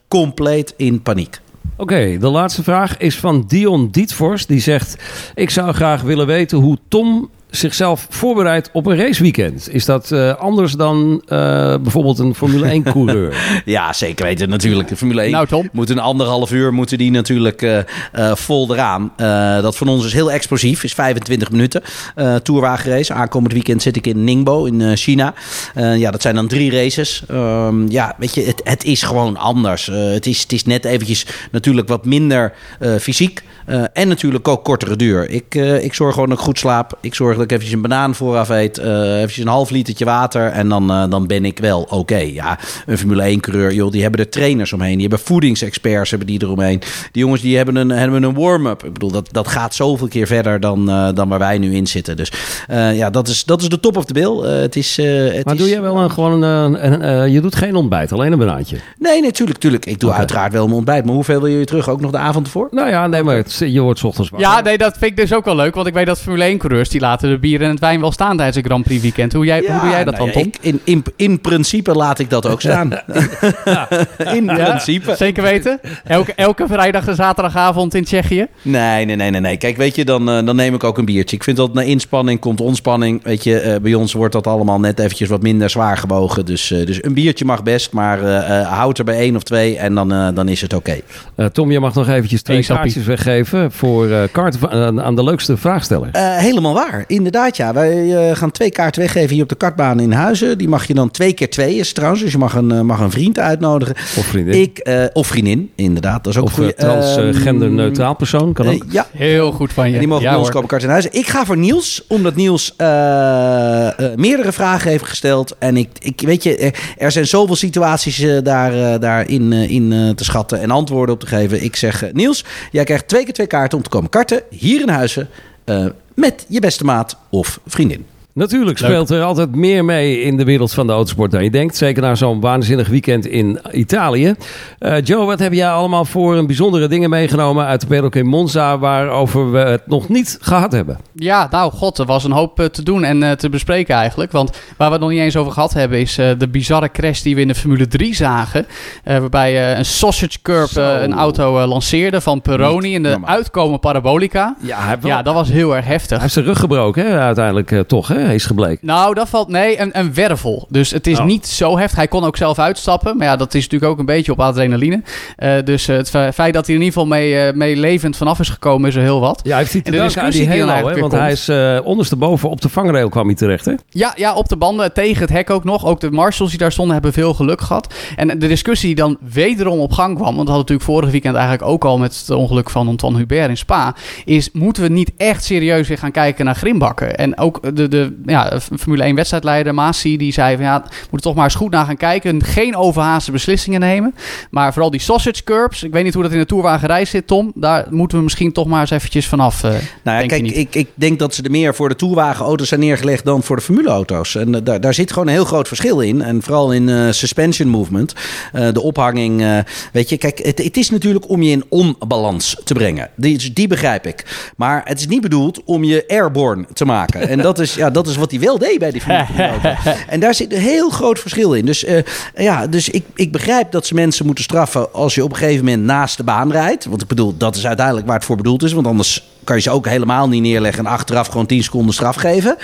Compleet 0.08 0.74
in 0.76 1.02
paniek. 1.02 1.40
Oké, 1.76 2.18
de 2.18 2.28
laatste 2.28 2.62
vraag 2.62 2.96
is 2.98 3.18
van 3.18 3.44
Dion 3.46 3.88
Dietvorst. 3.90 4.48
Die 4.48 4.60
zegt: 4.60 4.96
Ik 5.34 5.50
zou 5.50 5.72
graag 5.72 6.02
willen 6.02 6.26
weten 6.26 6.58
hoe 6.58 6.78
Tom 6.88 7.30
zichzelf 7.56 8.06
voorbereidt 8.10 8.70
op 8.72 8.86
een 8.86 8.96
raceweekend. 8.96 9.68
Is 9.74 9.84
dat 9.84 10.10
eh, 10.10 10.34
anders 10.34 10.72
dan 10.72 11.22
eh, 11.26 11.38
bijvoorbeeld 11.78 12.18
een 12.18 12.34
Formule 12.34 12.82
1-coureur? 12.82 13.32
Ja, 13.64 13.92
zeker 13.92 14.24
weten 14.24 14.48
natuurlijk. 14.48 14.88
De 14.88 14.96
Formule 14.96 15.20
1 15.20 15.30
Nou, 15.30 15.46
Tom. 15.46 15.68
moet 15.72 15.90
een 15.90 15.98
anderhalf 15.98 16.52
uur 16.52 16.72
moeten 16.72 16.98
die 16.98 17.10
natuurlijk 17.10 17.62
eh, 17.62 17.78
eh, 18.12 18.34
vol 18.36 18.72
eraan. 18.74 19.12
Eh, 19.16 19.62
dat 19.62 19.76
van 19.76 19.88
ons 19.88 20.04
is 20.06 20.12
heel 20.12 20.30
explosief, 20.32 20.84
is 20.84 20.94
25 20.94 21.50
minuten. 21.50 21.82
Eh 22.14 22.34
tourwagenrace. 22.34 23.12
Aankomend 23.12 23.52
weekend 23.52 23.82
zit 23.82 23.96
ik 23.96 24.06
in 24.06 24.24
Ningbo 24.24 24.64
in 24.64 24.96
China. 24.96 25.34
Eh, 25.74 25.96
ja, 25.96 26.10
dat 26.10 26.22
zijn 26.22 26.34
dan 26.34 26.46
drie 26.48 26.70
races. 26.70 27.22
Ehm, 27.28 27.88
ja, 27.88 28.14
weet 28.18 28.34
je, 28.34 28.42
het, 28.42 28.60
het 28.64 28.84
is 28.84 29.02
gewoon 29.02 29.36
anders. 29.36 29.88
Eh, 29.88 29.96
het, 30.12 30.26
is, 30.26 30.40
het 30.42 30.52
is 30.52 30.64
net 30.64 30.84
eventjes 30.84 31.26
natuurlijk 31.50 31.88
wat 31.88 32.04
minder 32.04 32.52
eh, 32.78 32.94
fysiek. 32.96 33.42
Eh, 33.66 33.82
en 33.92 34.08
natuurlijk 34.08 34.48
ook 34.48 34.64
kortere 34.64 34.96
duur. 34.96 35.30
Ik, 35.30 35.54
eh, 35.54 35.84
ik 35.84 35.94
zorg 35.94 36.14
gewoon 36.14 36.28
dat 36.28 36.38
ik 36.38 36.44
goed 36.44 36.58
slaap. 36.58 36.98
Ik 37.00 37.14
zorg 37.14 37.36
dat 37.36 37.43
ik 37.44 37.50
eventjes 37.52 37.72
een 37.74 37.83
banaan 37.88 38.14
vooraf 38.14 38.48
eet. 38.48 38.78
eh 38.78 39.16
eventjes 39.16 39.44
een 39.44 39.50
half 39.50 39.70
litertje 39.70 40.04
water. 40.04 40.46
En 40.50 40.68
dan, 40.68 40.90
eh, 40.90 41.04
dan 41.09 41.26
ben 41.26 41.44
ik 41.44 41.59
wel 41.59 41.87
oké. 41.90 42.16
Ja, 42.16 42.59
een 42.87 42.98
Formule 42.98 43.30
1-coureur, 43.37 43.72
joh, 43.74 43.90
die 43.90 44.02
hebben 44.02 44.20
er 44.20 44.28
trainers 44.28 44.72
omheen. 44.72 44.92
Die 44.98 45.00
hebben 45.09 45.18
voedingsexperts 45.26 46.11
hebben 46.11 46.28
die 46.28 46.42
eromheen. 46.42 46.78
Die 47.12 47.22
jongens 47.22 47.40
die 47.42 47.57
hebben 47.57 47.76
een, 47.76 47.88
hebben 47.90 48.22
een 48.22 48.35
warm-up. 48.35 48.85
Ik 48.85 48.92
bedoel, 48.92 49.11
dat, 49.11 49.28
dat 49.33 49.48
gaat 49.48 49.74
zoveel 49.74 50.09
keer 50.09 50.26
verder 50.26 50.61
dan, 50.61 50.90
eh, 50.90 51.09
dan 51.14 51.28
waar 51.28 51.38
wij 51.38 51.59
nu 51.59 51.74
in 51.74 51.87
zitten. 51.87 52.16
Dus 52.16 52.33
eh, 52.68 52.96
ja, 52.96 53.11
dat 53.11 53.28
is, 53.28 53.44
dat 53.44 53.62
is 53.62 53.68
de 53.68 53.80
top 53.80 53.96
of 53.96 54.04
the 54.04 54.12
bill. 54.12 54.40
Eh, 54.42 54.61
het 54.61 54.76
is, 54.76 54.98
eh, 54.98 55.07
het 55.35 55.44
maar 55.44 55.54
is, 55.54 55.61
doe 55.61 55.68
jij 55.68 55.80
wel 55.80 55.96
een, 55.98 56.11
gewoon 56.11 56.42
een, 56.42 56.92
een- 56.92 57.02
eh, 57.02 57.33
je 57.33 57.40
doet 57.40 57.54
geen 57.57 57.74
ontbijt, 57.76 58.12
alleen 58.12 58.33
een 58.33 58.38
banaantje? 58.38 58.76
Nee, 58.98 59.22
natuurlijk, 59.22 59.59
tuurlijk. 59.59 59.87
Ik 59.87 60.00
doe 60.00 60.12
uiteraard 60.12 60.52
wel 60.52 60.64
mijn 60.64 60.76
ontbijt. 60.76 61.04
Maar 61.04 61.14
hoeveel 61.14 61.40
wil 61.40 61.50
je 61.50 61.64
terug? 61.64 61.88
Ook 61.88 62.00
nog 62.00 62.11
de 62.11 62.18
avond 62.18 62.46
ervoor? 62.46 62.68
Nou 62.70 62.88
ja, 62.88 63.07
nee, 63.07 63.22
maar 63.22 63.37
het, 63.37 63.57
je 63.66 63.80
wordt 63.80 63.98
's 63.98 64.02
ochtends 64.04 64.30
wakker. 64.30 64.48
Ja, 64.48 64.61
nee, 64.61 64.78
dat 64.78 64.92
vind 64.98 65.11
ik 65.11 65.16
dus 65.16 65.33
ook 65.33 65.44
wel 65.44 65.57
leuk. 65.57 65.74
Want 65.74 65.87
ik 65.87 65.94
weet 65.94 66.07
dat 66.07 66.20
Formule 66.20 66.52
1-coureurs 66.54 66.88
die 66.88 67.00
laten 67.00 67.33
de 67.34 67.40
bier 67.40 67.62
en 67.62 67.70
het 67.70 67.80
wijn 67.80 68.00
wel 68.00 68.12
staan 68.12 68.36
tijdens 68.36 68.56
een 68.56 68.64
Grand 68.64 68.84
Prix 68.84 69.02
weekend. 69.02 69.32
Hoe, 69.32 69.44
jij, 69.44 69.58
hoe 69.66 69.80
doe 69.80 69.90
jij 69.90 70.04
dat 70.04 70.16
nou 70.16 70.16
dan, 70.16 70.26
ja, 70.26 70.32
Tom? 70.32 70.42
ik- 70.42 70.58
in, 70.60 70.80
in, 70.84 71.04
in 71.16 71.40
principe 71.40 71.92
laat 71.92 72.18
ik 72.18 72.30
dat 72.30 72.46
ook 72.48 72.60
staan. 72.60 72.90
in 74.34 74.44
Ja, 74.44 74.54
principe. 74.68 75.14
Zeker 75.16 75.42
weten. 75.42 75.80
Elke, 76.04 76.32
elke 76.34 76.64
vrijdag 76.68 77.06
en 77.08 77.14
zaterdagavond 77.14 77.94
in 77.94 78.04
Tsjechië. 78.04 78.46
Nee, 78.62 79.04
nee, 79.04 79.16
nee, 79.16 79.30
nee, 79.30 79.40
nee. 79.40 79.56
Kijk, 79.56 79.76
weet 79.76 79.94
je, 79.94 80.04
dan, 80.04 80.30
eh, 80.30 80.46
dan 80.46 80.56
neem 80.56 80.74
ik 80.74 80.84
ook 80.84 80.98
een 80.98 81.04
biertje. 81.04 81.36
Ik 81.36 81.44
vind 81.44 81.56
dat 81.56 81.74
na 81.74 81.82
inspanning 81.82 82.40
komt 82.40 82.60
ontspanning. 82.60 83.22
Weet 83.22 83.44
je, 83.44 83.58
eh, 83.60 83.80
bij 83.80 83.94
ons 83.94 84.12
wordt 84.12 84.32
dat 84.32 84.46
allemaal 84.46 84.80
net 84.80 84.98
eventjes 84.98 85.28
wat 85.28 85.42
minder 85.42 85.70
zwaar 85.70 85.96
gewogen. 85.96 86.44
Dus, 86.46 86.70
eh, 86.70 86.86
dus 86.86 87.04
een 87.04 87.14
biertje 87.14 87.44
mag 87.44 87.62
best, 87.62 87.92
maar 87.92 88.22
eh, 88.22 88.60
eh, 88.60 88.68
houd 88.68 88.98
er 88.98 89.04
bij 89.04 89.18
één 89.18 89.36
of 89.36 89.42
twee 89.42 89.78
en 89.78 89.94
dan, 89.94 90.12
eh, 90.12 90.28
dan 90.34 90.48
is 90.48 90.60
het 90.60 90.72
oké. 90.74 91.00
Eh, 91.34 91.46
Tom, 91.46 91.70
je 91.70 91.80
mag 91.80 91.94
nog 91.94 92.08
eventjes 92.08 92.42
twee 92.42 92.64
kaartjes 92.64 93.04
weggeven 93.04 93.72
voor 93.72 94.10
eh 94.10 94.22
van- 94.58 94.70
aan- 94.70 95.02
aan 95.02 95.16
de 95.16 95.24
leukste 95.24 95.56
vraagsteller. 95.56 96.08
Eh, 96.12 96.36
helemaal 96.36 96.74
waar, 96.74 97.04
inderdaad 97.14 97.57
ja. 97.57 97.72
Wij 97.72 98.29
eh, 98.31 98.37
gaan 98.37 98.50
twee 98.50 98.70
kaarten 98.70 99.00
weggeven 99.00 99.35
hier 99.35 99.42
op 99.42 99.48
de 99.48 99.55
kartbaan 99.55 100.00
in 100.00 100.12
Huizen. 100.12 100.59
Die 100.59 100.68
mag 100.68 100.87
je 100.87 100.94
dan 100.94 101.11
twee 101.11 101.33
keer 101.33 101.50
twee 101.50 101.74
is 101.77 101.87
het 101.87 101.94
trouwens. 101.94 102.22
Dus 102.22 102.33
je 102.33 102.38
mag 102.38 102.55
een, 102.55 102.72
eh, 102.72 102.81
mag 102.81 103.00
een 103.00 103.11
vriend 103.11 103.38
uitnodigen. 103.38 103.94
Of 103.94 104.27
vriendin. 104.27 104.61
Ik, 104.61 104.79
eh, 104.79 105.05
of 105.12 105.27
vriendin, 105.27 105.70
inderdaad. 105.74 106.24
Dat 106.24 106.33
is 106.33 106.38
ook 106.38 106.46
of 106.46 106.59
een 106.59 106.72
eh, 106.77 106.85
goeie. 106.85 106.94
Ehm, 106.94 107.14
transgender-neutraal 107.14 108.14
persoon, 108.16 108.53
kan 108.53 108.68
ook. 108.68 108.85
ja, 108.90 109.07
Heel 109.12 109.53
goed 109.53 109.72
van 109.72 109.87
je. 109.88 109.92
En 109.92 109.98
die 109.98 110.09
mogen 110.09 110.22
Ja, 110.24 110.29
bij 110.31 110.38
ons 110.38 110.46
hoor. 110.46 110.55
komen 110.55 110.68
kart 110.70 110.83
in 110.83 110.88
huis. 110.88 111.09
Ik 111.09 111.27
ga 111.27 111.44
voor 111.44 111.57
Niels, 111.57 112.05
omdat 112.09 112.35
Niels 112.37 112.74
eh, 112.77 113.87
eh, 113.98 114.16
meerdere 114.16 114.53
vragen 114.53 114.90
heeft 114.90 115.05
gesteld. 115.05 115.57
En 115.59 115.77
ik, 115.77 115.88
ik 115.98 116.20
weet 116.20 116.42
je, 116.42 116.57
er, 116.57 116.74
er 116.98 117.12
zijn 117.12 117.27
zoveel 117.27 117.57
situaties 117.57 118.27
daar, 118.42 119.00
daarin 119.00 119.53
in, 119.53 120.12
te 120.16 120.24
schatten 120.24 120.61
en 120.61 120.70
antwoorden 120.70 121.14
op 121.14 121.20
te 121.20 121.27
geven. 121.27 121.62
Ik 121.64 121.77
zeg, 121.77 122.05
Niels, 122.12 122.44
jij 122.70 122.85
krijgt 122.85 123.09
twee 123.09 123.24
keer 123.24 123.33
twee 123.33 123.46
kaarten 123.46 123.79
om 123.79 123.85
te 123.85 123.90
komen 123.90 124.11
karten 124.11 124.42
hier 124.50 124.81
in 124.81 124.88
Huizen. 124.88 125.29
eh, 125.64 125.85
met 126.14 126.46
je 126.48 126.61
beste 126.61 126.85
maat 126.85 127.16
of 127.31 127.61
vriendin. 127.66 128.07
Natuurlijk 128.34 128.80
Leuk. 128.80 128.90
speelt 128.90 129.10
er 129.10 129.22
altijd 129.22 129.54
meer 129.54 129.84
mee 129.84 130.20
in 130.20 130.36
de 130.36 130.44
wereld 130.44 130.72
van 130.72 130.86
de 130.86 130.92
autosport 130.92 131.30
dan 131.30 131.44
je 131.44 131.50
denkt. 131.50 131.76
Zeker 131.76 132.02
na 132.02 132.14
zo'n 132.14 132.40
waanzinnig 132.40 132.88
weekend 132.88 133.26
in 133.26 133.58
Italië. 133.72 134.34
Eh, 134.78 135.00
Joe, 135.02 135.24
wat 135.26 135.38
heb 135.38 135.52
jij 135.52 135.70
allemaal 135.70 136.04
voor 136.04 136.36
een 136.36 136.46
bijzondere 136.46 136.88
dingen 136.88 137.10
meegenomen 137.10 137.64
uit 137.66 137.80
de 137.80 137.86
paddock 137.86 138.14
in 138.16 138.26
Monza... 138.26 138.78
waarover 138.78 139.50
we 139.52 139.58
het 139.58 139.86
nog 139.86 140.08
niet 140.08 140.38
gehad 140.40 140.72
hebben? 140.72 140.98
Ja, 141.14 141.48
nou 141.50 141.72
god, 141.72 141.98
er 141.98 142.04
was 142.06 142.24
een 142.24 142.30
hoop 142.32 142.60
eh, 142.60 142.66
te 142.66 142.82
doen 142.82 143.04
en 143.04 143.22
eh, 143.22 143.30
te 143.30 143.48
bespreken 143.48 143.94
eigenlijk. 143.94 144.32
Want 144.32 144.50
waar 144.76 144.86
we 144.88 144.92
het 144.94 145.02
nog 145.02 145.10
niet 145.12 145.20
eens 145.20 145.36
over 145.36 145.52
gehad 145.52 145.72
hebben... 145.72 146.00
is 146.00 146.18
eh, 146.18 146.30
de 146.38 146.48
bizarre 146.48 146.90
crash 146.90 147.20
die 147.22 147.34
we 147.34 147.40
in 147.40 147.48
de 147.48 147.54
Formule 147.54 147.86
3 147.86 148.14
zagen. 148.14 148.66
Eh, 149.04 149.18
waarbij 149.18 149.70
eh, 149.72 149.78
een 149.78 149.84
sausage 149.84 150.38
curb 150.42 150.70
een 150.76 151.14
auto 151.14 151.66
lanceerde 151.66 152.20
van 152.20 152.40
Peroni... 152.42 152.94
in 152.94 153.02
de 153.02 153.08
normaal. 153.08 153.30
uitkomen 153.34 153.80
parabolica. 153.80 154.56
Ja, 154.60 154.78
hij 154.78 154.88
heeft, 154.88 155.02
wel- 155.02 155.10
Ja, 155.12 155.22
dat 155.22 155.34
was 155.34 155.48
heel 155.48 155.76
erg 155.76 155.84
hij 155.84 155.92
heftig. 155.92 156.20
heeft 156.20 156.32
zijn 156.32 156.44
rug 156.44 156.58
gebroken, 156.58 157.06
hè, 157.06 157.18
uiteindelijk 157.18 157.82
toch, 157.88 158.08
hè, 158.08 158.22
is 158.32 158.46
gebleken. 158.46 158.87
Nou, 158.87 159.14
dat 159.14 159.28
valt... 159.28 159.48
Nee, 159.48 159.80
een, 159.80 159.98
een 159.98 160.14
wervel. 160.14 160.66
Dus 160.68 160.90
het 160.90 161.06
is 161.06 161.18
Oh. 161.18 161.24
niet 161.24 161.46
zo 161.46 161.78
heftig. 161.78 161.96
Hij 161.96 162.08
kon 162.08 162.24
ook 162.24 162.37
zelf 162.37 162.58
uitstappen. 162.58 163.16
Maar 163.16 163.26
ja, 163.26 163.37
dat 163.37 163.54
is 163.54 163.62
natuurlijk 163.62 163.92
ook 163.92 163.98
een 163.98 164.06
beetje 164.06 164.32
op 164.32 164.40
adrenaline. 164.40 165.02
Eh, 165.37 165.52
dus 165.64 165.88
eh, 165.88 165.96
het 165.96 166.10
fe- 166.10 166.32
feit 166.34 166.54
dat 166.54 166.66
hij 166.66 166.74
in 166.74 166.80
ieder 166.82 166.94
geval 167.00 167.08
mee, 167.08 167.38
eh, 167.38 167.54
mee 167.54 167.76
levend 167.76 168.16
vanaf 168.16 168.38
is 168.40 168.48
gekomen... 168.48 168.88
is 168.88 168.94
er 168.94 169.02
heel 169.02 169.20
wat. 169.20 169.40
Ja, 169.42 169.50
hij 169.50 169.58
heeft 169.58 169.74
aan 169.87 169.92
die 169.92 170.00
discussie 170.02 170.48
Halo, 170.48 170.88
hè, 170.88 171.00
want 171.00 171.12
hij 171.12 171.32
is 171.32 171.48
ondersteboven 171.84 172.50
op 172.50 172.60
de 172.60 172.68
vangrail 172.68 173.08
kwam 173.08 173.26
hij 173.26 173.34
terecht, 173.34 173.64
hè? 173.64 173.72
Ja, 173.88 174.12
ja, 174.16 174.34
op 174.34 174.48
de 174.48 174.56
banden, 174.56 174.92
tegen 174.92 175.20
het 175.20 175.30
hek 175.30 175.50
ook 175.50 175.64
nog. 175.64 175.87
Ook 175.87 176.00
de 176.00 176.10
marshals 176.10 176.50
die 176.50 176.58
daar 176.58 176.72
stonden 176.72 176.92
hebben 176.94 177.12
veel 177.12 177.34
geluk 177.34 177.60
gehad. 177.60 177.94
En 178.16 178.38
de 178.38 178.46
discussie 178.48 178.87
die 178.87 178.96
dan 179.04 179.16
wederom 179.32 179.78
op 179.78 179.92
gang 179.92 180.16
kwam... 180.16 180.34
want 180.37 180.48
we 180.48 180.54
hadden 180.54 180.56
natuurlijk 180.56 180.88
vorig 180.88 181.10
weekend 181.10 181.34
eigenlijk 181.34 181.68
ook 181.68 181.84
al... 181.84 181.98
met 181.98 182.16
het 182.18 182.30
ongeluk 182.37 182.70
van 182.70 182.88
Antoine 182.88 183.18
Hubert 183.18 183.48
in 183.48 183.56
Spa... 183.56 183.94
is 184.24 184.50
moeten 184.52 184.82
we 184.82 184.88
niet 184.88 185.12
echt 185.16 185.44
serieus 185.44 185.88
weer 185.88 185.98
gaan 185.98 186.10
kijken 186.10 186.44
naar 186.44 186.54
grimbakken. 186.54 187.16
En 187.16 187.38
ook 187.38 187.76
de, 187.76 187.88
de 187.88 188.13
ja, 188.27 188.61
Formule 188.79 189.03
1 189.03 189.14
wedstrijdleider 189.14 189.74
Masi, 189.74 190.16
die 190.16 190.33
zei 190.33 190.57
van 190.57 190.64
ja, 190.64 190.83
we 190.83 190.88
moeten 191.00 191.20
toch 191.20 191.35
maar 191.35 191.44
eens 191.44 191.55
goed 191.55 191.70
naar 191.70 191.87
gaan 191.87 191.96
kijken. 191.96 192.44
Geen 192.44 192.77
overhaaste 192.77 193.33
beslissingen 193.33 193.81
nemen. 193.81 194.14
Maar 194.50 194.72
vooral 194.72 194.90
die 194.90 195.00
sausage 195.00 195.44
curbs, 195.44 195.83
ik 195.83 195.92
weet 195.92 196.05
niet 196.05 196.14
hoe 196.14 196.22
dat 196.22 196.33
in 196.33 196.38
de 196.38 196.46
tourwagenreis 196.46 197.11
zit, 197.11 197.27
Tom. 197.27 197.53
Daar 197.55 197.87
moeten 197.90 198.18
we 198.18 198.24
misschien 198.24 198.53
toch 198.53 198.66
maar 198.66 198.81
eens 198.81 198.90
eventjes 198.90 199.27
vanaf. 199.27 199.62
Uh, 199.64 199.70
nou 200.03 200.20
ja, 200.20 200.27
kijk, 200.27 200.42
ik, 200.42 200.74
ik 200.74 200.88
denk 200.94 201.18
dat 201.18 201.35
ze 201.35 201.42
er 201.42 201.50
meer 201.50 201.74
voor 201.74 201.88
de 201.88 201.96
tourwagenauto's 201.96 202.68
zijn 202.68 202.81
neergelegd 202.81 203.24
dan 203.24 203.42
voor 203.42 203.57
de 203.57 203.62
formuleauto's. 203.62 204.35
En 204.35 204.55
uh, 204.55 204.61
daar, 204.64 204.81
daar 204.81 204.94
zit 204.94 205.12
gewoon 205.12 205.29
een 205.29 205.35
heel 205.35 205.44
groot 205.44 205.68
verschil 205.68 206.00
in. 206.00 206.22
En 206.22 206.42
vooral 206.42 206.72
in 206.72 206.88
uh, 206.88 207.11
suspension 207.11 207.68
movement, 207.68 208.14
de 208.53 208.81
ophanging. 208.81 209.62
weet 209.92 210.09
je, 210.09 210.16
kijk, 210.16 210.38
het, 210.38 210.59
het, 210.59 210.77
is 210.77 210.90
natuurlijk 210.90 211.29
om 211.29 211.42
je 211.42 211.50
in 211.50 211.64
onbalans 211.68 212.57
te 212.64 212.74
brengen. 212.74 213.11
Die, 213.16 213.53
die 213.53 213.68
begrijp 213.68 214.07
ik. 214.07 214.50
Maar 214.57 214.83
het 214.85 214.98
is 214.98 215.07
niet 215.07 215.20
bedoeld 215.20 215.64
om 215.64 215.85
je 215.85 216.05
airborne 216.09 216.66
te 216.72 216.85
maken. 216.85 217.29
En 217.29 217.38
dat 217.38 217.59
is, 217.59 217.74
ja, 217.74 217.90
dat 217.90 218.03
is 218.06 218.16
wat 218.16 218.30
hij 218.30 218.40
wel 218.40 218.58
deed 218.58 218.78
bij 218.78 218.90
die 218.90 219.02
auto. 219.06 219.72
En 220.08 220.20
daar 220.20 220.34
zit 220.34 220.52
een 220.52 220.60
heel 220.60 220.90
groot 220.90 221.18
verschil 221.18 221.54
in. 221.54 221.66
Dus, 221.66 221.84
uh, 221.84 221.98
ja, 222.36 222.66
dus 222.66 222.88
ik, 222.88 223.04
ik 223.14 223.32
begrijp 223.32 223.72
dat 223.72 223.86
ze 223.86 223.94
mensen 223.94 224.26
moeten 224.26 224.44
straffen 224.44 224.92
als 224.92 225.14
je 225.14 225.24
op 225.24 225.30
een 225.30 225.36
gegeven 225.36 225.64
moment 225.64 225.84
naast 225.84 226.16
de 226.16 226.24
baan 226.24 226.52
rijdt. 226.52 226.84
Want 226.84 227.02
ik 227.02 227.08
bedoel, 227.08 227.36
dat 227.36 227.56
is 227.56 227.66
uiteindelijk 227.66 228.06
waar 228.06 228.16
het 228.16 228.24
voor 228.24 228.36
bedoeld 228.36 228.62
is. 228.62 228.72
Want 228.72 228.86
anders 228.86 229.22
kan 229.44 229.57
je 229.57 229.62
ze 229.62 229.70
ook 229.70 229.87
helemaal 229.87 230.28
niet 230.28 230.42
neerleggen 230.42 230.87
en 230.87 230.92
achteraf 230.92 231.26
gewoon 231.26 231.46
10 231.46 231.62
seconden 231.62 231.94
straf 231.94 232.16
geven. 232.16 232.57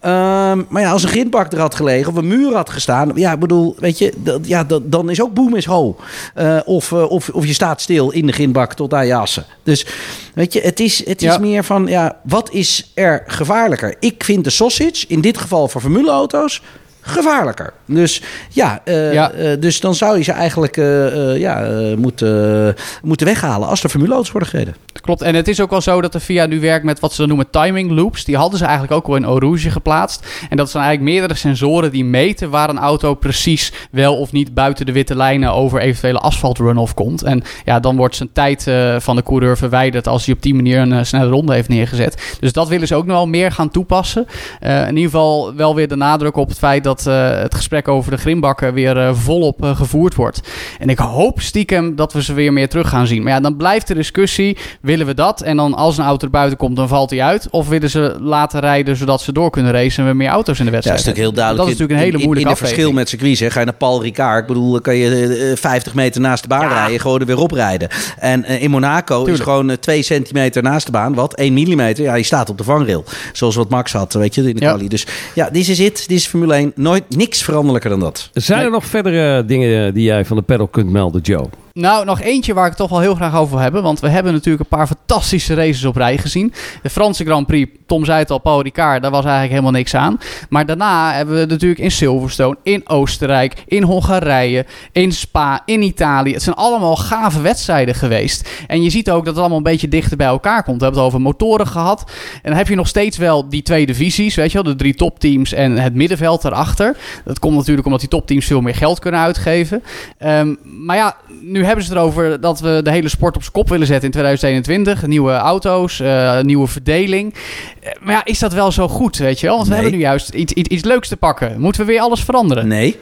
Ehm, 0.00 0.62
maar 0.68 0.82
ja, 0.82 0.90
als 0.90 1.02
een 1.02 1.08
grindbak 1.08 1.52
er 1.52 1.60
had 1.60 1.74
gelegen 1.74 2.12
of 2.12 2.16
een 2.16 2.26
muur 2.26 2.54
had 2.54 2.70
gestaan, 2.70 3.12
ja, 3.14 3.32
ik 3.32 3.38
bedoel, 3.38 3.76
weet 3.78 3.98
je, 3.98 4.12
dat, 4.16 4.46
ja, 4.46 4.66
dan 4.82 5.10
is 5.10 5.22
ook 5.22 5.34
boem 5.34 5.56
is 5.56 5.64
ho. 5.64 5.96
Uh, 6.38 6.60
of, 6.64 6.90
uh, 6.90 7.10
of, 7.10 7.28
of 7.28 7.46
je 7.46 7.52
staat 7.52 7.80
stil 7.80 8.10
in 8.10 8.26
de 8.26 8.32
grindbak 8.32 8.74
tot 8.74 8.94
aan 8.94 9.06
je 9.06 9.14
assen. 9.14 9.44
Dus 9.62 9.86
weet 10.34 10.52
je, 10.52 10.60
het 10.60 10.80
is, 10.80 11.06
het 11.06 11.22
is 11.22 11.32
ja. 11.32 11.38
meer 11.38 11.64
van, 11.64 11.86
ja, 11.86 12.20
wat 12.22 12.52
is 12.52 12.90
er 12.94 13.22
gevaarlijker? 13.26 13.96
Ik 14.00 14.24
vind 14.24 14.44
de 14.44 14.50
sausage, 14.50 15.04
in 15.08 15.20
dit 15.20 15.38
geval 15.38 15.68
voor 15.68 15.80
formuleauto's, 15.80 16.62
gevaarlijker. 17.04 17.72
Dus 17.86 18.22
ja, 18.48 18.80
uh, 18.84 19.12
ja. 19.12 19.32
Uh, 19.32 19.60
dus 19.60 19.80
dan 19.80 19.94
zou 19.94 20.16
je 20.16 20.22
ze 20.24 20.32
eigenlijk 20.32 20.76
uh, 20.76 21.38
ja, 21.38 21.68
moeten, 21.96 22.74
moeten 23.02 23.26
weghalen 23.26 23.68
als 23.68 23.82
er 23.82 23.88
formuleauto's 23.88 24.30
worden 24.30 24.48
gereden. 24.48 24.74
Klopt, 25.00 25.22
en 25.22 25.34
het 25.34 25.48
is 25.48 25.60
ook 25.60 25.70
wel 25.70 25.80
zo 25.80 26.00
dat 26.00 26.12
de 26.12 26.20
FIA 26.20 26.46
nu 26.46 26.60
werkt 26.60 26.84
met 26.84 27.00
wat 27.00 27.12
ze 27.12 27.18
dan 27.18 27.28
noemen 27.28 27.50
timing 27.50 27.90
loops. 27.90 28.24
Die 28.24 28.36
hadden 28.36 28.58
ze 28.58 28.64
eigenlijk 28.64 28.94
ook 28.94 29.06
al 29.06 29.16
in 29.16 29.24
Eau 29.24 29.38
Rouge 29.38 29.70
geplaatst. 29.70 30.26
En 30.48 30.56
dat 30.56 30.70
zijn 30.70 30.84
eigenlijk 30.84 31.14
meerdere 31.14 31.38
sensoren 31.38 31.90
die 31.90 32.04
meten 32.04 32.50
waar 32.50 32.68
een 32.68 32.78
auto 32.78 33.14
precies 33.14 33.72
wel 33.90 34.16
of 34.16 34.32
niet 34.32 34.54
buiten 34.54 34.86
de 34.86 34.92
witte 34.92 35.16
lijnen 35.16 35.52
over 35.52 35.80
eventuele 35.80 36.18
asfalt 36.18 36.58
runoff 36.58 36.94
komt. 36.94 37.22
En 37.22 37.42
ja, 37.64 37.80
dan 37.80 37.96
wordt 37.96 38.16
zijn 38.16 38.32
tijd 38.32 38.70
van 38.98 39.16
de 39.16 39.22
coureur 39.22 39.56
verwijderd 39.56 40.08
als 40.08 40.24
hij 40.24 40.34
op 40.34 40.42
die 40.42 40.54
manier 40.54 40.78
een 40.78 41.06
snelle 41.06 41.30
ronde 41.30 41.54
heeft 41.54 41.68
neergezet. 41.68 42.36
Dus 42.40 42.52
dat 42.52 42.68
willen 42.68 42.86
ze 42.86 42.94
ook 42.94 43.06
nog 43.06 43.16
wel 43.16 43.26
meer 43.26 43.52
gaan 43.52 43.70
toepassen. 43.70 44.26
in 44.60 44.96
ieder 44.96 45.10
geval 45.10 45.54
wel 45.54 45.74
weer 45.74 45.88
de 45.88 45.96
nadruk 45.96 46.36
op 46.36 46.48
het 46.48 46.58
feit 46.58 46.84
dat 46.84 46.93
dat 46.96 47.06
uh, 47.14 47.40
het 47.40 47.54
gesprek 47.54 47.88
over 47.88 48.10
de 48.10 48.16
grimbakken 48.16 48.74
weer 48.74 48.96
uh, 48.96 49.14
volop 49.14 49.64
uh, 49.64 49.76
gevoerd 49.76 50.14
wordt. 50.14 50.40
En 50.78 50.88
ik 50.88 50.98
hoop 50.98 51.40
stiekem 51.40 51.96
dat 51.96 52.12
we 52.12 52.22
ze 52.22 52.32
weer 52.34 52.52
meer 52.52 52.68
terug 52.68 52.88
gaan 52.88 53.06
zien. 53.06 53.22
Maar 53.22 53.32
ja, 53.32 53.40
dan 53.40 53.56
blijft 53.56 53.86
de 53.86 53.94
discussie: 53.94 54.56
willen 54.80 55.06
we 55.06 55.14
dat? 55.14 55.40
En 55.40 55.56
dan 55.56 55.74
als 55.74 55.98
een 55.98 56.04
auto 56.04 56.24
er 56.26 56.32
buiten 56.32 56.58
komt, 56.58 56.76
dan 56.76 56.88
valt 56.88 57.10
hij 57.10 57.22
uit. 57.22 57.48
Of 57.50 57.68
willen 57.68 57.90
ze 57.90 58.16
laten 58.20 58.60
rijden 58.60 58.96
zodat 58.96 59.20
ze 59.20 59.32
door 59.32 59.50
kunnen 59.50 59.72
racen 59.72 60.04
en 60.04 60.10
we 60.10 60.16
meer 60.16 60.28
auto's 60.28 60.58
in 60.58 60.64
de 60.64 60.70
wedstrijd? 60.70 60.98
Ja, 60.98 61.04
dat 61.04 61.16
is 61.16 61.22
natuurlijk 61.22 61.46
heel 61.46 61.56
duidelijk. 61.56 61.68
Dat 61.68 61.74
is 61.74 61.80
natuurlijk 61.80 62.00
een 62.00 62.12
hele 62.12 62.24
moeilijke 62.24 62.50
in, 62.50 62.56
in, 62.56 62.62
in 62.62 62.68
verschil 62.68 62.92
met 62.92 63.08
circuits, 63.08 63.40
hè, 63.40 63.50
ga 63.50 63.58
je 63.58 63.64
naar 63.64 63.74
Paul 63.74 64.02
Ricard. 64.02 64.40
Ik 64.40 64.46
bedoel, 64.46 64.72
dan 64.72 64.80
kan 64.80 64.96
je 64.96 65.52
50 65.56 65.94
meter 65.94 66.20
naast 66.20 66.42
de 66.42 66.48
baan 66.48 66.68
ja. 66.68 66.74
rijden, 66.74 67.00
gewoon 67.00 67.20
er 67.20 67.26
weer 67.26 67.38
oprijden. 67.38 67.88
En 68.18 68.44
in 68.44 68.70
Monaco 68.70 69.16
Tuurlijk. 69.16 69.38
is 69.38 69.44
gewoon 69.44 69.78
2 69.80 70.02
centimeter 70.02 70.62
naast 70.62 70.86
de 70.86 70.92
baan, 70.92 71.14
wat 71.14 71.34
1 71.34 71.52
millimeter. 71.52 72.04
Ja, 72.04 72.14
je 72.14 72.22
staat 72.22 72.50
op 72.50 72.58
de 72.58 72.64
vangrail. 72.64 73.04
Zoals 73.32 73.54
wat 73.54 73.68
Max 73.68 73.92
had, 73.92 74.12
weet 74.12 74.34
je, 74.34 74.48
in 74.48 74.56
de 74.56 74.62
ja. 74.62 74.72
quali. 74.72 74.88
Dus 74.88 75.06
ja, 75.34 75.50
dit 75.50 75.68
is 75.68 75.78
het. 75.78 76.04
Dit 76.06 76.18
is 76.18 76.26
Formule 76.26 76.54
1. 76.54 76.72
Nooit 76.84 77.16
niks 77.16 77.42
veranderlijker 77.42 77.90
dan 77.90 78.00
dat. 78.00 78.30
Zijn 78.32 78.64
er 78.64 78.70
nog 78.70 78.84
verdere 78.84 79.44
dingen 79.44 79.94
die 79.94 80.04
jij 80.04 80.24
van 80.24 80.36
de 80.36 80.42
pedal 80.42 80.68
kunt 80.68 80.90
melden, 80.90 81.20
Joe? 81.20 81.48
Nou, 81.80 82.04
nog 82.04 82.20
eentje 82.20 82.54
waar 82.54 82.66
ik 82.66 82.74
toch 82.74 82.90
wel 82.90 83.00
heel 83.00 83.14
graag 83.14 83.34
over 83.34 83.54
wil 83.54 83.62
hebben. 83.62 83.82
Want 83.82 84.00
we 84.00 84.08
hebben 84.08 84.32
natuurlijk 84.32 84.62
een 84.62 84.78
paar 84.78 84.86
fantastische 84.86 85.54
races 85.54 85.84
op 85.84 85.96
rij 85.96 86.18
gezien. 86.18 86.52
De 86.82 86.90
Franse 86.90 87.24
Grand 87.24 87.46
Prix, 87.46 87.72
Tom 87.86 88.04
zei 88.04 88.18
het 88.18 88.30
al, 88.30 88.38
Paul 88.38 88.62
Ricard, 88.62 89.02
daar 89.02 89.10
was 89.10 89.22
eigenlijk 89.24 89.50
helemaal 89.50 89.72
niks 89.72 89.94
aan. 89.94 90.18
Maar 90.48 90.66
daarna 90.66 91.12
hebben 91.12 91.38
we 91.38 91.46
natuurlijk 91.46 91.80
in 91.80 91.90
Silverstone, 91.90 92.56
in 92.62 92.88
Oostenrijk, 92.88 93.64
in 93.66 93.82
Hongarije, 93.82 94.66
in 94.92 95.12
Spa, 95.12 95.62
in 95.64 95.82
Italië. 95.82 96.32
Het 96.32 96.42
zijn 96.42 96.56
allemaal 96.56 96.96
gave 96.96 97.40
wedstrijden 97.40 97.94
geweest. 97.94 98.48
En 98.66 98.82
je 98.82 98.90
ziet 98.90 99.10
ook 99.10 99.24
dat 99.24 99.32
het 99.34 99.38
allemaal 99.38 99.58
een 99.58 99.62
beetje 99.62 99.88
dichter 99.88 100.16
bij 100.16 100.26
elkaar 100.26 100.62
komt. 100.62 100.78
We 100.78 100.84
hebben 100.84 101.02
het 101.02 101.12
over 101.12 101.24
motoren 101.24 101.66
gehad. 101.66 102.10
En 102.34 102.48
dan 102.50 102.58
heb 102.58 102.68
je 102.68 102.74
nog 102.74 102.88
steeds 102.88 103.16
wel 103.16 103.48
die 103.48 103.62
twee 103.62 103.86
divisies, 103.86 104.34
weet 104.34 104.52
je 104.52 104.62
wel. 104.62 104.72
De 104.72 104.78
drie 104.78 104.94
topteams 104.94 105.52
en 105.52 105.78
het 105.78 105.94
middenveld 105.94 106.44
erachter. 106.44 106.96
Dat 107.24 107.38
komt 107.38 107.56
natuurlijk 107.56 107.86
omdat 107.86 108.00
die 108.00 108.10
topteams 108.10 108.46
veel 108.46 108.60
meer 108.60 108.74
geld 108.74 108.98
kunnen 108.98 109.20
uitgeven. 109.20 109.82
Um, 110.18 110.58
maar 110.62 110.96
ja, 110.96 111.16
nu 111.40 111.63
hebben 111.64 111.84
ze 111.84 111.92
erover 111.92 112.40
dat 112.40 112.60
we 112.60 112.80
de 112.82 112.90
hele 112.90 113.08
sport 113.08 113.36
op 113.36 113.42
zijn 113.42 113.54
kop 113.54 113.68
willen 113.68 113.86
zetten 113.86 114.04
in 114.04 114.10
2021. 114.10 115.06
Nieuwe 115.06 115.32
auto's, 115.32 115.98
uh, 115.98 116.40
nieuwe 116.40 116.66
verdeling. 116.66 117.34
Uh, 117.34 117.90
maar 118.00 118.14
ja, 118.14 118.24
is 118.24 118.38
dat 118.38 118.52
wel 118.52 118.72
zo 118.72 118.88
goed, 118.88 119.16
weet 119.16 119.40
je 119.40 119.46
wel? 119.46 119.56
Want 119.56 119.68
nee. 119.68 119.76
we 119.76 119.82
hebben 119.82 120.00
nu 120.00 120.06
juist 120.06 120.28
iets, 120.28 120.52
iets, 120.52 120.68
iets 120.68 120.84
leuks 120.84 121.08
te 121.08 121.16
pakken. 121.16 121.60
Moeten 121.60 121.80
we 121.80 121.86
weer 121.86 122.00
alles 122.00 122.24
veranderen? 122.24 122.68
Nee. 122.68 122.96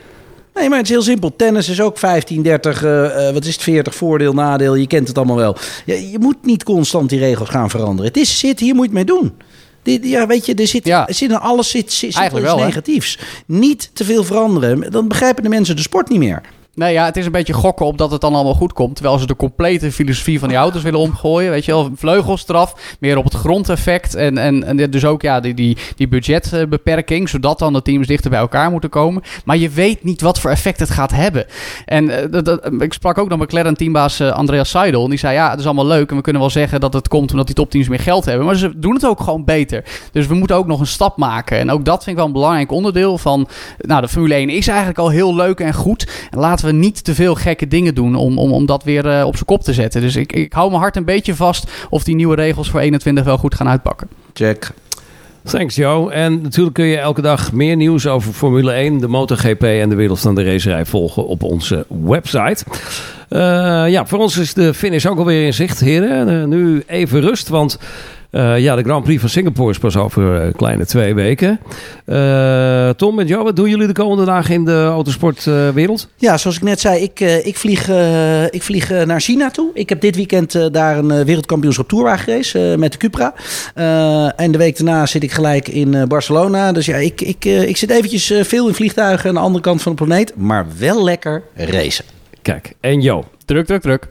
Nee, 0.55 0.69
maar 0.69 0.79
het 0.79 0.87
is 0.87 0.93
heel 0.93 1.03
simpel. 1.03 1.37
Tennis 1.37 1.69
is 1.69 1.81
ook 1.81 1.99
15, 1.99 2.43
30, 2.43 2.85
uh, 2.85 3.31
wat 3.33 3.45
is 3.45 3.53
het, 3.53 3.63
40 3.63 3.95
voordeel, 3.95 4.33
nadeel. 4.33 4.75
Je 4.75 4.87
kent 4.87 5.09
het 5.09 5.17
allemaal 5.17 5.37
wel. 5.37 5.57
Ja, 5.85 5.95
je 5.95 6.19
moet 6.19 6.37
niet 6.43 6.65
constant 6.65 7.09
die 7.09 7.19
regels 7.19 7.49
gaan 7.49 7.71
veranderen. 7.71 8.07
Het 8.07 8.21
is 8.21 8.39
zit, 8.39 8.61
hier 8.61 8.75
moet 8.75 8.91
je 8.91 8.97
het 8.97 9.07
mee 9.07 9.17
doen. 9.19 9.33
Ja, 10.03 10.27
weet 10.27 10.47
je, 10.47 10.55
er 10.55 10.67
zit, 10.67 10.85
ja. 10.85 11.07
zit 11.11 11.31
in 11.31 11.37
alles 11.37 11.71
zit, 11.71 11.93
zit, 11.93 12.15
zit 12.15 12.25
iets 12.25 12.41
wel, 12.41 12.57
negatiefs. 12.57 13.19
Hè? 13.19 13.25
Niet 13.47 13.91
te 13.93 14.05
veel 14.05 14.25
veranderen. 14.25 14.91
Dan 14.91 15.09
begrijpen 15.09 15.43
de 15.43 15.49
mensen 15.49 15.77
de 15.77 15.83
sport 15.83 16.09
niet 16.09 16.19
meer. 16.19 16.43
Nee, 16.75 16.93
ja, 16.93 17.05
het 17.05 17.17
is 17.17 17.27
een 17.27 17.33
beetje 17.33 17.53
gokken 17.53 17.87
op 17.87 17.99
dat 17.99 18.11
het 18.11 18.21
dan 18.21 18.35
allemaal 18.35 18.55
goed 18.55 18.73
komt. 18.73 18.95
Terwijl 18.95 19.19
ze 19.19 19.27
de 19.27 19.37
complete 19.37 19.93
filosofie 19.93 20.39
van 20.39 20.49
die 20.49 20.57
auto's 20.57 20.83
willen 20.83 21.01
omgooien. 21.01 21.51
Weet 21.51 21.65
je 21.65 21.73
wel, 21.73 21.91
vleugelstraf, 21.95 22.97
meer 23.01 23.17
op 23.17 23.25
het 23.25 23.35
grondeffect. 23.35 24.15
En, 24.15 24.39
en, 24.39 24.65
en 24.65 24.91
dus 24.91 25.05
ook 25.05 25.23
ja, 25.23 25.41
die, 25.41 25.55
die, 25.55 25.77
die 25.97 26.09
budgetbeperking, 26.09 27.29
zodat 27.29 27.59
dan 27.59 27.73
de 27.73 27.83
teams 27.83 28.07
dichter 28.07 28.31
bij 28.31 28.39
elkaar 28.39 28.71
moeten 28.71 28.91
komen. 28.91 29.23
Maar 29.45 29.57
je 29.57 29.69
weet 29.69 30.05
niet 30.05 30.21
wat 30.21 30.41
voor 30.41 30.51
effect 30.51 30.81
het 30.81 30.91
gaat 30.91 31.11
hebben. 31.11 31.47
En 31.85 32.31
dat, 32.31 32.71
ik 32.79 32.93
sprak 32.93 33.19
ook 33.19 33.29
nog 33.29 33.39
McLaren-teambaas 33.39 34.21
uh, 34.21 34.31
Andreas 34.31 34.71
Seidel. 34.71 35.05
En 35.05 35.11
die 35.11 35.19
zei, 35.19 35.35
ja, 35.35 35.51
het 35.51 35.59
is 35.59 35.65
allemaal 35.65 35.87
leuk. 35.87 36.11
En 36.11 36.17
we 36.17 36.23
kunnen 36.23 36.43
wel 36.43 36.51
zeggen 36.51 36.81
dat 36.81 36.93
het 36.93 37.09
komt 37.09 37.31
omdat 37.31 37.47
die 37.47 37.55
topteams 37.55 37.89
meer 37.89 38.01
geld 38.01 38.25
hebben. 38.25 38.47
Maar 38.47 38.57
ze 38.57 38.79
doen 38.79 38.95
het 38.95 39.07
ook 39.07 39.21
gewoon 39.21 39.45
beter. 39.45 39.85
Dus 40.13 40.27
we 40.27 40.35
moeten 40.35 40.57
ook 40.57 40.67
nog 40.67 40.81
een 40.81 40.87
stap 40.87 41.17
maken. 41.17 41.59
En 41.59 41.71
ook 41.71 41.85
dat 41.85 42.05
vind 42.05 42.11
ik 42.11 42.17
wel 42.17 42.27
een 42.27 42.33
belangrijk 42.33 42.73
onderdeel 42.73 43.19
van... 43.19 43.49
Nou, 43.79 44.01
de 44.01 44.09
Formule 44.09 44.35
1 44.35 44.49
is 44.49 44.69
eigenlijk 44.69 44.99
al 44.99 45.09
heel 45.09 45.35
leuk 45.35 45.61
en 45.61 45.75
goed. 45.75 46.29
En 46.31 46.39
laten 46.39 46.62
we 46.67 46.73
niet 46.73 47.05
te 47.05 47.15
veel 47.15 47.35
gekke 47.35 47.69
dingen 47.69 47.95
doen 47.95 48.15
om, 48.15 48.39
om, 48.39 48.53
om 48.53 48.67
dat 48.67 48.85
weer 48.85 49.07
uh, 49.07 49.27
op 49.27 49.35
zijn 49.35 49.45
kop 49.45 49.63
te 49.63 49.73
zetten. 49.73 50.01
Dus 50.01 50.17
ik, 50.17 50.33
ik 50.33 50.53
hou 50.53 50.69
mijn 50.69 50.83
hart 50.83 50.97
een 50.97 51.05
beetje 51.05 51.35
vast 51.35 51.71
of 51.91 52.05
die 52.05 52.15
nieuwe 52.15 52.35
regels 52.35 52.71
voor 52.71 52.81
21 52.81 53.25
wel 53.25 53.39
goed 53.39 53.55
gaan 53.55 53.69
uitpakken. 53.69 54.09
Check. 54.33 54.73
Thanks 55.45 55.75
Joe. 55.75 56.13
En 56.13 56.43
natuurlijk 56.43 56.75
kun 56.75 56.85
je 56.85 56.99
elke 56.99 57.21
dag 57.21 57.53
meer 57.53 57.77
nieuws 57.77 58.07
over 58.07 58.33
Formule 58.33 58.73
1, 58.73 58.99
de 58.99 59.09
MotoGP 59.09 59.63
en 59.63 59.89
de 59.89 59.95
wereld 59.95 60.21
van 60.21 60.35
de 60.35 60.45
racerij 60.45 60.87
volgen 60.87 61.27
op 61.27 61.43
onze 61.43 61.87
website. 61.89 62.65
Uh, 63.31 63.39
ja, 63.89 64.07
voor 64.07 64.19
ons 64.19 64.37
is 64.37 64.55
de 64.55 64.75
finish 64.75 65.07
ook 65.07 65.19
alweer 65.19 65.47
in 65.47 65.55
zicht, 65.55 65.81
heren. 65.81 66.29
Uh, 66.29 66.45
nu 66.45 66.83
even 66.87 67.21
rust, 67.21 67.49
want 67.49 67.79
uh, 68.33 68.59
ja, 68.59 68.77
de 68.77 68.83
Grand 68.83 69.05
Prix 69.05 69.21
van 69.21 69.29
Singapore 69.29 69.71
is 69.71 69.79
pas 69.79 69.97
over 69.97 70.23
een 70.23 70.57
kleine 70.57 70.87
twee 70.87 71.15
weken. 71.15 71.61
Uh, 72.07 72.89
Tom 72.91 73.19
en 73.19 73.27
Jo, 73.27 73.43
wat 73.43 73.57
doen 73.57 73.71
jullie 73.71 73.87
de 73.87 73.93
komende 73.93 74.25
dagen 74.25 74.55
in 74.55 74.65
de 74.65 74.85
autosportwereld? 74.85 76.09
ja, 76.17 76.37
zoals 76.37 76.57
ik 76.57 76.63
net 76.63 76.81
zei, 76.81 77.03
ik, 77.03 77.21
ik 77.21 77.57
vlieg, 77.57 77.89
ik 78.51 78.63
vlieg 78.63 79.05
naar 79.05 79.21
China 79.21 79.51
toe. 79.51 79.71
Ik 79.75 79.89
heb 79.89 80.01
dit 80.01 80.17
weekend 80.17 80.73
daar 80.73 80.99
een 80.99 81.25
wereldkampioenschap 81.25 81.89
tourwagen 81.89 82.81
met 82.81 82.93
de 82.93 82.99
Cupra. 82.99 83.35
en 84.37 84.53
de 84.53 84.59
week 84.59 84.77
daarna 84.77 85.07
zit 85.07 85.23
ik 85.23 85.33
gelijk 85.33 85.69
in 85.69 86.09
Barcelona. 86.09 86.73
Dus 86.73 86.87
ja, 86.87 86.97
ik, 86.97 87.21
ik, 87.21 87.45
ik 87.45 87.77
zit 87.77 87.91
eventjes 87.91 88.33
veel 88.41 88.69
in 88.69 88.75
vliegtuigen 88.75 89.29
aan 89.29 89.35
de 89.35 89.41
andere 89.41 89.65
kant 89.65 89.83
van 89.83 89.95
de 89.97 90.05
planeet. 90.05 90.37
Maar 90.37 90.67
wel 90.79 91.05
lekker 91.05 91.43
racen. 91.55 92.05
Kijk, 92.43 92.75
en 92.81 93.01
Jo? 93.01 93.25
Druk, 93.45 93.67
druk, 93.67 93.81
druk. 93.81 94.09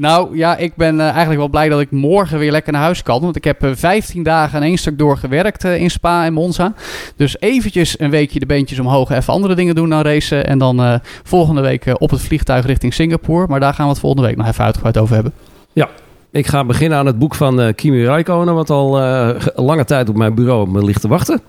Nou 0.00 0.36
ja, 0.36 0.56
ik 0.56 0.74
ben 0.76 0.94
uh, 0.94 1.02
eigenlijk 1.02 1.38
wel 1.38 1.48
blij 1.48 1.68
dat 1.68 1.80
ik 1.80 1.90
morgen 1.90 2.38
weer 2.38 2.50
lekker 2.50 2.72
naar 2.72 2.82
huis 2.82 3.02
kan. 3.02 3.20
Want 3.20 3.36
ik 3.36 3.44
heb 3.44 3.64
uh, 3.64 3.70
15 3.74 4.22
dagen 4.22 4.56
aan 4.58 4.64
één 4.64 4.76
stuk 4.76 4.98
doorgewerkt 4.98 5.64
uh, 5.64 5.80
in 5.80 5.90
Spa 5.90 6.24
en 6.24 6.32
Monza. 6.32 6.74
Dus 7.16 7.40
eventjes 7.40 8.00
een 8.00 8.10
weekje 8.10 8.38
de 8.38 8.46
beentjes 8.46 8.78
omhoog, 8.78 9.10
even 9.10 9.32
andere 9.32 9.54
dingen 9.54 9.74
doen 9.74 9.88
dan 9.88 10.02
racen. 10.02 10.46
En 10.46 10.58
dan 10.58 11.00
volgende 11.22 11.60
week 11.60 11.94
op 11.98 12.10
het 12.10 12.20
vliegtuig 12.20 12.66
richting 12.66 12.94
Singapore. 12.94 13.46
Maar 13.46 13.60
daar 13.60 13.74
gaan 13.74 13.84
we 13.84 13.90
het 13.90 14.00
volgende 14.00 14.26
week 14.26 14.36
nog 14.36 14.46
even 14.46 14.64
uitgebreid 14.64 14.98
over 14.98 15.14
hebben. 15.14 15.32
Ja, 15.72 15.88
ik 16.30 16.46
ga 16.46 16.64
beginnen 16.64 16.98
aan 16.98 17.06
het 17.06 17.18
boek 17.18 17.34
van 17.34 17.60
uh, 17.60 17.68
Kimi 17.74 18.04
Räikkönen, 18.04 18.54
wat 18.54 18.70
al 18.70 19.00
uh, 19.00 19.30
lange 19.54 19.84
tijd 19.84 20.08
op 20.08 20.16
mijn 20.16 20.34
bureau 20.34 20.70
me 20.70 20.84
ligt 20.84 21.00
te 21.00 21.08
wachten. 21.08 21.40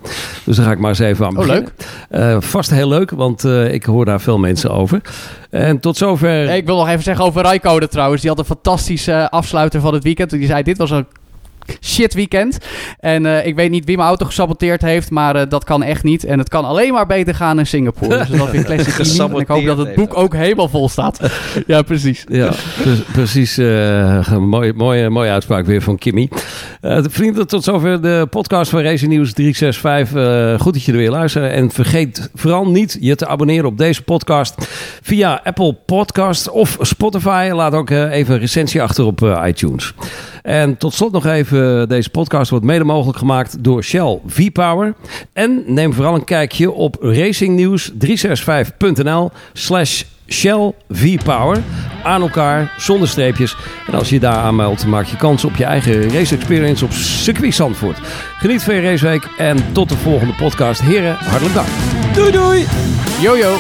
Dus 0.46 0.56
daar 0.56 0.65
ga 0.65 0.72
ik 0.72 0.80
maar 0.80 0.89
eens 0.89 1.00
even 1.00 1.26
aan 1.26 1.34
beginnen. 1.34 1.63
Oh, 1.63 1.70
leuk. 2.10 2.36
Uh, 2.36 2.41
vast 2.41 2.70
heel 2.70 2.88
leuk, 2.88 3.12
want 3.12 3.44
ik 3.44 3.84
hoor 3.84 4.06
daar 4.06 4.22
veel 4.22 4.38
mensen 4.38 4.72
over. 4.72 5.02
En 5.50 5.80
tot 5.80 5.98
zover... 5.98 6.50
Ik 6.56 6.65
wil 6.65 6.78
nog 6.78 6.89
even 6.89 7.04
zeggen 7.04 7.26
over 7.26 7.41
Räikkönen 7.41 7.89
trouwens. 7.89 8.22
Die 8.22 8.30
had 8.30 8.39
een 8.39 8.46
fantastische 8.46 9.30
afsluiter 9.30 9.82
van 9.82 9.94
het 9.94 10.04
weekend. 10.04 10.30
Die 10.30 10.46
zei, 10.46 10.63
dit 10.63 10.78
was 10.78 10.91
een 10.91 11.06
shit 11.82 12.13
weekend. 12.13 12.58
En 13.00 13.26
eh, 13.26 13.45
ik 13.45 13.56
weet 13.56 13.69
niet 13.71 13.86
wie 13.86 13.95
mijn 13.95 14.08
auto 14.08 14.26
gesaboteerd 14.26 14.82
heeft, 14.82 15.10
maar 15.10 15.36
eh, 15.36 15.50
dat 15.50 15.63
kan 15.63 15.84
echt 15.84 16.04
niet. 16.04 16.24
En 16.24 16.39
het 16.39 16.50
kan 16.50 16.65
alleen 16.65 16.93
maar 16.93 17.06
beter 17.06 17.36
gaan 17.36 17.60
in 17.60 17.67
Singapore. 17.67 18.17
Dus 18.17 18.30
dat 18.38 18.52
weer 18.52 18.63
classic. 18.63 19.21
En 19.21 19.39
ik 19.39 19.47
hoop 19.47 19.65
dat 19.65 19.78
het 19.78 19.95
boek 19.95 20.17
ook 20.17 20.34
helemaal 20.36 20.69
vol 20.69 20.89
staat. 20.89 21.19
ja, 21.67 21.82
precies. 21.82 22.24
Ja, 22.30 22.52
pre- 22.82 23.04
precies. 23.12 23.58
eh 23.58 24.31
mooie, 24.38 24.73
mooie, 24.73 25.10
mooie 25.10 25.31
uitspraak 25.31 25.65
weer 25.65 25.81
van 25.81 25.98
Kimmy. 25.98 26.29
Vrienden, 26.81 27.48
tot 27.48 27.63
zover 27.63 28.02
de 28.02 28.27
podcast 28.29 28.69
van 28.69 28.81
Racing 28.81 29.12
Nieuws 29.12 29.33
365. 29.33 30.17
Eh, 30.56 30.60
goed 30.60 30.73
dat 30.73 30.83
je 30.83 30.92
er 30.92 30.98
weer 30.98 31.10
luistert. 31.12 31.52
En 31.52 31.71
vergeet 31.71 32.29
vooral 32.36 32.67
niet 32.67 32.98
je 33.00 33.15
te 33.15 33.27
abonneren 33.27 33.65
op 33.65 33.77
deze 33.77 34.02
podcast 34.02 34.56
via 35.02 35.42
Apple 35.44 35.73
Podcast 35.86 36.50
of 36.50 36.77
Spotify. 36.81 37.50
Laat 37.54 37.73
ook 37.73 37.90
even 37.90 38.33
een 38.33 38.40
recensie 38.40 38.81
achter 38.81 39.06
op 39.06 39.38
iTunes. 39.46 39.94
En 40.42 40.77
tot 40.77 40.94
slot 40.94 41.12
nog 41.12 41.25
even, 41.25 41.50
deze 41.87 42.10
podcast 42.10 42.49
wordt 42.49 42.65
mede 42.65 42.83
mogelijk 42.83 43.17
gemaakt 43.17 43.63
door 43.63 43.83
Shell 43.83 44.19
V-Power. 44.27 44.93
En 45.33 45.63
neem 45.65 45.93
vooral 45.93 46.15
een 46.15 46.23
kijkje 46.23 46.71
op 46.71 46.97
racingnieuws365.nl 47.02 49.31
slash 49.54 50.04
Shell 50.27 50.73
V-Power. 50.89 51.58
Aan 52.04 52.21
elkaar, 52.21 52.73
zonder 52.77 53.08
streepjes. 53.08 53.56
En 53.87 53.93
als 53.93 54.10
je 54.10 54.15
je 54.15 54.21
daar 54.21 54.35
aanmeldt, 54.35 54.85
maak 54.85 55.06
je 55.06 55.17
kans 55.17 55.45
op 55.45 55.56
je 55.56 55.65
eigen 55.65 56.10
race 56.10 56.35
experience 56.35 56.85
op 56.85 56.91
circuit 56.91 57.56
Zandvoort. 57.56 57.99
Geniet 58.37 58.63
van 58.63 58.75
je 58.75 58.81
raceweek 58.81 59.27
en 59.37 59.58
tot 59.71 59.89
de 59.89 59.97
volgende 59.97 60.33
podcast. 60.33 60.81
Heren, 60.81 61.15
hartelijk 61.15 61.56
dank. 61.56 61.67
Doei 62.13 62.31
doei! 62.31 62.65
Yo 63.21 63.37
yo. 63.37 63.56